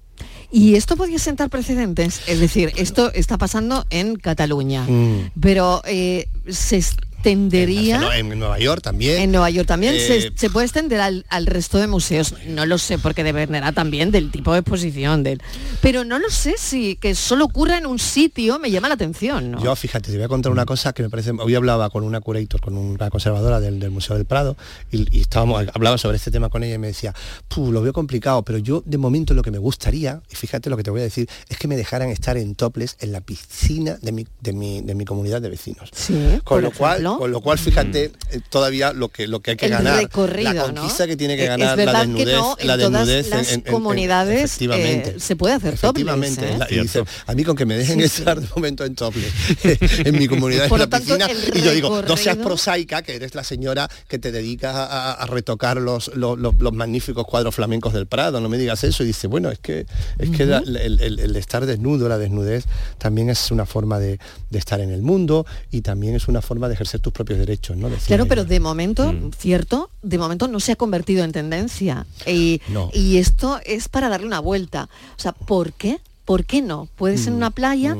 Y 0.50 0.74
esto 0.74 0.96
podría 0.96 1.18
sentar 1.18 1.48
precedentes, 1.50 2.22
es 2.28 2.40
decir, 2.40 2.72
esto 2.76 3.10
está 3.14 3.38
pasando 3.38 3.86
en 3.90 4.16
Cataluña, 4.16 4.82
Mm. 4.86 5.30
pero 5.40 5.82
eh, 5.86 6.28
se 6.48 6.82
extendería... 7.18 7.98
No, 7.98 8.12
en 8.12 8.38
Nueva 8.38 8.58
York 8.58 8.82
también. 8.82 9.20
En 9.22 9.32
Nueva 9.32 9.50
York 9.50 9.66
también 9.66 9.94
Eh, 9.94 10.00
se, 10.00 10.32
se 10.34 10.50
puede 10.50 10.66
extender 10.66 11.00
al, 11.00 11.24
al 11.28 11.46
resto 11.46 11.78
de 11.78 11.86
museos. 11.86 12.34
No 12.46 12.66
lo 12.66 12.78
sé, 12.78 12.98
porque 12.98 13.24
dependerá 13.24 13.72
también 13.72 14.10
del 14.10 14.30
tipo 14.30 14.52
de 14.52 14.60
exposición. 14.60 15.22
Del... 15.22 15.40
Pero 15.80 16.04
no 16.04 16.18
lo 16.18 16.30
sé 16.30 16.54
si 16.58 16.96
que 16.96 17.14
solo 17.14 17.44
ocurra 17.44 17.78
en 17.78 17.86
un 17.86 17.98
sitio 17.98 18.58
me 18.58 18.70
llama 18.70 18.88
la 18.88 18.94
atención. 18.94 19.50
¿no? 19.52 19.62
Yo, 19.62 19.74
fíjate, 19.76 20.10
te 20.10 20.16
voy 20.16 20.24
a 20.24 20.28
contar 20.28 20.52
una 20.52 20.64
cosa 20.64 20.92
que 20.92 21.02
me 21.02 21.10
parece... 21.10 21.30
Hoy 21.32 21.54
hablaba 21.54 21.90
con 21.90 22.04
una 22.04 22.20
curator, 22.20 22.60
con 22.60 22.76
una 22.76 23.10
conservadora 23.10 23.60
del, 23.60 23.80
del 23.80 23.90
Museo 23.90 24.16
del 24.16 24.24
Prado, 24.24 24.56
y, 24.90 25.16
y 25.16 25.20
estábamos, 25.20 25.64
hablaba 25.74 25.98
sobre 25.98 26.16
este 26.16 26.30
tema 26.30 26.48
con 26.48 26.62
ella 26.64 26.74
y 26.74 26.78
me 26.78 26.88
decía, 26.88 27.14
"Puh, 27.48 27.72
lo 27.72 27.82
veo 27.82 27.92
complicado, 27.92 28.42
pero 28.42 28.58
yo 28.58 28.82
de 28.86 28.98
momento 28.98 29.34
lo 29.34 29.42
que 29.42 29.50
me 29.50 29.58
gustaría, 29.58 30.20
y 30.30 30.34
fíjate 30.34 30.70
lo 30.70 30.76
que 30.76 30.82
te 30.82 30.90
voy 30.90 31.00
a 31.00 31.04
decir, 31.04 31.28
es 31.48 31.58
que 31.58 31.68
me 31.68 31.76
dejaran 31.76 32.08
estar 32.10 32.36
en 32.36 32.54
toples 32.54 32.96
en 33.00 33.12
la 33.12 33.20
piscina 33.20 33.98
de 34.00 34.12
mi, 34.12 34.26
de 34.40 34.52
mi, 34.52 34.80
de 34.82 34.94
mi 34.94 35.04
comunidad 35.04 35.40
de 35.42 35.50
vecinos. 35.50 35.90
Sí, 35.92 36.40
Con 36.44 36.62
lo, 36.62 36.70
cual, 36.72 37.02
con 37.16 37.30
lo 37.30 37.40
cual, 37.40 37.58
fíjate, 37.58 38.12
eh, 38.32 38.40
todavía 38.50 38.92
lo 38.92 39.08
que, 39.08 39.26
lo 39.26 39.40
que 39.40 39.52
hay 39.52 39.56
que 39.56 39.66
El 39.66 39.72
ganar, 39.72 39.96
recorrido, 39.96 40.52
la 40.52 40.72
¿no? 40.72 40.74
conquista 40.82 41.06
que 41.06 41.16
tiene 41.16 41.36
que 41.36 41.44
Eh, 41.44 41.48
ganar 41.48 41.78
es 41.80 41.86
la 41.86 41.92
que 41.92 41.98
desnudez, 42.00 42.36
no, 42.36 42.56
en 42.58 42.66
la 42.66 42.76
todas 42.78 43.06
desnudez 43.06 43.28
las 43.30 43.48
en- 43.52 43.60
en- 43.60 43.66
en- 43.66 43.72
comunidades, 43.72 44.60
eh, 44.60 45.14
se 45.18 45.36
puede 45.36 45.54
hacer 45.54 45.78
topless, 45.78 46.02
Efectivamente, 46.04 46.52
¿eh? 46.52 46.58
la- 46.58 46.66
y 46.70 46.80
dice, 46.82 47.04
a 47.26 47.34
mí 47.34 47.44
con 47.44 47.56
que 47.56 47.64
me 47.64 47.76
dejen 47.76 48.00
Sí, 48.00 48.08
sí. 48.08 48.18
estar 48.18 48.40
de 48.40 48.46
momento 48.54 48.84
en 48.84 48.94
topless 48.94 49.32
en 50.04 50.18
mi 50.18 50.26
comunidad 50.28 50.66
en 50.66 50.78
la 50.78 50.86
tanto, 50.88 51.14
piscina 51.16 51.28
y 51.54 51.62
yo 51.62 51.72
digo, 51.72 52.02
no 52.02 52.16
seas 52.16 52.36
prosaica, 52.36 53.02
que 53.02 53.14
eres 53.16 53.34
la 53.34 53.44
señora 53.44 53.88
que 54.08 54.18
te 54.18 54.32
dedicas 54.32 54.74
a, 54.76 55.26
retocar 55.26 55.76
los, 55.78 56.08
los, 56.16 56.38
los- 56.38 56.54
los 56.58 56.72
magníficos 56.72 57.24
cuadros 57.26 57.54
flamencos 57.54 57.92
del 57.92 58.06
Prado, 58.06 58.40
no 58.40 58.48
me 58.48 58.58
digas 58.58 58.82
eso. 58.84 59.02
Y 59.02 59.06
dice, 59.06 59.26
bueno, 59.26 59.50
es 59.50 59.58
que 59.58 59.86
es 60.18 60.30
que 60.30 60.46
la- 60.46 60.58
el, 60.58 60.76
el- 61.00 61.18
el 61.20 61.36
estar 61.36 61.66
desnudo, 61.66 62.08
la 62.08 62.18
desnudez, 62.18 62.64
también 62.98 63.28
es 63.30 63.50
una 63.50 63.66
forma 63.66 63.98
de, 63.98 64.18
de 64.50 64.58
estar 64.58 64.80
en 64.80 64.90
el 64.90 65.02
mundo 65.02 65.46
y 65.70 65.82
también 65.82 66.14
es 66.14 66.28
una 66.28 66.40
forma 66.42 66.68
de 66.68 66.74
ejercer 66.74 66.97
tus 67.00 67.12
propios 67.12 67.38
derechos, 67.38 67.76
¿no? 67.76 67.88
Decía 67.88 68.06
Claro, 68.08 68.26
pero 68.26 68.44
de 68.44 68.60
momento, 68.60 69.12
Mm. 69.12 69.30
cierto, 69.38 69.90
de 70.02 70.18
momento 70.18 70.48
no 70.48 70.60
se 70.60 70.72
ha 70.72 70.76
convertido 70.76 71.24
en 71.24 71.32
tendencia. 71.32 72.06
Y, 72.26 72.60
No. 72.68 72.90
y 72.92 73.16
esto 73.18 73.60
es 73.64 73.88
para 73.88 74.08
darle 74.08 74.26
una 74.26 74.40
vuelta. 74.40 74.88
O 75.16 75.20
sea, 75.20 75.32
¿por 75.32 75.72
qué? 75.72 75.98
¿Por 76.24 76.44
qué 76.44 76.60
no? 76.62 76.88
Puede 76.96 77.16
ser 77.18 77.28
en 77.28 77.34
Mm, 77.34 77.36
una 77.38 77.50
playa, 77.50 77.96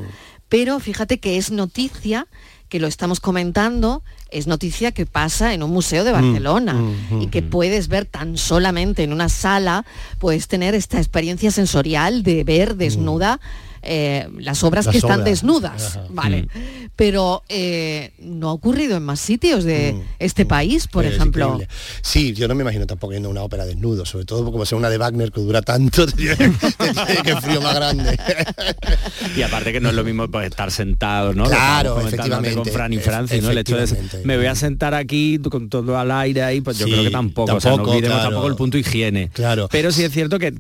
pero 0.49 0.81
fíjate 0.81 1.19
que 1.19 1.37
es 1.39 1.51
noticia, 1.51 2.27
que 2.69 2.79
lo 2.81 2.87
estamos 2.87 3.19
comentando, 3.21 4.03
es 4.31 4.47
noticia 4.47 4.93
que 4.93 5.07
pasa 5.07 5.55
en 5.55 5.63
un 5.63 5.71
museo 5.71 6.05
de 6.05 6.11
Mm, 6.11 6.15
Barcelona 6.15 6.75
mm, 6.75 7.23
y 7.23 7.27
que 7.29 7.41
puedes 7.41 7.89
ver 7.89 8.05
tan 8.05 8.37
solamente 8.37 9.03
en 9.03 9.15
una 9.15 9.31
sala, 9.31 9.87
puedes 10.19 10.49
tener 10.49 10.75
esta 10.75 10.99
experiencia 10.99 11.51
sensorial 11.51 12.23
de 12.23 12.45
ver 12.45 12.77
desnuda 12.77 13.41
eh, 13.91 14.29
las 14.39 14.63
obras 14.65 14.85
Las 14.87 14.93
que 14.93 14.99
están 14.99 15.25
desnudas, 15.25 15.97
Ajá. 15.97 16.07
¿vale? 16.11 16.47
Pero 16.95 17.43
eh, 17.49 18.13
no 18.19 18.51
ha 18.51 18.53
ocurrido 18.53 18.97
en 18.97 19.03
más 19.03 19.19
sitios 19.21 19.65
de 19.65 19.95
Mm, 19.95 20.03
este 20.19 20.45
país, 20.45 20.87
por 20.89 21.05
Es 21.07 21.15
ejemplo. 21.15 21.45
increíble. 21.47 21.69
Sí, 22.03 22.33
yo 22.35 22.47
no 22.49 22.55
me 22.55 22.63
imagino 22.63 22.87
tampoco 22.87 23.13
yendo 23.15 23.29
a 23.29 23.33
una 23.33 23.43
ópera 23.43 23.65
desnudo, 23.65 24.05
sobre 24.05 24.25
todo 24.27 24.51
como 24.53 24.67
sea 24.67 24.77
una 24.77 24.91
de 24.91 24.99
Wagner 24.99 25.33
que 25.33 25.41
dura 25.41 25.63
tanto, 25.63 26.05
que 27.25 27.37
frío 27.41 27.61
más 27.61 27.75
grande. 27.75 28.19
Y 29.37 29.43
aparte 29.43 29.73
que 29.73 29.81
no 29.81 29.89
es 29.91 29.95
lo 29.95 30.05
mismo 30.05 30.29
pues, 30.29 30.47
estar 30.49 30.71
sentado, 30.71 31.33
¿no? 31.35 31.45
Claro, 31.45 32.01
efectivamente, 32.01 32.57
Con 32.57 32.67
Fran 32.67 32.93
y 32.93 32.99
Francis, 32.99 33.43
¿no? 33.43 33.51
El 33.51 33.59
hecho 33.59 33.77
de 33.77 33.87
me 34.25 34.37
voy 34.37 34.47
a 34.47 34.55
sentar 34.55 34.95
aquí 34.95 35.39
con 35.39 35.69
todo 35.69 35.97
al 35.99 36.11
aire 36.11 36.43
ahí, 36.43 36.61
pues 36.61 36.79
yo 36.79 36.87
Sí, 36.87 36.93
creo 36.93 37.05
que 37.05 37.11
tampoco, 37.11 37.55
o 37.55 37.61
sea, 37.61 37.71
no 37.73 37.77
tampoco, 37.77 37.97
olvidemos 37.97 38.17
claro. 38.19 38.31
tampoco 38.31 38.49
el 38.49 38.57
punto 38.57 38.79
higiene. 38.79 39.29
Claro. 39.33 39.69
Pero 39.71 39.93
sí 39.93 40.03
es 40.05 40.13
cierto 40.13 40.39
que, 40.39 40.53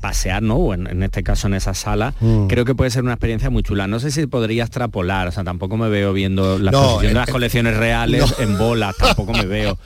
pasear, 0.00 0.42
¿no? 0.42 0.56
O 0.56 0.74
en, 0.74 0.86
en 0.86 1.02
este 1.02 1.22
caso 1.22 1.46
en 1.46 1.54
esa 1.54 1.74
sala, 1.74 2.14
Mm. 2.20 2.41
Creo 2.48 2.64
que 2.64 2.74
puede 2.74 2.90
ser 2.90 3.02
una 3.02 3.12
experiencia 3.12 3.50
muy 3.50 3.62
chula. 3.62 3.86
No 3.86 4.00
sé 4.00 4.10
si 4.10 4.26
podría 4.26 4.64
extrapolar, 4.64 5.28
o 5.28 5.32
sea, 5.32 5.44
tampoco 5.44 5.76
me 5.76 5.88
veo 5.88 6.12
viendo 6.12 6.58
la 6.58 6.70
No, 6.70 6.78
exposición 6.78 7.04
eh, 7.04 7.08
de 7.08 7.14
las 7.20 7.28
eh, 7.28 7.32
colecciones 7.32 7.76
reales 7.76 8.34
no. 8.38 8.44
en 8.44 8.58
bolas, 8.58 8.96
tampoco 8.98 9.32
me 9.32 9.46
veo. 9.46 9.78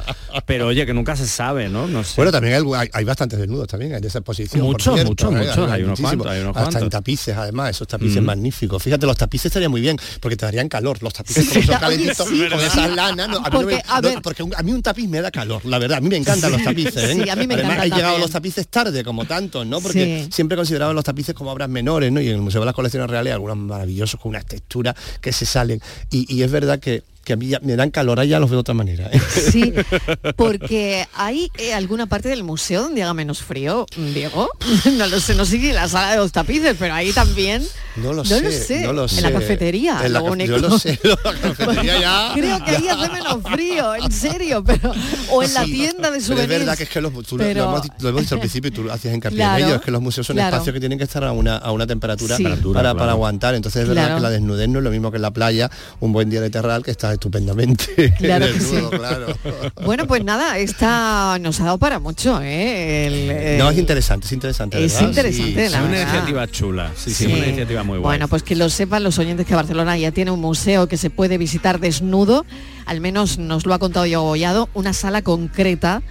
Pero 0.47 0.67
oye, 0.69 0.87
que 0.87 0.95
nunca 0.95 1.17
se 1.17 1.27
sabe, 1.27 1.69
¿no? 1.69 1.87
No 1.87 2.05
sé. 2.05 2.15
Bueno, 2.17 2.33
también 2.33 2.55
hay, 2.55 2.63
hay- 2.75 2.91
hay 2.93 3.05
bastantes 3.05 3.39
desnudos 3.39 3.69
también 3.69 3.95
en 3.95 4.05
esa 4.05 4.19
exposición. 4.19 4.63
Muchos, 4.63 4.95
muchos, 5.05 5.33
¿eh? 5.33 5.37
muchos, 5.39 5.71
hay 5.71 5.83
unos 5.83 6.01
cuantos, 6.01 6.27
hay 6.27 6.41
unos 6.41 6.57
Hasta 6.57 6.69
en 6.69 6.73
cuantos. 6.73 6.91
tapices, 6.91 7.37
además, 7.37 7.71
esos 7.71 7.89
tapices 7.89 8.23
Mm. 8.23 8.27
magníficos. 8.27 8.83
Fíjate, 8.83 9.07
los 9.07 9.17
tapices 9.17 9.47
estarían 9.47 9.71
muy 9.71 9.81
bien, 9.81 9.97
porque 10.21 10.37
te 10.37 10.45
darían 10.47 10.69
calor. 10.69 11.03
Los 11.03 11.13
tapices 11.15 11.49
como 11.49 11.63
son 11.63 11.71
Oye, 11.75 11.81
calentitos, 11.81 12.29
sí. 12.29 12.47
con 12.51 12.61
esas 12.61 12.91
lanas. 12.95 13.29
no, 13.29 13.37
a 13.39 13.41
mí 13.41 13.45
no 13.45 13.51
Porque, 13.51 13.75
me- 13.77 13.83
a 13.87 14.01
no, 14.01 14.23
porque 14.23 14.43
un- 14.43 14.55
a 14.55 14.63
mí 14.63 14.73
un 14.73 14.83
tapiz 14.83 15.09
me 15.09 15.21
da 15.21 15.31
calor, 15.31 15.65
la 15.65 15.79
verdad. 15.79 15.99
A 15.99 16.01
mí 16.01 16.09
me 16.09 16.17
encantan 16.17 16.53
los 16.53 16.63
tapices. 16.63 16.97
¿eh? 16.97 17.23
Sí, 17.25 17.29
a 17.31 17.37
mí 17.37 17.47
me 17.47 17.55
Además, 17.55 17.75
encantan 17.77 17.87
he 17.87 17.95
llegado 17.97 18.19
los 18.19 18.31
tapices 18.31 18.69
tarde, 18.69 19.03
como 19.05 19.25
tantos, 19.25 19.67
¿no? 19.67 19.81
Porque 19.81 20.25
Sí. 20.27 20.31
siempre 20.33 20.57
consideraban 20.57 20.95
los 20.95 21.05
tapices 21.05 21.35
como 21.35 21.51
obras 21.53 21.69
menores, 21.69 22.13
¿no? 22.13 22.21
Y 22.21 22.36
en 22.37 22.41
el 22.41 22.45
Museo 22.45 22.61
de 22.61 22.67
las 22.67 22.75
Colecciones 22.75 23.11
Reales 23.11 23.33
algunos 23.33 23.57
maravillosos 23.57 24.21
con 24.21 24.31
unas 24.31 24.47
texturas 24.47 24.95
que 25.21 25.33
se 25.33 25.47
salen. 25.47 25.81
Y 26.11 26.43
es 26.43 26.51
verdad 26.51 26.79
que, 26.79 27.03
que 27.27 27.33
a 27.33 27.37
mí 27.37 27.49
ya 27.49 27.59
me 27.61 27.75
dan 27.75 27.91
calor, 27.91 28.21
ahí 28.21 28.29
ya 28.29 28.39
los 28.39 28.49
veo 28.49 28.59
de 28.59 28.61
otra 28.61 28.73
manera. 28.75 29.11
¿eh? 29.13 29.21
Sí, 29.51 29.75
porque 30.37 31.07
hay 31.15 31.51
eh, 31.59 31.75
alguna 31.75 32.07
parte 32.07 32.29
del 32.29 32.45
museo 32.45 32.83
donde 32.83 33.03
haga 33.03 33.15
menos 33.15 33.43
frío, 33.43 33.85
Diego. 33.97 34.49
No 34.97 35.07
lo 35.09 35.19
sé, 35.21 35.35
no 35.35 35.45
sé 35.45 35.59
si 35.61 35.73
la 35.73 35.89
sala 35.89 36.13
de 36.13 36.17
los 36.19 36.31
tapices, 36.33 36.77
pero 36.79 36.95
ahí 36.95 37.13
también. 37.13 37.67
No 37.97 38.11
lo 38.13 38.17
No 38.23 38.25
sé, 38.25 38.41
lo 38.43 38.51
sé. 38.53 38.81
no 38.83 38.93
lo 38.93 39.03
En 39.03 39.09
sé. 39.09 39.21
la 39.23 39.33
cafetería, 39.33 40.01
En 40.05 40.13
la 40.13 40.21
lo 40.21 40.27
ca- 40.27 40.31
único. 40.31 40.51
Yo 40.53 40.59
lo 40.59 40.79
sé, 40.79 40.99
la 41.03 41.17
cafetería 41.33 41.99
ya. 42.01 42.31
Creo 42.35 42.65
que 42.65 42.71
ahí 42.77 42.89
hace 42.89 43.09
menos 43.11 43.39
frío, 43.51 43.95
en 43.95 44.13
serio, 44.13 44.63
pero 44.65 44.93
o 45.31 45.43
en 45.43 45.53
la 45.55 45.65
tienda 45.65 46.11
de 46.11 46.19
pero 46.19 46.21
souvenirs. 46.25 46.53
es 46.53 46.59
verdad 46.61 46.77
que 46.77 46.83
es 46.85 46.89
que 46.91 47.01
los, 47.01 47.13
tú 47.27 47.37
lo- 47.37 47.45
Pero- 47.45 47.65
lo, 47.65 47.71
hemos, 47.71 47.83
di- 47.83 47.89
lo 48.01 48.09
hemos 48.11 48.21
dicho 48.23 48.35
al 48.37 48.41
principio 48.41 48.69
y 48.69 48.71
tú 48.73 48.91
hacías 48.91 49.15
hincapié 49.15 49.37
Claro, 49.39 49.59
en 49.59 49.65
ello, 49.67 49.75
es 49.77 49.83
que 49.83 49.91
los 49.91 50.01
museos 50.01 50.27
son 50.27 50.37
claro. 50.37 50.55
espacios 50.57 50.75
que 50.75 50.81
tienen 50.81 50.99
que 50.99 51.05
estar 51.05 51.25
a 51.25 51.33
una, 51.33 51.57
a 51.57 51.73
una 51.73 51.87
temperatura 51.89 52.37
Sí. 52.37 52.45
para, 52.45 52.57
para, 52.73 52.93
claro. 52.93 53.11
aguantar. 53.11 53.55
Entonces 53.55 53.83
es 53.83 53.89
verdad 53.89 54.05
Claro. 54.05 54.17
que 54.17 54.23
la 54.23 54.31
desnudez 54.31 54.69
no 54.69 54.79
es 54.79 54.85
lo 54.85 54.91
mismo 54.91 55.11
que 55.11 55.17
en 55.17 55.23
la 55.23 55.33
playa, 55.33 55.71
un 56.01 56.13
buen 56.13 56.31
día 56.31 56.41
de 56.41 56.51
terral 56.51 56.85
que 56.85 56.91
está 56.93 57.16
estupendamente 57.17 58.15
Claro 58.19 58.47
que 58.47 58.61
sí. 58.61 58.77
claro. 58.91 59.27
Bueno, 59.85 60.07
pues 60.07 60.25
nada, 60.25 60.59
esta 60.59 61.39
nos 61.41 61.61
ha 61.61 61.65
dado 61.65 61.79
para 61.79 61.99
mucho, 61.99 62.41
¿eh? 62.43 63.07
El- 63.07 63.31
el- 63.31 63.59
No, 63.59 63.71
es 63.71 63.79
interesante, 63.79 64.27
es 64.27 64.33
interesante. 64.33 64.85
Es 64.85 64.93
¿verdad? 64.95 65.09
interesante, 65.09 65.67
Sí, 65.67 65.73
la 65.73 65.79
es 65.79 65.85
una 65.85 66.01
iniciativa 66.03 66.47
chula, 66.49 66.93
sí, 66.97 67.13
sí, 67.13 67.27
Sí. 67.27 67.33
una 67.33 67.47
iniciativa 67.47 67.83
muy 67.83 67.99
buena. 67.99 68.03
Bueno, 68.09 68.29
pues 68.29 68.43
que 68.43 68.55
lo 68.57 68.69
sepan 68.71 69.03
los 69.03 69.19
oyentes 69.19 69.47
que 69.47 69.55
Barcelona 69.55 69.97
ya 69.99 70.13
tiene 70.13 70.31
un 70.31 70.41
museo 70.41 70.87
que 70.89 70.97
se 70.97 71.11
puede 71.11 71.39
visitar 71.39 71.81
desnudo, 71.81 72.45
al 72.87 73.01
menos 73.01 73.39
nos 73.39 73.67
lo 73.67 73.75
ha 73.75 73.79
contado 73.79 74.05
Diego 74.05 74.23
Bollado, 74.23 74.69
una 74.75 74.93
sala 74.93 75.23
concreta 75.23 76.03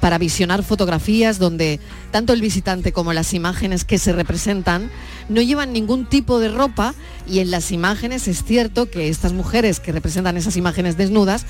para 0.00 0.18
visionar 0.18 0.62
fotografías 0.62 1.38
donde 1.38 1.80
tanto 2.10 2.32
el 2.32 2.40
visitante 2.40 2.92
como 2.92 3.12
las 3.12 3.34
imágenes 3.34 3.84
que 3.84 3.98
se 3.98 4.12
representan 4.12 4.90
no 5.28 5.42
llevan 5.42 5.72
ningún 5.72 6.06
tipo 6.06 6.38
de 6.40 6.48
ropa 6.48 6.94
y 7.28 7.40
en 7.40 7.50
las 7.50 7.70
imágenes 7.72 8.28
es 8.28 8.44
cierto 8.44 8.90
que 8.90 9.08
estas 9.08 9.32
mujeres 9.32 9.80
que 9.80 9.92
representan 9.92 10.36
esas 10.36 10.56
imágenes 10.56 10.96
desnudas 10.96 11.46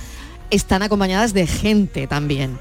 están 0.51 0.83
acompañadas 0.83 1.33
de 1.33 1.47
gente 1.47 2.07
también. 2.07 2.59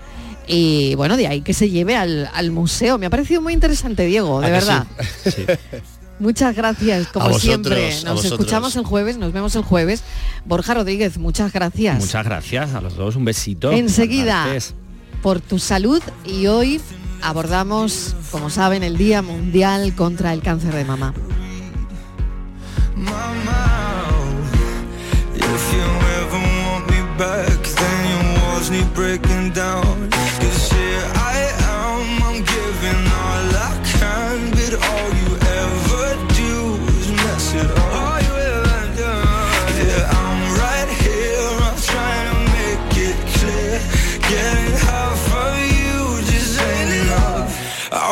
Y 0.47 0.95
bueno, 0.95 1.15
de 1.15 1.27
ahí 1.27 1.41
que 1.41 1.53
se 1.53 1.69
lleve 1.69 1.95
al, 1.95 2.29
al 2.33 2.51
museo. 2.51 2.97
Me 2.97 3.05
ha 3.05 3.09
parecido 3.09 3.41
muy 3.41 3.53
interesante, 3.53 4.05
Diego, 4.05 4.41
de 4.41 4.51
verdad. 4.51 4.87
Muchas 6.19 6.55
gracias, 6.55 7.07
como 7.07 7.39
siempre. 7.39 7.91
Nos 8.05 8.23
escuchamos 8.23 8.75
el 8.75 8.85
jueves, 8.85 9.17
nos 9.17 9.33
vemos 9.33 9.55
el 9.55 9.63
jueves. 9.63 10.03
Borja 10.45 10.73
Rodríguez, 10.73 11.17
muchas 11.17 11.51
gracias. 11.51 11.99
Muchas 11.99 12.23
gracias 12.23 12.73
a 12.73 12.81
los 12.81 12.95
dos, 12.95 13.15
un 13.15 13.25
besito. 13.25 13.71
Enseguida 13.71 14.47
por 15.23 15.39
tu 15.39 15.57
salud 15.57 16.03
y 16.25 16.47
hoy 16.47 16.81
abordamos, 17.21 18.13
como 18.29 18.49
saben, 18.49 18.83
el 18.83 18.97
Día 18.97 19.21
Mundial 19.21 19.95
contra 19.95 20.33
el 20.33 20.41
Cáncer 20.41 20.75
de 20.75 20.83
Mama. 20.83 21.13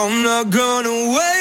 I'm 0.04 0.24
not 0.24 0.49
gonna 0.49 1.16
wait. 1.16 1.41